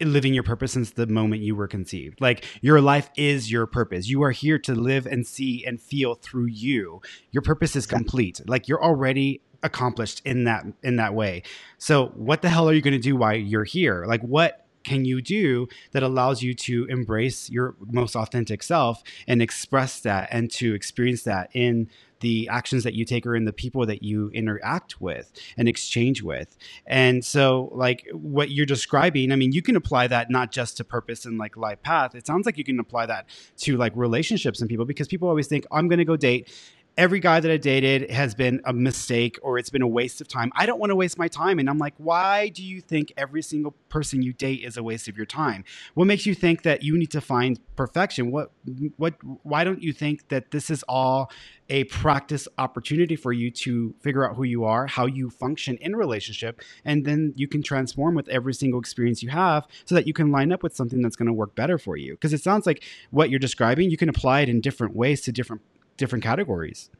living 0.00 0.32
your 0.32 0.42
purpose 0.42 0.72
since 0.72 0.90
the 0.90 1.06
moment 1.06 1.42
you 1.42 1.56
were 1.56 1.68
conceived. 1.68 2.20
Like 2.20 2.44
your 2.60 2.80
life 2.80 3.10
is 3.16 3.50
your 3.50 3.66
purpose. 3.66 4.08
You 4.08 4.22
are 4.22 4.30
here 4.30 4.58
to 4.60 4.74
live 4.74 5.06
and 5.06 5.26
see 5.26 5.64
and 5.66 5.80
feel 5.80 6.14
through 6.14 6.46
you. 6.46 7.00
Your 7.32 7.42
purpose 7.42 7.76
is 7.76 7.86
complete. 7.86 8.40
Like 8.46 8.68
you're 8.68 8.82
already 8.82 9.40
accomplished 9.62 10.22
in 10.24 10.44
that 10.44 10.64
in 10.82 10.96
that 10.96 11.14
way. 11.14 11.42
So 11.78 12.08
what 12.14 12.42
the 12.42 12.48
hell 12.48 12.68
are 12.68 12.72
you 12.72 12.82
going 12.82 12.92
to 12.92 12.98
do 12.98 13.16
while 13.16 13.34
you're 13.34 13.64
here? 13.64 14.04
Like 14.06 14.22
what 14.22 14.64
can 14.84 15.04
you 15.04 15.20
do 15.20 15.68
that 15.92 16.02
allows 16.02 16.42
you 16.42 16.54
to 16.54 16.86
embrace 16.86 17.50
your 17.50 17.74
most 17.80 18.16
authentic 18.16 18.62
self 18.62 19.02
and 19.26 19.42
express 19.42 20.00
that 20.00 20.28
and 20.30 20.50
to 20.52 20.74
experience 20.74 21.24
that 21.24 21.50
in 21.52 21.90
the 22.20 22.48
actions 22.48 22.84
that 22.84 22.94
you 22.94 23.04
take 23.04 23.26
are 23.26 23.36
in 23.36 23.44
the 23.44 23.52
people 23.52 23.86
that 23.86 24.02
you 24.02 24.30
interact 24.30 25.00
with 25.00 25.30
and 25.56 25.68
exchange 25.68 26.22
with. 26.22 26.56
And 26.86 27.24
so, 27.24 27.70
like 27.72 28.06
what 28.12 28.50
you're 28.50 28.66
describing, 28.66 29.32
I 29.32 29.36
mean, 29.36 29.52
you 29.52 29.62
can 29.62 29.76
apply 29.76 30.08
that 30.08 30.30
not 30.30 30.50
just 30.50 30.76
to 30.78 30.84
purpose 30.84 31.24
and 31.24 31.38
like 31.38 31.56
life 31.56 31.82
path. 31.82 32.14
It 32.14 32.26
sounds 32.26 32.46
like 32.46 32.58
you 32.58 32.64
can 32.64 32.80
apply 32.80 33.06
that 33.06 33.26
to 33.58 33.76
like 33.76 33.92
relationships 33.94 34.60
and 34.60 34.68
people 34.68 34.84
because 34.84 35.08
people 35.08 35.28
always 35.28 35.46
think, 35.46 35.66
I'm 35.70 35.88
going 35.88 35.98
to 35.98 36.04
go 36.04 36.16
date 36.16 36.50
every 36.98 37.20
guy 37.20 37.38
that 37.38 37.48
I 37.48 37.56
dated 37.56 38.10
has 38.10 38.34
been 38.34 38.60
a 38.64 38.72
mistake 38.72 39.38
or 39.40 39.56
it's 39.56 39.70
been 39.70 39.82
a 39.82 39.88
waste 39.88 40.20
of 40.20 40.26
time. 40.26 40.50
I 40.56 40.66
don't 40.66 40.80
want 40.80 40.90
to 40.90 40.96
waste 40.96 41.16
my 41.16 41.28
time. 41.28 41.60
And 41.60 41.70
I'm 41.70 41.78
like, 41.78 41.94
why 41.96 42.48
do 42.48 42.64
you 42.64 42.80
think 42.80 43.12
every 43.16 43.40
single 43.40 43.70
person 43.88 44.20
you 44.20 44.32
date 44.32 44.64
is 44.64 44.76
a 44.76 44.82
waste 44.82 45.06
of 45.06 45.16
your 45.16 45.24
time? 45.24 45.64
What 45.94 46.06
makes 46.06 46.26
you 46.26 46.34
think 46.34 46.62
that 46.64 46.82
you 46.82 46.98
need 46.98 47.12
to 47.12 47.20
find 47.20 47.60
perfection? 47.76 48.32
What, 48.32 48.50
what, 48.96 49.14
why 49.44 49.62
don't 49.62 49.80
you 49.80 49.92
think 49.92 50.28
that 50.28 50.50
this 50.50 50.70
is 50.70 50.82
all 50.88 51.30
a 51.70 51.84
practice 51.84 52.48
opportunity 52.58 53.14
for 53.14 53.32
you 53.32 53.52
to 53.52 53.94
figure 54.00 54.28
out 54.28 54.34
who 54.34 54.42
you 54.42 54.64
are, 54.64 54.88
how 54.88 55.06
you 55.06 55.30
function 55.30 55.76
in 55.80 55.94
relationship, 55.94 56.60
and 56.84 57.04
then 57.04 57.32
you 57.36 57.46
can 57.46 57.62
transform 57.62 58.16
with 58.16 58.28
every 58.28 58.54
single 58.54 58.80
experience 58.80 59.22
you 59.22 59.28
have 59.28 59.68
so 59.84 59.94
that 59.94 60.06
you 60.06 60.12
can 60.12 60.32
line 60.32 60.50
up 60.50 60.64
with 60.64 60.74
something 60.74 61.00
that's 61.00 61.14
going 61.14 61.26
to 61.26 61.32
work 61.32 61.54
better 61.54 61.78
for 61.78 61.96
you. 61.96 62.14
Because 62.14 62.32
it 62.32 62.42
sounds 62.42 62.66
like 62.66 62.82
what 63.10 63.30
you're 63.30 63.38
describing, 63.38 63.88
you 63.88 63.96
can 63.96 64.08
apply 64.08 64.40
it 64.40 64.48
in 64.48 64.60
different 64.60 64.96
ways 64.96 65.20
to 65.20 65.30
different 65.30 65.62
different 65.98 66.24
categories 66.24 66.90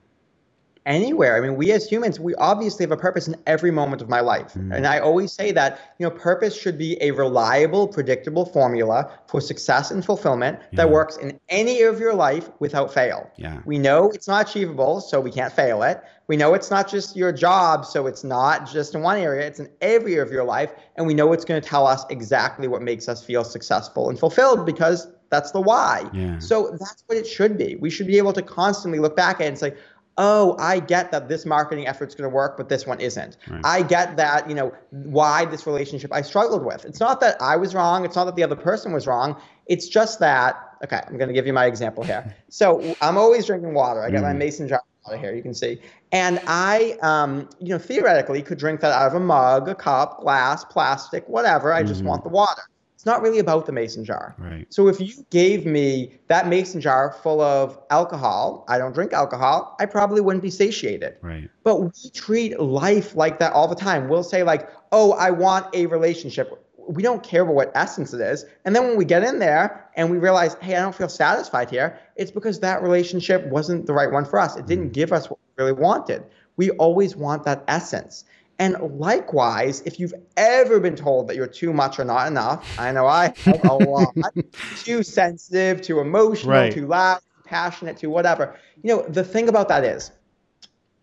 anywhere. 0.89 1.37
I 1.37 1.41
mean, 1.41 1.57
we 1.57 1.71
as 1.71 1.87
humans, 1.87 2.19
we 2.19 2.35
obviously 2.37 2.83
have 2.85 2.91
a 2.91 2.97
purpose 2.97 3.29
in 3.29 3.37
every 3.47 3.71
moment 3.71 4.01
of 4.01 4.09
my 4.09 4.21
life. 4.21 4.55
Mm. 4.55 4.75
And 4.75 4.87
I 4.87 4.99
always 4.99 5.33
say 5.33 5.53
that, 5.53 5.95
you 5.99 6.07
know, 6.07 6.11
purpose 6.11 6.59
should 6.59 6.79
be 6.79 7.01
a 7.03 7.11
reliable, 7.11 7.87
predictable 7.87 8.47
formula 8.47 9.11
for 9.29 9.41
success 9.41 9.91
and 9.91 10.05
fulfillment 10.05 10.59
yeah. 10.61 10.77
that 10.79 10.91
works 10.91 11.19
in 11.19 11.39
any 11.51 11.83
of 11.83 12.01
your 12.01 12.15
life 12.15 12.49
without 12.59 12.93
fail. 12.93 13.31
Yeah. 13.37 13.61
We 13.67 13.79
know 13.79 14.11
it's 14.11 14.27
not 14.27 14.49
achievable, 14.49 15.01
so 15.01 15.21
we 15.21 15.31
can't 15.31 15.53
fail 15.53 15.83
it. 15.83 16.03
We 16.27 16.37
know 16.37 16.55
it's 16.55 16.71
not 16.71 16.89
just 16.89 17.17
your 17.17 17.33
job, 17.33 17.85
so 17.85 18.07
it's 18.07 18.25
not 18.25 18.71
just 18.71 18.95
in 18.95 19.03
one 19.03 19.19
area, 19.19 19.47
it's 19.47 19.61
in 19.61 19.69
every 19.81 20.15
area 20.15 20.23
of 20.23 20.33
your 20.33 20.45
life. 20.45 20.71
And 20.97 21.07
we 21.07 21.15
know 21.15 21.33
it's 21.33 21.45
going 21.45 21.61
to 21.61 21.67
tell 21.67 21.87
us 21.87 22.05
exactly 22.11 22.67
what 22.67 22.83
makes 22.83 23.09
us 23.09 23.23
feel 23.23 23.45
successful 23.45 24.09
and 24.09 24.19
fulfilled 24.19 24.65
because 24.65 25.09
that's 25.31 25.51
the 25.51 25.61
why. 25.61 26.09
Yeah. 26.13 26.39
So 26.39 26.77
that's 26.79 27.05
what 27.07 27.19
it 27.19 27.27
should 27.27 27.59
be. 27.59 27.77
We 27.77 27.91
should 27.91 28.07
be 28.07 28.19
able 28.19 28.33
to 28.33 28.43
constantly 28.43 28.99
look 28.99 29.17
back 29.17 29.41
at 29.41 29.47
it 29.47 29.49
and 29.49 29.59
say, 29.59 29.75
oh, 30.19 30.57
I 30.59 30.81
get 30.81 31.13
that 31.13 31.29
this 31.29 31.47
marketing 31.47 31.87
effort's 31.87 32.15
going 32.15 32.29
to 32.29 32.35
work, 32.35 32.57
but 32.57 32.69
this 32.69 32.87
one 32.87 33.01
isn't. 33.01 33.37
Right. 33.49 33.61
I 33.65 33.83
get 33.83 34.17
that, 34.17 34.49
you 34.49 34.55
know, 34.55 34.75
why 34.91 35.45
this 35.45 35.67
relationship 35.67 36.13
I 36.13 36.23
struggled 36.23 36.65
with. 36.65 36.85
It's 36.85 36.99
not 36.99 37.21
that 37.21 37.41
I 37.41 37.57
was 37.57 37.75
wrong. 37.75 38.05
It's 38.05 38.17
not 38.17 38.25
that 38.25 38.35
the 38.35 38.43
other 38.43 38.57
person 38.57 38.93
was 38.93 39.07
wrong. 39.07 39.41
It's 39.67 39.89
just 39.89 40.19
that, 40.19 40.57
okay, 40.83 41.01
I'm 41.07 41.17
going 41.17 41.29
to 41.29 41.35
give 41.35 41.47
you 41.47 41.53
my 41.53 41.67
example 41.67 42.03
here. 42.03 42.35
So 42.51 42.97
I'm 43.03 43.19
always 43.19 43.47
drinking 43.47 43.75
water. 43.75 44.03
I 44.03 44.11
got 44.11 44.21
mm. 44.21 44.23
my 44.23 44.33
mason 44.33 44.67
jar 44.67 44.83
water 45.05 45.19
here, 45.19 45.35
you 45.35 45.43
can 45.43 45.55
see. 45.55 45.81
And 46.13 46.41
I, 46.47 46.97
um, 47.03 47.49
you 47.61 47.69
know, 47.69 47.79
theoretically 47.79 48.43
could 48.43 48.59
drink 48.59 48.81
that 48.81 48.93
out 48.93 49.07
of 49.07 49.15
a 49.15 49.21
mug, 49.21 49.69
a 49.69 49.75
cup, 49.75 50.21
glass, 50.23 50.65
plastic, 50.65 51.29
whatever. 51.29 51.73
I 51.73 51.83
just 51.83 52.01
mm-hmm. 52.01 52.09
want 52.09 52.23
the 52.25 52.31
water. 52.31 52.63
It's 52.99 53.07
not 53.07 53.23
really 53.23 53.39
about 53.39 53.65
the 53.65 53.71
mason 53.71 54.05
jar. 54.05 54.35
Right. 54.39 54.67
So 54.71 54.89
if 54.89 55.01
you 55.01 55.25
gave 55.31 55.65
me 55.65 56.19
that 56.27 56.49
mason 56.49 56.81
jar 56.81 57.13
full 57.23 57.41
of 57.41 57.79
alcohol, 57.91 58.65
I 58.67 58.77
don't 58.77 58.93
drink 58.93 59.13
alcohol, 59.13 59.77
I 59.79 59.87
probably 59.87 60.21
wouldn't 60.21 60.43
be 60.43 60.51
satiated. 60.51 61.15
Right. 61.23 61.49
But 61.63 61.81
we 61.81 61.91
treat 62.13 62.59
life 62.59 63.15
like 63.15 63.39
that 63.39 63.53
all 63.53 63.69
the 63.69 63.77
time. 63.77 64.09
We'll 64.09 64.25
say 64.25 64.43
like, 64.43 64.69
"Oh, 64.91 65.13
I 65.13 65.31
want 65.31 65.73
a 65.77 65.87
relationship." 65.87 66.51
We 66.89 67.05
don't 67.05 67.23
care 67.23 67.43
about 67.43 67.55
what 67.55 67.71
essence 67.77 68.13
it 68.15 68.21
is. 68.21 68.45
And 68.65 68.75
then 68.75 68.83
when 68.89 68.97
we 68.97 69.05
get 69.05 69.23
in 69.23 69.39
there 69.39 69.89
and 69.95 70.11
we 70.11 70.19
realize, 70.19 70.57
"Hey, 70.61 70.75
I 70.75 70.81
don't 70.81 70.93
feel 70.93 71.09
satisfied 71.09 71.71
here." 71.71 71.97
It's 72.17 72.33
because 72.33 72.59
that 72.61 72.83
relationship 72.83 73.47
wasn't 73.47 73.87
the 73.87 73.93
right 73.93 74.11
one 74.11 74.25
for 74.25 74.41
us. 74.41 74.57
It 74.57 74.67
didn't 74.67 74.91
mm. 74.91 74.95
give 74.95 75.13
us 75.13 75.31
what 75.31 75.39
we 75.39 75.63
really 75.63 75.81
wanted. 75.81 76.25
We 76.57 76.71
always 76.71 77.15
want 77.15 77.45
that 77.45 77.63
essence. 77.69 78.25
And 78.59 78.77
likewise, 78.99 79.83
if 79.87 80.01
you've 80.01 80.15
ever 80.37 80.81
been 80.81 80.97
told 80.97 81.29
that 81.29 81.37
you're 81.37 81.47
too 81.47 81.73
much 81.73 82.01
or 82.01 82.05
not 82.05 82.27
enough, 82.27 82.77
I 82.79 82.91
know 82.91 83.07
I 83.07 83.33
have 83.45 83.65
a 83.65 83.75
lot, 83.75 84.15
too 84.77 85.05
sensitive, 85.05 85.81
too 85.81 86.01
emotional, 86.01 86.53
right. 86.53 86.73
too 86.73 86.87
loud, 86.87 87.21
passionate, 87.45 87.99
too 87.99 88.11
whatever. 88.11 88.57
You 88.83 88.97
know, 88.97 89.03
the 89.03 89.23
thing 89.23 89.49
about 89.49 89.69
that 89.69 89.85
is, 89.85 90.11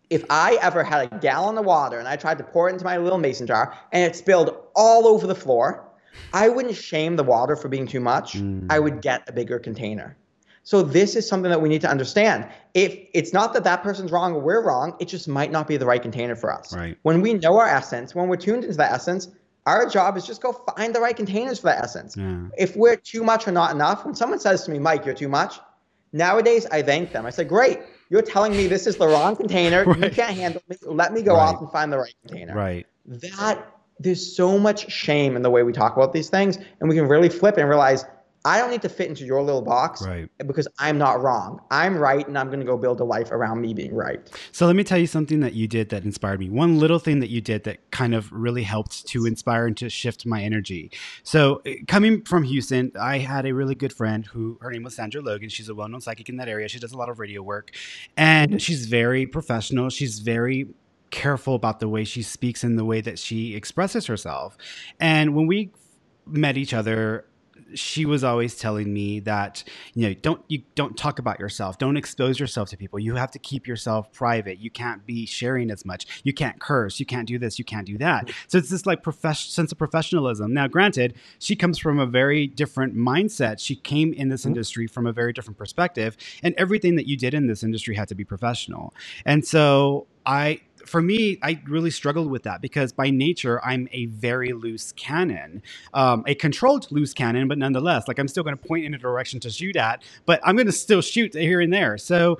if 0.09 0.23
I 0.29 0.57
ever 0.61 0.83
had 0.83 1.11
a 1.11 1.19
gallon 1.19 1.57
of 1.57 1.65
water 1.65 1.97
and 1.97 2.07
I 2.07 2.15
tried 2.15 2.37
to 2.39 2.43
pour 2.43 2.69
it 2.69 2.73
into 2.73 2.85
my 2.85 2.97
little 2.97 3.17
mason 3.17 3.47
jar 3.47 3.77
and 3.91 4.03
it 4.03 4.15
spilled 4.15 4.55
all 4.75 5.07
over 5.07 5.25
the 5.25 5.35
floor, 5.35 5.89
I 6.33 6.49
wouldn't 6.49 6.75
shame 6.75 7.15
the 7.15 7.23
water 7.23 7.55
for 7.55 7.69
being 7.69 7.87
too 7.87 8.01
much. 8.01 8.33
Mm. 8.33 8.67
I 8.69 8.79
would 8.79 9.01
get 9.01 9.27
a 9.27 9.31
bigger 9.31 9.59
container. 9.59 10.17
So 10.65 10.81
this 10.81 11.15
is 11.15 11.27
something 11.27 11.51
that 11.51 11.61
we 11.61 11.69
need 11.69 11.81
to 11.81 11.89
understand. 11.89 12.47
If 12.73 12.97
it's 13.13 13.31
not 13.31 13.53
that 13.53 13.63
that 13.65 13.83
person's 13.83 14.11
wrong 14.11 14.33
or 14.33 14.41
we're 14.41 14.63
wrong, 14.63 14.95
it 14.99 15.07
just 15.07 15.27
might 15.27 15.51
not 15.51 15.67
be 15.67 15.77
the 15.77 15.85
right 15.85 16.01
container 16.01 16.35
for 16.35 16.51
us. 16.51 16.75
Right. 16.75 16.97
When 17.03 17.21
we 17.21 17.35
know 17.35 17.59
our 17.59 17.67
essence, 17.67 18.15
when 18.15 18.27
we're 18.27 18.35
tuned 18.35 18.63
into 18.63 18.75
that 18.77 18.91
essence, 18.91 19.29
our 19.67 19.87
job 19.87 20.17
is 20.17 20.25
just 20.25 20.41
go 20.41 20.53
find 20.75 20.93
the 20.93 20.99
right 20.99 21.15
containers 21.15 21.59
for 21.59 21.67
that 21.67 21.83
essence. 21.83 22.17
Yeah. 22.17 22.47
If 22.57 22.75
we're 22.75 22.95
too 22.95 23.23
much 23.23 23.47
or 23.47 23.51
not 23.51 23.75
enough, 23.75 24.05
when 24.05 24.15
someone 24.15 24.39
says 24.39 24.63
to 24.65 24.71
me, 24.71 24.79
Mike, 24.79 25.05
you're 25.05 25.13
too 25.13 25.29
much, 25.29 25.59
nowadays 26.11 26.65
I 26.71 26.81
thank 26.81 27.11
them. 27.11 27.27
I 27.27 27.29
say, 27.29 27.43
great, 27.43 27.79
you're 28.09 28.23
telling 28.23 28.53
me 28.53 28.65
this 28.65 28.87
is 28.87 28.95
the 28.97 29.07
wrong 29.07 29.35
container. 29.35 29.83
right. 29.85 29.99
You 29.99 30.09
can't 30.09 30.35
handle 30.35 30.63
me. 30.67 30.77
Let 30.81 31.13
me 31.13 31.21
go 31.21 31.35
right. 31.35 31.43
off 31.43 31.61
and 31.61 31.71
find 31.71 31.93
the 31.93 31.99
right 31.99 32.15
container. 32.25 32.55
Right. 32.55 32.87
That 33.05 33.71
there's 33.99 34.35
so 34.35 34.57
much 34.57 34.91
shame 34.91 35.35
in 35.35 35.43
the 35.43 35.51
way 35.51 35.61
we 35.61 35.73
talk 35.73 35.95
about 35.95 36.11
these 36.11 36.29
things, 36.29 36.57
and 36.79 36.89
we 36.89 36.95
can 36.95 37.07
really 37.07 37.29
flip 37.29 37.57
and 37.57 37.69
realize 37.69 38.03
I 38.45 38.59
don't 38.59 38.69
need 38.69 38.83
to 38.83 38.89
fit 38.89 39.09
into 39.09 39.25
your 39.25 39.41
little 39.41 39.63
box 39.63 40.05
right. 40.05 40.29
because 40.45 40.67
I'm 40.77 40.99
not 40.99 41.21
wrong. 41.21 41.59
I'm 41.71 41.97
right, 41.97 42.25
and 42.27 42.37
I'm 42.37 42.47
going 42.47 42.59
to 42.59 42.65
go 42.65 42.77
build 42.77 43.01
a 43.01 43.03
life 43.03 43.31
around 43.31 43.59
me 43.59 43.73
being 43.73 43.93
right. 43.93 44.19
So 44.51 44.67
let 44.67 44.75
me 44.75 44.83
tell 44.83 44.99
you 44.99 45.07
something 45.07 45.39
that 45.39 45.53
you 45.53 45.67
did 45.67 45.89
that 45.89 46.03
inspired 46.03 46.39
me. 46.39 46.49
One 46.49 46.77
little 46.77 46.99
thing 46.99 47.19
that 47.21 47.29
you 47.29 47.41
did 47.41 47.63
that 47.63 47.89
kind 47.89 48.13
of 48.13 48.31
really 48.31 48.61
helped 48.61 49.07
to 49.07 49.25
inspire 49.25 49.65
and 49.65 49.75
to 49.77 49.89
shift 49.89 50.27
my 50.27 50.43
energy. 50.43 50.91
So 51.23 51.63
eh, 51.65 51.77
coming 51.87 52.23
from 52.23 52.43
Houston, 52.43 52.91
I 52.99 53.17
had 53.17 53.47
a 53.47 53.53
really 53.53 53.73
good 53.73 53.91
friend 53.91 54.23
who 54.25 54.59
her 54.61 54.69
name 54.69 54.83
was 54.83 54.95
Sandra 54.95 55.21
Logan. 55.21 55.49
She's 55.49 55.69
a 55.69 55.73
well-known 55.73 56.01
psychic 56.01 56.29
in 56.29 56.37
that 56.37 56.47
area. 56.47 56.67
She 56.67 56.79
does 56.79 56.91
a 56.91 56.97
lot 56.97 57.09
of 57.09 57.19
radio 57.19 57.41
work, 57.41 57.71
and 58.15 58.61
she's 58.61 58.85
very 58.85 59.25
professional. 59.25 59.89
She's 59.89 60.19
very 60.19 60.67
careful 61.09 61.55
about 61.55 61.79
the 61.79 61.89
way 61.89 62.03
she 62.03 62.21
speaks 62.21 62.63
and 62.63 62.77
the 62.77 62.85
way 62.85 63.01
that 63.01 63.17
she 63.17 63.55
expresses 63.55 64.05
herself. 64.05 64.55
And 64.99 65.33
when 65.33 65.47
we 65.47 65.71
met 66.27 66.57
each 66.57 66.73
other 66.73 67.25
she 67.73 68.05
was 68.05 68.23
always 68.23 68.55
telling 68.55 68.93
me 68.93 69.19
that 69.21 69.63
you 69.93 70.07
know 70.07 70.13
don't 70.13 70.41
you 70.47 70.61
don't 70.75 70.97
talk 70.97 71.19
about 71.19 71.39
yourself. 71.39 71.77
Don't 71.77 71.97
expose 71.97 72.39
yourself 72.39 72.69
to 72.69 72.77
people. 72.77 72.99
You 72.99 73.15
have 73.15 73.31
to 73.31 73.39
keep 73.39 73.67
yourself 73.67 74.11
private. 74.11 74.59
You 74.59 74.69
can't 74.69 75.05
be 75.05 75.25
sharing 75.25 75.71
as 75.71 75.85
much. 75.85 76.21
You 76.23 76.33
can't 76.33 76.59
curse. 76.59 76.99
You 76.99 77.05
can't 77.05 77.27
do 77.27 77.39
this. 77.39 77.57
You 77.57 77.65
can't 77.65 77.87
do 77.87 77.97
that. 77.97 78.29
So 78.47 78.57
it's 78.57 78.69
this 78.69 78.85
like 78.85 79.03
profession 79.03 79.51
sense 79.51 79.71
of 79.71 79.77
professionalism. 79.77 80.53
Now 80.53 80.67
granted 80.67 81.15
she 81.39 81.55
comes 81.55 81.77
from 81.77 81.99
a 81.99 82.05
very 82.05 82.47
different 82.47 82.95
mindset. 82.95 83.59
She 83.59 83.75
came 83.75 84.13
in 84.13 84.29
this 84.29 84.41
mm-hmm. 84.41 84.49
industry 84.49 84.87
from 84.87 85.07
a 85.07 85.11
very 85.11 85.33
different 85.33 85.57
perspective 85.57 86.17
and 86.43 86.53
everything 86.57 86.95
that 86.95 87.07
you 87.07 87.17
did 87.17 87.33
in 87.33 87.47
this 87.47 87.63
industry 87.63 87.95
had 87.95 88.07
to 88.09 88.15
be 88.15 88.23
professional. 88.23 88.93
And 89.25 89.45
so 89.45 90.07
i 90.25 90.59
for 90.85 91.01
me, 91.01 91.37
I 91.41 91.61
really 91.67 91.91
struggled 91.91 92.29
with 92.29 92.43
that 92.43 92.61
because 92.61 92.91
by 92.91 93.09
nature, 93.09 93.63
I'm 93.63 93.87
a 93.91 94.05
very 94.07 94.53
loose 94.53 94.91
cannon, 94.93 95.61
um, 95.93 96.23
a 96.27 96.35
controlled 96.35 96.91
loose 96.91 97.13
cannon, 97.13 97.47
but 97.47 97.57
nonetheless, 97.57 98.07
like 98.07 98.19
I'm 98.19 98.27
still 98.27 98.43
going 98.43 98.57
to 98.57 98.67
point 98.67 98.85
in 98.85 98.93
a 98.93 98.97
direction 98.97 99.39
to 99.41 99.49
shoot 99.49 99.75
at, 99.75 100.03
but 100.25 100.39
I'm 100.43 100.55
going 100.55 100.67
to 100.67 100.71
still 100.71 101.01
shoot 101.01 101.33
here 101.33 101.61
and 101.61 101.73
there. 101.73 101.97
So 101.97 102.39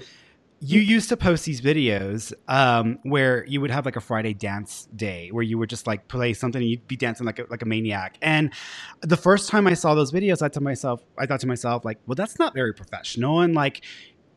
you 0.61 0.79
used 0.79 1.09
to 1.09 1.17
post 1.17 1.45
these 1.45 1.61
videos 1.61 2.33
um, 2.47 2.97
where 3.03 3.45
you 3.45 3.59
would 3.61 3.69
have 3.69 3.85
like 3.85 3.97
a 3.97 4.01
Friday 4.01 4.33
dance 4.33 4.87
day 4.95 5.29
where 5.31 5.43
you 5.43 5.57
would 5.57 5.69
just 5.69 5.85
like 5.85 6.07
play 6.07 6.33
something 6.33 6.61
and 6.61 6.69
you'd 6.69 6.87
be 6.87 6.95
dancing 6.95 7.25
like 7.25 7.39
a, 7.39 7.45
like 7.49 7.61
a 7.61 7.65
maniac. 7.65 8.17
And 8.21 8.51
the 9.01 9.17
first 9.17 9.49
time 9.49 9.67
I 9.67 9.73
saw 9.73 9.93
those 9.95 10.11
videos, 10.11 10.41
I 10.41 10.47
to 10.49 10.61
myself, 10.61 11.03
I 11.17 11.25
thought 11.25 11.41
to 11.41 11.47
myself 11.47 11.83
like, 11.83 11.99
well, 12.07 12.15
that's 12.15 12.39
not 12.39 12.53
very 12.53 12.73
professional. 12.73 13.41
And 13.41 13.53
like, 13.53 13.83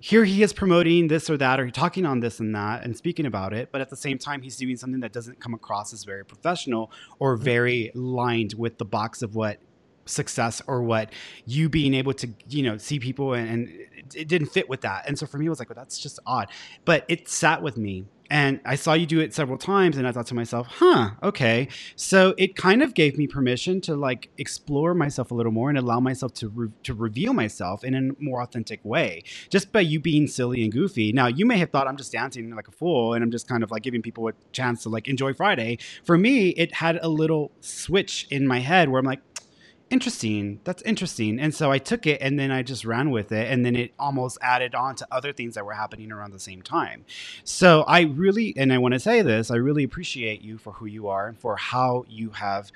here 0.01 0.25
he 0.25 0.43
is 0.43 0.53
promoting 0.53 1.09
this 1.09 1.29
or 1.29 1.37
that 1.37 1.59
or 1.59 1.65
he's 1.65 1.75
talking 1.75 2.07
on 2.07 2.21
this 2.21 2.41
and 2.41 2.55
that 2.55 2.85
and 2.85 2.97
speaking 2.97 3.27
about 3.27 3.53
it 3.53 3.71
but 3.73 3.81
at 3.81 3.91
the 3.91 3.97
same 3.97 4.19
time 4.19 4.43
he's 4.43 4.57
doing 4.57 4.77
something 4.77 5.01
that 5.01 5.13
doesn't 5.13 5.41
come 5.41 5.55
across 5.55 5.93
as 5.93 6.05
very 6.05 6.25
professional 6.25 6.91
or 7.19 7.35
mm-hmm. 7.35 7.45
very 7.45 7.91
lined 7.95 8.55
with 8.55 8.79
the 8.79 8.85
box 8.85 9.23
of 9.23 9.35
what 9.35 9.59
success 10.07 10.63
or 10.67 10.83
what 10.83 11.13
you 11.45 11.69
being 11.69 11.95
able 11.95 12.15
to 12.15 12.29
you 12.49 12.63
know 12.63 12.79
see 12.79 12.99
people 12.99 13.35
and, 13.35 13.49
and 13.49 13.69
it, 13.69 14.15
it 14.15 14.29
didn't 14.29 14.49
fit 14.49 14.69
with 14.69 14.81
that 14.81 15.07
and 15.07 15.19
so 15.19 15.27
for 15.27 15.39
me 15.39 15.47
it 15.47 15.51
was 15.51 15.59
like 15.59 15.69
well 15.69 15.77
that's 15.77 15.99
just 15.99 16.19
odd 16.27 16.49
but 16.85 17.05
it 17.09 17.29
sat 17.29 17.63
with 17.63 17.77
me 17.77 18.07
and 18.31 18.61
I 18.65 18.75
saw 18.75 18.93
you 18.93 19.07
do 19.07 19.21
it 19.21 19.35
several 19.35 19.59
times, 19.59 19.97
and 19.97 20.07
I 20.07 20.13
thought 20.13 20.27
to 20.27 20.35
myself, 20.35 20.67
huh, 20.69 21.11
okay. 21.23 21.69
So 21.97 22.35
it 22.37 22.57
kind 22.57 22.83
of 22.83 22.95
gave 22.95 23.17
me 23.17 23.27
permission 23.27 23.81
to 23.83 23.97
like 23.97 24.31
explore 24.39 24.95
myself 24.95 25.31
a 25.31 25.35
little 25.35 25.53
more 25.53 25.69
and 25.69 25.79
allow 25.79 26.01
myself 26.01 26.35
to, 26.35 26.49
re- 26.49 26.69
to 26.83 26.95
reveal 26.95 27.33
myself 27.33 27.85
in 27.85 27.95
a 27.95 28.23
more 28.23 28.43
authentic 28.43 28.85
way, 28.85 29.23
just 29.49 29.73
by 29.73 29.81
you 29.81 30.01
being 30.01 30.27
silly 30.27 30.63
and 30.63 30.73
goofy. 30.73 31.13
Now, 31.13 31.27
you 31.27 31.47
may 31.47 31.59
have 31.59 31.71
thought 31.71 31.89
I'm 31.89 31.97
just 31.97 32.13
dancing 32.13 32.55
like 32.55 32.69
a 32.69 32.73
fool 32.73 33.15
and 33.15 33.25
I'm 33.25 33.31
just 33.31 33.49
kind 33.49 33.63
of 33.63 33.71
like 33.71 33.83
giving 33.83 34.03
people 34.03 34.29
a 34.29 34.33
chance 34.53 34.83
to 34.83 34.89
like 34.89 35.09
enjoy 35.09 35.33
Friday. 35.33 35.79
For 36.05 36.19
me, 36.19 36.51
it 36.51 36.75
had 36.75 36.99
a 37.03 37.09
little 37.09 37.53
switch 37.61 38.27
in 38.31 38.47
my 38.47 38.61
head 38.61 38.89
where 38.89 38.99
I'm 38.99 39.07
like, 39.07 39.21
interesting 39.91 40.61
that's 40.65 40.83
interesting. 40.83 41.41
And 41.41 41.55
so 41.55 41.71
i 41.71 41.79
took 41.79 42.07
it 42.07 42.21
and 42.21 42.39
then 42.39 42.51
i 42.51 42.63
just 42.63 42.85
ran 42.85 43.11
with 43.11 43.33
it 43.33 43.51
and 43.51 43.65
then 43.65 43.77
it 43.77 43.93
almost 43.99 44.39
added 44.43 44.75
on 44.75 44.97
to 44.97 45.07
other 45.11 45.33
things 45.33 45.55
that 45.55 45.65
were 45.65 45.75
happening 45.75 46.13
around 46.13 46.33
the 46.33 46.39
same 46.39 46.63
time. 46.63 47.05
So 47.45 47.83
i 47.83 48.03
really 48.03 48.55
and 48.57 48.73
i 48.73 48.79
want 48.79 48.95
to 48.95 49.01
say 49.01 49.23
this 49.23 49.51
i 49.51 49.57
really 49.57 49.85
appreciate 49.85 50.43
you 50.43 50.59
for 50.59 50.73
who 50.75 50.87
you 50.87 51.09
are 51.09 51.29
and 51.29 51.39
for 51.39 51.57
how 51.57 52.05
you 52.09 52.31
have 52.31 52.71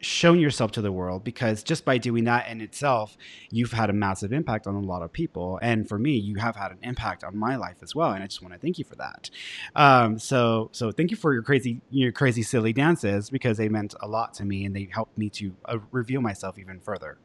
shown 0.00 0.40
yourself 0.40 0.72
to 0.72 0.82
the 0.82 0.90
world 0.90 1.22
because 1.24 1.62
just 1.62 1.84
by 1.84 1.98
doing 1.98 2.24
that 2.24 2.48
in 2.48 2.60
itself, 2.60 3.16
you've 3.50 3.72
had 3.72 3.90
a 3.90 3.92
massive 3.92 4.32
impact 4.32 4.66
on 4.66 4.74
a 4.74 4.80
lot 4.80 5.02
of 5.02 5.12
people. 5.12 5.58
And 5.62 5.88
for 5.88 5.98
me, 5.98 6.16
you 6.16 6.36
have 6.36 6.56
had 6.56 6.72
an 6.72 6.78
impact 6.82 7.22
on 7.24 7.36
my 7.36 7.56
life 7.56 7.76
as 7.82 7.94
well. 7.94 8.12
And 8.12 8.22
I 8.22 8.26
just 8.26 8.42
want 8.42 8.54
to 8.54 8.60
thank 8.60 8.78
you 8.78 8.84
for 8.84 8.96
that. 8.96 9.30
Um, 9.76 10.18
so, 10.18 10.70
so 10.72 10.90
thank 10.90 11.10
you 11.10 11.16
for 11.16 11.32
your 11.32 11.42
crazy, 11.42 11.80
your 11.90 12.12
crazy, 12.12 12.42
silly 12.42 12.72
dances 12.72 13.30
because 13.30 13.58
they 13.58 13.68
meant 13.68 13.94
a 14.00 14.08
lot 14.08 14.34
to 14.34 14.44
me 14.44 14.64
and 14.64 14.74
they 14.74 14.88
helped 14.90 15.16
me 15.18 15.28
to 15.30 15.54
uh, 15.66 15.78
reveal 15.92 16.20
myself 16.20 16.58
even 16.58 16.80
further. 16.80 17.18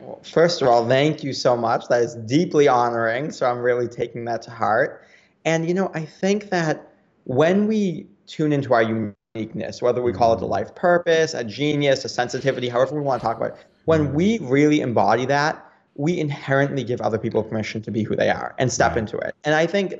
Well, 0.00 0.20
first 0.22 0.62
of 0.62 0.68
all, 0.68 0.86
thank 0.86 1.22
you 1.22 1.32
so 1.32 1.56
much. 1.56 1.88
That 1.88 2.02
is 2.02 2.14
deeply 2.14 2.68
honoring. 2.68 3.32
So 3.32 3.46
I'm 3.50 3.58
really 3.58 3.88
taking 3.88 4.24
that 4.26 4.42
to 4.42 4.50
heart. 4.50 5.04
And, 5.44 5.66
you 5.66 5.74
know, 5.74 5.90
I 5.94 6.04
think 6.04 6.50
that 6.50 6.94
when 7.24 7.66
we 7.66 8.06
tune 8.26 8.52
into 8.52 8.72
our 8.74 8.82
uniqueness, 9.36 9.80
whether 9.80 10.02
we 10.02 10.12
call 10.12 10.32
it 10.32 10.36
a 10.36 10.40
mm-hmm. 10.40 10.50
life 10.50 10.74
purpose, 10.74 11.34
a 11.34 11.44
genius, 11.44 12.04
a 12.04 12.08
sensitivity, 12.08 12.68
however 12.68 12.96
we 12.96 13.00
want 13.00 13.20
to 13.20 13.26
talk 13.26 13.36
about 13.36 13.50
it. 13.50 13.66
When 13.84 14.08
mm-hmm. 14.08 14.14
we 14.14 14.38
really 14.40 14.80
embody 14.80 15.24
that, 15.26 15.64
we 15.94 16.18
inherently 16.18 16.82
give 16.82 17.00
other 17.00 17.18
people 17.18 17.42
permission 17.44 17.80
to 17.82 17.90
be 17.92 18.02
who 18.02 18.16
they 18.16 18.28
are 18.28 18.56
and 18.58 18.72
step 18.72 18.90
right. 18.90 18.98
into 18.98 19.18
it. 19.18 19.34
And 19.44 19.54
I 19.54 19.66
think 19.66 19.94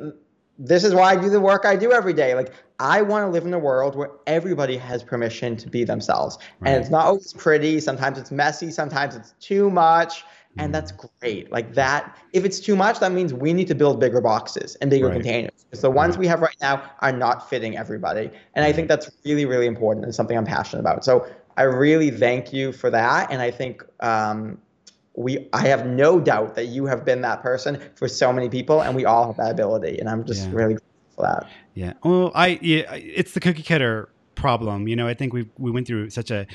this 0.59 0.83
is 0.83 0.95
why 0.95 1.13
I 1.13 1.17
do 1.17 1.31
the 1.31 1.41
work 1.41 1.65
I 1.65 1.77
do 1.77 1.93
every 1.93 2.13
day. 2.13 2.35
Like 2.35 2.53
I 2.81 3.03
want 3.03 3.25
to 3.25 3.31
live 3.31 3.45
in 3.45 3.55
a 3.55 3.59
world 3.59 3.95
where 3.95 4.11
everybody 4.27 4.77
has 4.77 5.05
permission 5.05 5.57
to 5.59 5.69
be 5.69 5.85
themselves. 5.85 6.37
Right. 6.59 6.73
And 6.73 6.81
it's 6.81 6.91
not 6.91 7.07
always 7.07 7.33
pretty, 7.33 7.79
sometimes 7.81 8.19
it's 8.19 8.33
messy, 8.33 8.73
sometimes 8.73 9.15
it's 9.15 9.35
too 9.39 9.71
much 9.71 10.25
and 10.59 10.75
that's 10.75 10.93
mm. 10.93 11.09
great. 11.21 11.51
Like 11.53 11.75
that, 11.75 12.17
if 12.33 12.45
it's 12.45 12.61
too 12.61 12.77
much, 12.77 13.01
that 13.01 13.13
means 13.13 13.33
we 13.33 13.53
need 13.53 13.69
to 13.69 13.75
build 13.75 14.01
bigger 14.01 14.21
boxes 14.21 14.77
and 14.77 14.91
bigger 14.91 15.07
right. 15.07 15.15
containers. 15.15 15.65
Because 15.71 15.83
the 15.83 15.91
ones 15.91 16.17
right. 16.17 16.21
we 16.21 16.27
have 16.27 16.41
right 16.41 16.57
now 16.61 16.83
are 17.01 17.13
not 17.13 17.49
fitting 17.49 17.77
everybody. 17.77 18.31
And 18.55 18.65
I 18.65 18.73
think 18.73 18.89
that's 18.89 19.11
really, 19.25 19.45
really 19.45 19.67
important 19.67 20.05
and 20.05 20.15
something 20.15 20.37
I'm 20.37 20.45
passionate 20.45 20.81
about. 20.81 21.05
So 21.05 21.27
I 21.57 21.63
really 21.63 22.11
thank 22.11 22.53
you 22.53 22.73
for 22.73 22.91
that. 22.91 23.31
And 23.31 23.41
I 23.41 23.51
think 23.51 23.85
um, 24.01 24.59
we, 25.15 25.49
I 25.53 25.67
have 25.69 25.87
no 25.87 26.19
doubt 26.19 26.55
that 26.57 26.67
you 26.67 26.87
have 26.87 27.05
been 27.05 27.21
that 27.23 27.43
person 27.43 27.81
for 27.95 28.09
so 28.09 28.33
many 28.33 28.49
people, 28.49 28.81
and 28.81 28.97
we 28.97 29.05
all 29.05 29.27
have 29.27 29.37
that 29.37 29.51
ability. 29.51 29.99
And 29.99 30.09
I'm 30.09 30.25
just 30.25 30.49
yeah. 30.49 30.55
really 30.55 30.75
grateful 30.75 31.15
for 31.17 31.23
that. 31.23 31.51
Yeah. 31.75 31.93
Well, 32.03 32.33
I, 32.35 32.59
yeah, 32.63 32.93
it's 32.95 33.33
the 33.33 33.41
cookie 33.41 33.63
cutter 33.63 34.09
problem. 34.35 34.89
You 34.89 34.97
know, 34.97 35.07
I 35.07 35.15
think 35.15 35.33
we 35.33 35.49
we 35.59 35.71
went 35.71 35.87
through 35.87 36.11
such 36.11 36.31
a 36.31 36.47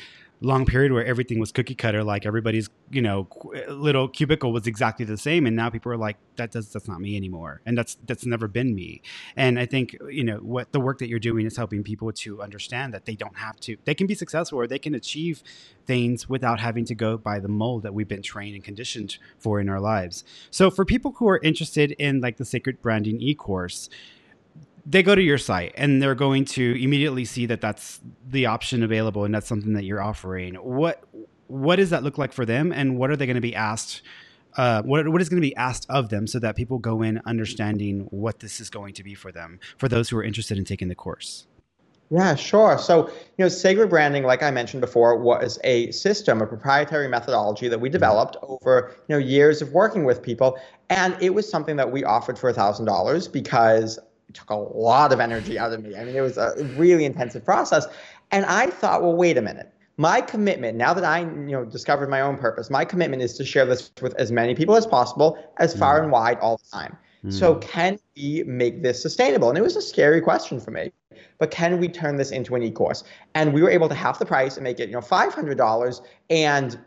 long 0.46 0.66
period 0.66 0.92
where 0.92 1.06
everything 1.06 1.40
was 1.40 1.52
cookie 1.52 1.76
cutter 1.76 2.04
like 2.04 2.26
everybody's 2.26 2.70
you 2.92 3.02
know 3.02 3.28
little 3.68 4.08
cubicle 4.08 4.54
was 4.54 4.68
exactly 4.68 5.06
the 5.06 5.18
same 5.18 5.46
and 5.46 5.56
now 5.56 5.70
people 5.70 5.92
are 5.92 5.98
like 5.98 6.18
that 6.36 6.52
does 6.52 6.72
that's 6.72 6.88
not 6.88 7.02
me 7.02 7.16
anymore 7.18 7.62
and 7.66 7.78
that's 7.78 7.98
that's 8.06 8.26
never 8.26 8.48
been 8.48 8.76
me. 8.76 9.02
And 9.36 9.60
i 9.60 9.66
think 9.66 9.96
you 10.10 10.24
know 10.24 10.38
what 10.38 10.72
the 10.72 10.80
work 10.80 11.00
that 11.00 11.08
you're 11.08 11.20
doing 11.20 11.46
is 11.46 11.58
helping 11.58 11.84
people 11.84 12.12
to 12.12 12.42
understand 12.42 12.94
that 12.94 13.06
they 13.06 13.16
don't 13.16 13.38
have 13.38 13.60
to 13.62 13.78
they 13.86 13.96
can 13.96 14.08
be 14.08 14.16
successful 14.16 14.60
or 14.60 14.68
they 14.68 14.80
can 14.80 14.94
achieve 14.94 15.44
things 15.86 16.30
without 16.30 16.60
having 16.60 16.86
to 16.86 16.96
go 16.96 17.18
by 17.18 17.40
the 17.40 17.48
mold 17.48 17.84
that 17.84 17.94
we've 17.94 18.08
been 18.08 18.22
trained 18.22 18.56
and 18.56 18.64
conditioned 18.64 19.18
for 19.38 19.60
in 19.60 19.70
our 19.70 19.80
lives. 19.80 20.24
So 20.52 20.72
for 20.72 20.86
people 20.86 21.14
who 21.18 21.28
are 21.30 21.40
interested 21.40 21.92
in 21.94 22.22
like 22.22 22.38
the 22.38 22.46
sacred 22.46 22.82
branding 22.82 23.22
e-course 23.22 23.90
they 24.86 25.02
go 25.02 25.16
to 25.16 25.22
your 25.22 25.38
site 25.38 25.74
and 25.76 26.02
they're 26.02 26.16
going 26.16 26.46
to 26.46 26.82
immediately 26.82 27.26
see 27.26 27.46
that 27.48 27.62
that's 27.62 28.00
the 28.28 28.46
option 28.46 28.84
available 28.84 29.26
and 29.26 29.34
that's 29.34 29.48
something 29.48 29.74
that 29.74 29.84
you're 29.84 30.02
offering. 30.02 30.56
What 30.56 31.04
what 31.48 31.76
does 31.76 31.92
that 31.92 32.04
look 32.04 32.18
like 32.18 32.34
for 32.34 32.46
them, 32.46 32.72
and 32.72 32.98
what 32.98 33.12
are 33.12 33.16
they 33.16 33.26
going 33.26 33.36
to 33.36 33.42
be 33.42 33.56
asked? 33.56 34.02
Uh, 34.58 34.82
what 34.84 35.08
what 35.10 35.22
is 35.22 35.30
going 35.30 35.42
to 35.42 35.48
be 35.48 35.56
asked 35.56 35.86
of 35.90 36.10
them 36.10 36.28
so 36.28 36.40
that 36.40 36.56
people 36.56 36.80
go 36.80 37.02
in 37.02 37.22
understanding 37.26 38.08
what 38.10 38.40
this 38.40 38.60
is 38.60 38.70
going 38.70 38.94
to 38.94 39.04
be 39.04 39.14
for 39.14 39.32
them 39.32 39.60
for 39.78 39.88
those 39.88 40.10
who 40.10 40.18
are 40.18 40.24
interested 40.24 40.58
in 40.58 40.66
taking 40.66 40.88
the 40.88 40.96
course. 40.96 41.48
Yeah, 42.12 42.36
sure. 42.36 42.78
So, 42.78 43.08
you 43.08 43.44
know, 43.44 43.50
Sacred 43.50 43.90
Branding, 43.90 44.24
like 44.24 44.44
I 44.44 44.52
mentioned 44.52 44.82
before, 44.82 45.18
was 45.18 45.58
a 45.64 45.90
system, 45.92 46.40
a 46.40 46.46
proprietary 46.46 47.08
methodology 47.08 47.68
that 47.68 47.80
we 47.80 47.90
mm-hmm. 47.90 47.94
developed 47.94 48.38
over, 48.44 48.94
you 49.08 49.16
know, 49.16 49.18
years 49.18 49.62
of 49.62 49.72
working 49.72 50.06
with 50.06 50.22
people. 50.22 50.58
And 50.92 51.18
it 51.20 51.34
was 51.34 51.50
something 51.50 51.78
that 51.78 51.92
we 51.92 52.04
offered 52.04 52.38
for 52.38 52.54
$1,000 52.54 53.34
because 53.34 53.98
took 54.34 54.50
a 54.50 54.56
lot 54.56 55.14
of 55.14 55.20
energy 55.20 55.58
out 55.58 55.72
of 55.72 55.84
me. 55.84 55.96
I 55.96 56.04
mean, 56.04 56.16
it 56.16 56.22
was 56.22 56.38
a 56.38 56.54
really 56.78 57.06
intensive 57.06 57.44
process. 57.44 57.88
And 58.32 58.46
I 58.46 58.68
thought, 58.68 59.02
well, 59.02 59.16
wait 59.16 59.38
a 59.38 59.42
minute. 59.42 59.72
My 59.98 60.20
commitment, 60.20 60.78
now 60.78 60.94
that 60.94 61.06
I 61.06 61.22
you 61.22 61.52
know 61.52 61.64
discovered 61.64 62.10
my 62.10 62.20
own 62.20 62.38
purpose, 62.38 62.70
my 62.70 62.84
commitment 62.84 63.22
is 63.22 63.38
to 63.38 63.46
share 63.46 63.66
this 63.66 63.92
with 64.02 64.14
as 64.16 64.32
many 64.32 64.54
people 64.54 64.76
as 64.76 64.86
possible, 64.86 65.38
as 65.58 65.78
far 65.78 66.00
mm. 66.00 66.04
and 66.04 66.12
wide 66.12 66.38
all 66.40 66.58
the 66.58 66.70
time. 66.70 66.98
Mm. 67.24 67.32
So 67.32 67.56
can 67.56 67.98
we 68.18 68.44
make 68.44 68.84
this 68.84 69.02
sustainable? 69.02 69.50
And 69.50 69.58
it 69.58 69.62
was 69.62 69.78
a 69.78 69.82
scary 69.82 70.20
question 70.20 70.60
for 70.60 70.72
me. 70.72 70.92
But 71.38 71.52
can 71.52 71.80
we 71.80 71.88
turn 71.88 72.18
this 72.18 72.32
into 72.32 72.56
an 72.56 72.64
e-course? 72.64 73.04
And 73.36 73.54
we 73.54 73.62
were 73.62 73.70
able 73.70 73.90
to 73.90 73.96
half 73.96 74.20
the 74.20 74.26
price 74.26 74.56
and 74.56 74.64
make 74.64 74.80
it, 74.80 74.90
you 74.90 74.96
know, 74.96 75.02
$500 75.02 76.02
and 76.30 76.80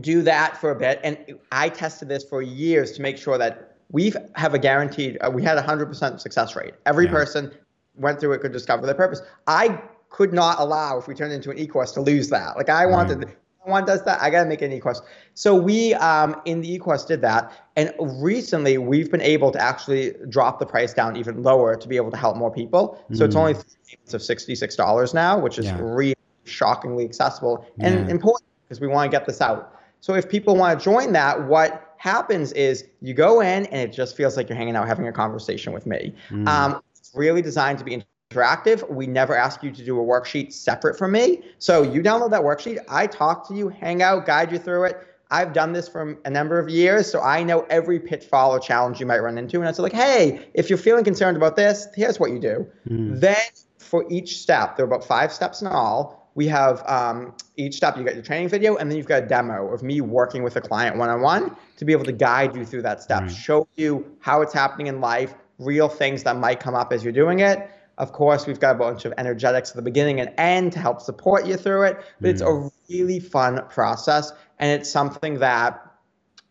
do 0.00 0.22
that 0.22 0.56
for 0.58 0.70
a 0.70 0.74
bit. 0.74 1.00
And 1.02 1.18
I 1.50 1.68
tested 1.68 2.08
this 2.08 2.24
for 2.24 2.42
years 2.42 2.92
to 2.92 3.02
make 3.02 3.18
sure 3.18 3.38
that 3.38 3.71
we 3.92 4.12
have 4.34 4.54
a 4.54 4.58
guaranteed, 4.58 5.18
uh, 5.20 5.30
we 5.30 5.42
had 5.42 5.58
a 5.58 5.62
100% 5.62 6.20
success 6.20 6.56
rate. 6.56 6.74
Every 6.86 7.04
yeah. 7.04 7.12
person 7.12 7.52
went 7.94 8.18
through 8.18 8.32
it 8.32 8.40
could 8.40 8.52
discover 8.52 8.86
their 8.86 8.94
purpose. 8.94 9.20
I 9.46 9.80
could 10.08 10.32
not 10.32 10.58
allow, 10.58 10.98
if 10.98 11.06
we 11.06 11.14
turned 11.14 11.32
into 11.32 11.50
an 11.50 11.58
e-course, 11.58 11.92
to 11.92 12.00
lose 12.00 12.28
that. 12.30 12.56
Like 12.56 12.70
I 12.70 12.86
wanted, 12.86 13.24
right. 13.24 13.36
one 13.64 13.84
does 13.84 14.02
that, 14.04 14.20
I 14.20 14.30
got 14.30 14.42
to 14.42 14.48
make 14.48 14.62
an 14.62 14.72
e-course. 14.72 15.02
So 15.34 15.54
we, 15.54 15.94
um, 15.94 16.40
in 16.46 16.62
the 16.62 16.72
e-course, 16.72 17.04
did 17.04 17.20
that. 17.20 17.52
And 17.76 17.92
recently, 18.00 18.78
we've 18.78 19.10
been 19.10 19.22
able 19.22 19.52
to 19.52 19.62
actually 19.62 20.14
drop 20.28 20.58
the 20.58 20.66
price 20.66 20.94
down 20.94 21.16
even 21.16 21.42
lower 21.42 21.76
to 21.76 21.88
be 21.88 21.96
able 21.96 22.10
to 22.10 22.16
help 22.16 22.36
more 22.36 22.50
people. 22.50 23.02
Mm. 23.10 23.18
So 23.18 23.24
it's 23.26 23.34
mm. 23.34 23.40
only 23.40 23.52
of 23.52 24.20
$66 24.20 25.14
now, 25.14 25.38
which 25.38 25.58
is 25.58 25.66
yeah. 25.66 25.78
really 25.80 26.14
shockingly 26.44 27.04
accessible 27.04 27.66
and 27.78 28.06
yeah. 28.06 28.10
important 28.10 28.44
because 28.64 28.80
we 28.80 28.88
want 28.88 29.10
to 29.10 29.16
get 29.16 29.26
this 29.26 29.40
out. 29.40 29.78
So 30.00 30.14
if 30.14 30.28
people 30.28 30.56
want 30.56 30.78
to 30.78 30.84
join 30.84 31.12
that, 31.12 31.46
what 31.46 31.81
happens 32.02 32.50
is 32.54 32.84
you 33.00 33.14
go 33.14 33.40
in 33.40 33.64
and 33.66 33.88
it 33.88 33.92
just 33.92 34.16
feels 34.16 34.36
like 34.36 34.48
you're 34.48 34.58
hanging 34.58 34.74
out 34.74 34.88
having 34.88 35.06
a 35.06 35.12
conversation 35.12 35.72
with 35.72 35.86
me. 35.86 36.12
Mm. 36.30 36.48
Um, 36.48 36.82
it's 36.96 37.12
really 37.14 37.42
designed 37.42 37.78
to 37.78 37.84
be 37.84 38.02
interactive. 38.32 38.90
We 38.90 39.06
never 39.06 39.36
ask 39.36 39.62
you 39.62 39.70
to 39.70 39.84
do 39.84 40.00
a 40.00 40.02
worksheet 40.02 40.52
separate 40.52 40.98
from 40.98 41.12
me. 41.12 41.42
So 41.60 41.84
you 41.84 42.02
download 42.02 42.32
that 42.32 42.42
worksheet, 42.42 42.80
I 42.88 43.06
talk 43.06 43.46
to 43.48 43.54
you, 43.54 43.68
hang 43.68 44.02
out, 44.02 44.26
guide 44.26 44.50
you 44.50 44.58
through 44.58 44.86
it. 44.86 45.06
I've 45.30 45.52
done 45.52 45.72
this 45.72 45.88
for 45.88 46.18
a 46.24 46.30
number 46.30 46.58
of 46.58 46.68
years, 46.68 47.08
so 47.08 47.20
I 47.20 47.44
know 47.44 47.64
every 47.70 48.00
pitfall 48.00 48.50
or 48.50 48.58
challenge 48.58 48.98
you 48.98 49.06
might 49.06 49.20
run 49.20 49.38
into. 49.38 49.60
And 49.60 49.68
it's 49.68 49.78
like, 49.78 49.92
hey, 49.92 50.44
if 50.54 50.68
you're 50.68 50.78
feeling 50.78 51.04
concerned 51.04 51.36
about 51.36 51.54
this, 51.54 51.86
here's 51.94 52.18
what 52.18 52.32
you 52.32 52.40
do. 52.40 52.66
Mm. 52.90 53.20
Then 53.20 53.36
for 53.78 54.04
each 54.10 54.38
step, 54.38 54.76
there 54.76 54.84
are 54.84 54.88
about 54.88 55.04
five 55.04 55.32
steps 55.32 55.60
in 55.60 55.68
all 55.68 56.21
we 56.34 56.46
have 56.48 56.82
um, 56.88 57.34
each 57.56 57.76
step 57.76 57.96
you 57.96 58.04
got 58.04 58.14
your 58.14 58.22
training 58.22 58.48
video 58.48 58.76
and 58.76 58.90
then 58.90 58.96
you've 58.96 59.06
got 59.06 59.22
a 59.22 59.26
demo 59.26 59.72
of 59.72 59.82
me 59.82 60.00
working 60.00 60.42
with 60.42 60.56
a 60.56 60.60
client 60.60 60.96
one-on-one 60.96 61.54
to 61.76 61.84
be 61.84 61.92
able 61.92 62.04
to 62.04 62.12
guide 62.12 62.56
you 62.56 62.64
through 62.64 62.82
that 62.82 63.02
step 63.02 63.22
right. 63.22 63.30
show 63.30 63.66
you 63.76 64.16
how 64.20 64.42
it's 64.42 64.52
happening 64.52 64.86
in 64.86 65.00
life 65.00 65.34
real 65.58 65.88
things 65.88 66.22
that 66.22 66.36
might 66.36 66.60
come 66.60 66.74
up 66.74 66.92
as 66.92 67.04
you're 67.04 67.12
doing 67.12 67.40
it 67.40 67.70
of 67.98 68.12
course 68.12 68.46
we've 68.46 68.60
got 68.60 68.74
a 68.76 68.78
bunch 68.78 69.04
of 69.04 69.12
energetics 69.18 69.70
at 69.70 69.76
the 69.76 69.82
beginning 69.82 70.20
and 70.20 70.32
end 70.38 70.72
to 70.72 70.78
help 70.78 71.00
support 71.00 71.46
you 71.46 71.56
through 71.56 71.82
it 71.82 71.98
but 72.20 72.28
mm. 72.28 72.30
it's 72.30 72.42
a 72.42 72.70
really 72.88 73.20
fun 73.20 73.62
process 73.68 74.32
and 74.58 74.70
it's 74.80 74.90
something 74.90 75.38
that 75.38 75.91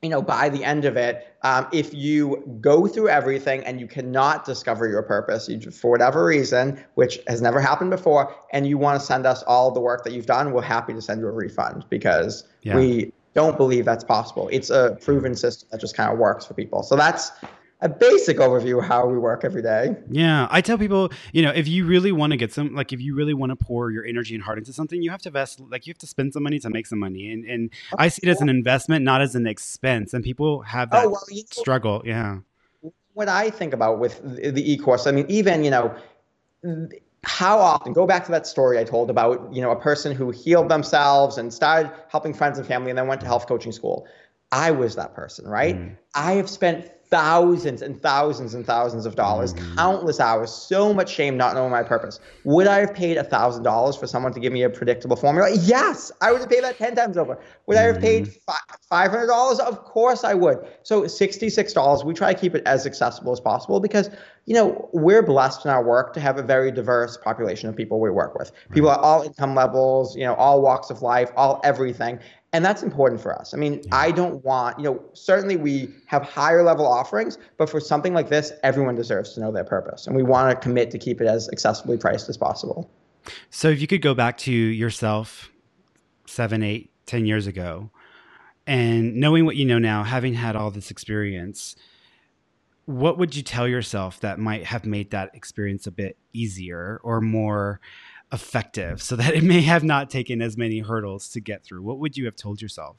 you 0.02 0.10
know, 0.10 0.22
by 0.22 0.50
the 0.50 0.64
end 0.64 0.86
of 0.86 0.98
it, 0.98 1.36
um, 1.44 1.68
if 1.72 1.94
you 1.94 2.44
go 2.60 2.88
through 2.88 3.10
everything 3.10 3.64
and 3.66 3.80
you 3.80 3.88
cannot 3.88 4.46
discover 4.46 4.88
your 4.88 5.04
purpose 5.04 5.48
you, 5.48 5.60
for 5.70 5.92
whatever 5.92 6.26
reason, 6.26 6.84
which 6.96 7.20
has 7.28 7.42
never 7.42 7.62
happened 7.62 7.92
before, 7.92 8.36
and 8.52 8.66
you 8.66 8.80
want 8.80 9.00
to 9.00 9.06
send 9.06 9.28
us 9.28 9.44
all 9.44 9.70
the 9.70 9.80
work 9.80 10.04
that 10.04 10.14
you've 10.14 10.26
done, 10.26 10.54
we're 10.54 10.62
happy 10.64 10.94
to 10.94 11.02
send 11.02 11.22
you 11.22 11.28
a 11.28 11.32
refund 11.32 11.86
because 11.90 12.46
yeah. 12.64 12.76
we 12.76 13.14
don't 13.36 13.58
believe 13.58 13.86
that's 13.86 14.04
possible. 14.04 14.50
It's 14.52 14.72
a 14.72 14.98
proven 15.02 15.36
system 15.36 15.70
that 15.72 15.80
just 15.80 15.96
kind 15.96 16.12
of 16.12 16.18
works 16.18 16.46
for 16.46 16.56
people. 16.56 16.82
So 16.82 16.96
that's 16.96 17.32
a 17.82 17.90
basic 17.90 18.38
overview 18.38 18.78
of 18.80 18.86
how 18.86 19.08
we 19.08 19.18
work 19.18 19.44
every 19.44 19.62
day. 19.62 19.96
Yeah, 20.10 20.48
I 20.52 20.62
tell 20.62 20.78
people, 20.78 21.12
you 21.34 21.42
know, 21.42 21.50
if 21.50 21.68
you 21.68 21.86
really 21.86 22.12
want 22.12 22.32
to 22.32 22.38
get 22.38 22.54
some, 22.54 22.76
like, 22.76 22.94
if 22.94 23.02
you 23.02 23.16
really 23.16 23.34
want 23.34 23.50
to 23.50 23.56
pour 23.56 23.90
your 23.90 24.06
energy 24.06 24.36
and 24.36 24.44
heart 24.44 24.60
into 24.60 24.72
something, 24.72 25.02
you 25.02 25.10
have 25.10 25.22
to 25.24 25.30
invest, 25.30 25.60
like, 25.60 25.88
you 25.88 25.92
have 25.92 25.98
to 26.00 26.08
spend 26.08 26.34
some 26.34 26.44
money 26.44 26.60
to 26.60 26.70
make 26.70 26.86
some 26.86 27.00
money, 27.00 27.32
and 27.32 27.44
and 27.46 27.72
oh, 27.94 27.96
I 28.00 28.10
see 28.10 28.22
it 28.24 28.30
as 28.30 28.42
an 28.42 28.50
investment, 28.50 29.04
not 29.04 29.22
as 29.22 29.36
an 29.36 29.48
expense, 29.48 30.14
and 30.14 30.24
people 30.24 30.62
have 30.62 30.90
oh, 30.92 30.96
that 30.96 31.06
oh, 31.06 31.10
well, 31.10 31.24
you 31.30 31.44
struggle. 31.50 32.04
Yeah. 32.06 32.40
What 33.14 33.28
I 33.28 33.50
think 33.50 33.74
about 33.74 34.00
with 34.00 34.22
the 34.24 34.72
e-course, 34.72 35.08
I 35.08 35.12
mean, 35.12 35.26
even 35.30 35.64
you 35.64 35.72
know. 35.72 35.96
How 37.24 37.60
often 37.60 37.94
go 37.94 38.08
back 38.08 38.26
to 38.26 38.32
that 38.32 38.48
story 38.48 38.80
I 38.80 38.84
told 38.84 39.12
about 39.12 39.54
you 39.54 39.62
know 39.62 39.70
a 39.70 39.80
person 39.80 40.16
who 40.16 40.32
healed 40.32 40.70
themselves 40.70 41.38
and 41.38 41.54
started 41.54 41.92
helping 42.10 42.34
friends 42.34 42.58
and 42.58 42.68
family 42.68 42.90
and 42.90 42.98
then 42.98 43.06
went 43.06 43.22
to 43.22 43.28
health 43.28 43.48
coaching 43.48 43.72
school. 43.72 44.08
I 44.52 44.72
was 44.72 44.96
that 44.96 45.14
person, 45.14 45.48
right? 45.48 45.76
Mm. 45.76 45.98
I 46.16 46.34
have 46.34 46.50
spent 46.50 46.92
thousands 47.12 47.82
and 47.82 48.02
thousands 48.02 48.54
and 48.54 48.66
thousands 48.66 49.06
of 49.06 49.16
dollars, 49.16 49.54
mm-hmm. 49.54 49.76
countless 49.76 50.20
hours, 50.20 50.52
so 50.52 50.94
much 50.94 51.14
shame 51.14 51.36
not 51.36 51.54
knowing 51.54 51.70
my 51.70 51.84
purpose. 51.84 52.22
Would 52.46 52.68
I 52.68 52.80
have 52.80 52.94
paid 52.94 53.18
a 53.18 53.24
thousand 53.24 53.64
dollars 53.64 53.98
for 53.98 54.08
someone 54.08 54.34
to 54.34 54.40
give 54.40 54.54
me 54.54 54.64
a 54.64 54.70
predictable 54.70 55.18
formula? 55.18 55.52
Yes, 55.52 56.12
I 56.22 56.32
would 56.32 56.40
have 56.40 56.50
paid 56.50 56.64
that 56.64 56.78
ten 56.78 56.96
times 56.96 57.18
over. 57.18 57.38
Would 57.68 57.78
mm-hmm. 57.78 57.84
I 57.84 57.94
have 57.94 58.02
paid 58.02 58.28
mm-hmm. 58.28 58.76
five 58.90 59.12
hundred 59.12 59.28
dollars? 59.28 59.60
Of 59.60 59.84
course 59.84 60.24
I 60.24 60.34
would. 60.34 60.66
So 60.84 61.06
sixty-six 61.06 61.74
dollars. 61.74 62.06
We 62.06 62.14
try 62.14 62.34
to 62.34 62.40
keep 62.40 62.56
it 62.56 62.64
as 62.66 62.86
accessible 62.86 63.34
as 63.34 63.42
possible 63.42 63.82
because 63.82 64.10
you 64.46 64.54
know 64.54 64.90
we're 64.94 65.22
blessed 65.22 65.66
in 65.66 65.72
our 65.72 65.84
work 65.84 66.14
to 66.14 66.22
have 66.22 66.38
a 66.38 66.44
very 66.44 66.72
diverse 66.72 67.18
population 67.18 67.68
of 67.68 67.76
people 67.76 68.00
we 68.00 68.10
work 68.10 68.40
with. 68.40 68.54
People 68.72 68.90
at 68.90 69.00
all 69.00 69.22
income 69.22 69.54
levels, 69.54 70.16
you 70.16 70.24
know, 70.24 70.36
all 70.36 70.62
walks 70.62 70.90
of 70.90 71.02
life, 71.02 71.30
all 71.36 71.60
everything, 71.66 72.20
and 72.54 72.66
that's 72.66 72.84
important 72.84 73.22
for 73.22 73.34
us. 73.38 73.54
I 73.54 73.58
mean, 73.58 73.82
yeah. 73.84 73.96
I 73.96 74.12
don't 74.12 74.44
want, 74.44 74.78
you 74.78 74.84
know, 74.84 75.02
certainly 75.14 75.56
we 75.56 75.94
have 76.08 76.24
higher 76.24 76.64
level 76.64 76.86
offerings, 76.86 77.38
but 77.58 77.70
for 77.70 77.80
something 77.80 78.14
like 78.14 78.30
this, 78.30 78.52
everyone 78.64 78.96
deserves 78.96 79.34
to 79.34 79.40
know 79.40 79.52
their 79.52 79.64
purpose. 79.64 80.06
And 80.06 80.16
we 80.16 80.24
want 80.24 80.52
to 80.52 80.62
commit 80.62 80.92
to 80.92 81.00
keep 81.00 81.22
it 81.22 81.28
as 81.28 81.50
accessibly 81.50 82.00
priced 82.00 82.28
as 82.28 82.38
possible. 82.38 82.92
So 83.50 83.70
if 83.70 83.80
you 83.80 83.88
could 83.88 84.02
go 84.02 84.14
back 84.14 84.38
to 84.40 84.52
yourself 84.52 85.52
seven, 86.26 86.62
eight, 86.64 86.92
ten 87.06 87.26
years 87.26 87.48
ago, 87.48 87.90
and 88.68 89.16
knowing 89.16 89.46
what 89.46 89.56
you 89.56 89.66
know 89.66 89.80
now, 89.80 90.04
having 90.04 90.34
had 90.34 90.56
all 90.56 90.72
this 90.72 90.92
experience, 90.92 91.76
what 92.86 93.18
would 93.18 93.36
you 93.36 93.44
tell 93.44 93.68
yourself 93.68 94.20
that 94.20 94.40
might 94.40 94.66
have 94.66 94.86
made 94.86 95.12
that 95.12 95.32
experience 95.34 95.88
a 95.88 95.92
bit 95.92 96.18
easier 96.34 97.00
or 97.04 97.22
more 97.22 97.80
effective 98.32 99.02
so 99.02 99.16
that 99.16 99.34
it 99.34 99.44
may 99.44 99.62
have 99.62 99.84
not 99.84 100.10
taken 100.10 100.42
as 100.42 100.58
many 100.58 100.80
hurdles 100.80 101.30
to 101.30 101.40
get 101.40 101.64
through? 101.64 101.84
What 101.84 102.00
would 102.00 102.18
you 102.18 102.26
have 102.26 102.36
told 102.36 102.62
yourself? 102.62 102.98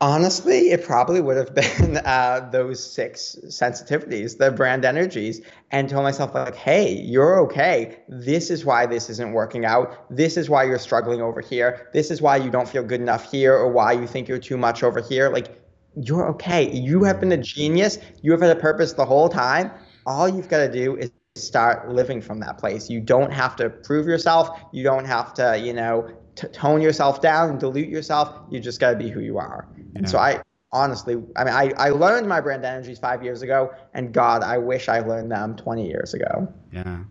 Honestly, 0.00 0.72
it 0.72 0.84
probably 0.84 1.20
would 1.20 1.36
have 1.36 1.54
been 1.78 1.98
uh, 1.98 2.48
those 2.50 2.84
six 2.84 3.36
sensitivities, 3.46 4.36
the 4.36 4.50
brand 4.50 4.84
energies, 4.84 5.40
and 5.70 5.88
told 5.88 6.02
myself, 6.02 6.34
like, 6.34 6.56
hey, 6.56 6.92
you're 6.92 7.38
okay. 7.40 7.98
This 8.08 8.50
is 8.50 8.64
why 8.64 8.84
this 8.84 9.08
isn't 9.08 9.32
working 9.32 9.64
out. 9.64 10.04
This 10.10 10.36
is 10.36 10.50
why 10.50 10.64
you're 10.64 10.80
struggling 10.80 11.22
over 11.22 11.40
here. 11.40 11.88
This 11.92 12.10
is 12.10 12.20
why 12.20 12.36
you 12.36 12.50
don't 12.50 12.68
feel 12.68 12.82
good 12.82 13.00
enough 13.00 13.30
here, 13.30 13.54
or 13.54 13.70
why 13.70 13.92
you 13.92 14.08
think 14.08 14.26
you're 14.26 14.38
too 14.38 14.56
much 14.56 14.82
over 14.82 15.00
here. 15.00 15.28
Like, 15.28 15.56
you're 15.94 16.26
okay. 16.30 16.68
You 16.72 17.04
have 17.04 17.20
been 17.20 17.32
a 17.32 17.36
genius. 17.36 17.98
You 18.22 18.32
have 18.32 18.40
had 18.40 18.56
a 18.56 18.60
purpose 18.60 18.94
the 18.94 19.04
whole 19.04 19.28
time. 19.28 19.70
All 20.04 20.28
you've 20.28 20.48
got 20.48 20.66
to 20.66 20.72
do 20.72 20.96
is 20.96 21.12
start 21.34 21.88
living 21.88 22.20
from 22.20 22.40
that 22.40 22.58
place. 22.58 22.90
You 22.90 23.00
don't 23.00 23.32
have 23.32 23.56
to 23.56 23.70
prove 23.70 24.06
yourself. 24.06 24.60
You 24.72 24.82
don't 24.82 25.06
have 25.06 25.32
to, 25.34 25.58
you 25.58 25.72
know, 25.72 26.10
t- 26.34 26.48
tone 26.48 26.82
yourself 26.82 27.22
down 27.22 27.50
and 27.50 27.60
dilute 27.60 27.88
yourself. 27.88 28.38
You 28.50 28.60
just 28.60 28.80
got 28.80 28.90
to 28.90 28.96
be 28.96 29.08
who 29.08 29.20
you 29.20 29.38
are. 29.38 29.66
And 29.94 30.08
so 30.08 30.18
I 30.18 30.42
honestly, 30.72 31.14
I 31.36 31.44
mean, 31.44 31.54
I, 31.54 31.72
I 31.76 31.88
learned 31.90 32.28
my 32.28 32.40
brand 32.40 32.64
energies 32.64 32.98
five 32.98 33.22
years 33.22 33.42
ago, 33.42 33.72
and 33.94 34.12
God, 34.12 34.42
I 34.42 34.58
wish 34.58 34.88
I 34.88 35.00
learned 35.00 35.30
them 35.30 35.56
20 35.56 35.86
years 35.86 36.14
ago. 36.14 36.52
Yeah. 36.72 37.04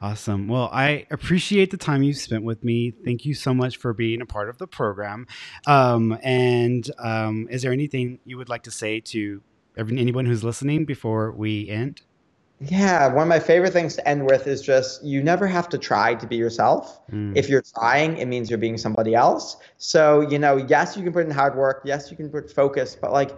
Awesome. 0.00 0.46
Well, 0.46 0.68
I 0.72 1.06
appreciate 1.10 1.70
the 1.70 1.76
time 1.76 2.02
you 2.02 2.12
spent 2.12 2.44
with 2.44 2.62
me. 2.62 2.92
Thank 3.04 3.24
you 3.24 3.34
so 3.34 3.54
much 3.54 3.78
for 3.78 3.92
being 3.92 4.20
a 4.20 4.26
part 4.26 4.48
of 4.48 4.58
the 4.58 4.66
program. 4.66 5.26
Um, 5.66 6.18
and 6.22 6.88
um, 6.98 7.48
is 7.50 7.62
there 7.62 7.72
anything 7.72 8.20
you 8.24 8.36
would 8.36 8.48
like 8.48 8.62
to 8.64 8.70
say 8.70 9.00
to 9.00 9.42
anyone 9.76 10.26
who's 10.26 10.44
listening 10.44 10.84
before 10.84 11.32
we 11.32 11.68
end? 11.68 12.02
Yeah, 12.60 13.08
one 13.08 13.22
of 13.22 13.28
my 13.28 13.38
favorite 13.38 13.72
things 13.72 13.96
to 13.96 14.08
end 14.08 14.24
with 14.24 14.46
is 14.46 14.62
just 14.62 15.04
you 15.04 15.22
never 15.22 15.46
have 15.46 15.68
to 15.68 15.78
try 15.78 16.14
to 16.14 16.26
be 16.26 16.36
yourself. 16.36 17.00
Mm. 17.10 17.36
If 17.36 17.50
you're 17.50 17.62
trying, 17.62 18.16
it 18.16 18.26
means 18.26 18.48
you're 18.48 18.58
being 18.58 18.78
somebody 18.78 19.14
else. 19.14 19.56
So, 19.76 20.22
you 20.22 20.38
know, 20.38 20.56
yes, 20.56 20.96
you 20.96 21.02
can 21.02 21.12
put 21.12 21.26
in 21.26 21.30
hard 21.30 21.54
work. 21.54 21.82
Yes, 21.84 22.10
you 22.10 22.16
can 22.16 22.30
put 22.30 22.50
focus, 22.50 22.96
but 22.98 23.12
like 23.12 23.36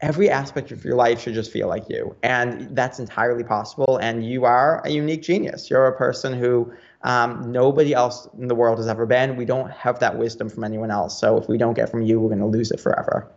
every 0.00 0.30
aspect 0.30 0.70
of 0.70 0.82
your 0.82 0.96
life 0.96 1.20
should 1.20 1.34
just 1.34 1.52
feel 1.52 1.68
like 1.68 1.88
you. 1.90 2.16
And 2.22 2.74
that's 2.74 2.98
entirely 2.98 3.44
possible. 3.44 3.98
And 3.98 4.24
you 4.24 4.46
are 4.46 4.80
a 4.84 4.90
unique 4.90 5.22
genius. 5.22 5.68
You're 5.68 5.86
a 5.86 5.96
person 5.96 6.32
who 6.32 6.72
um, 7.02 7.52
nobody 7.52 7.92
else 7.92 8.26
in 8.38 8.48
the 8.48 8.54
world 8.54 8.78
has 8.78 8.88
ever 8.88 9.04
been. 9.04 9.36
We 9.36 9.44
don't 9.44 9.70
have 9.72 10.00
that 10.00 10.16
wisdom 10.16 10.48
from 10.48 10.64
anyone 10.64 10.90
else. 10.90 11.18
So 11.18 11.36
if 11.36 11.48
we 11.48 11.58
don't 11.58 11.74
get 11.74 11.90
from 11.90 12.02
you, 12.02 12.18
we're 12.18 12.30
going 12.30 12.40
to 12.40 12.46
lose 12.46 12.70
it 12.70 12.80
forever. 12.80 13.28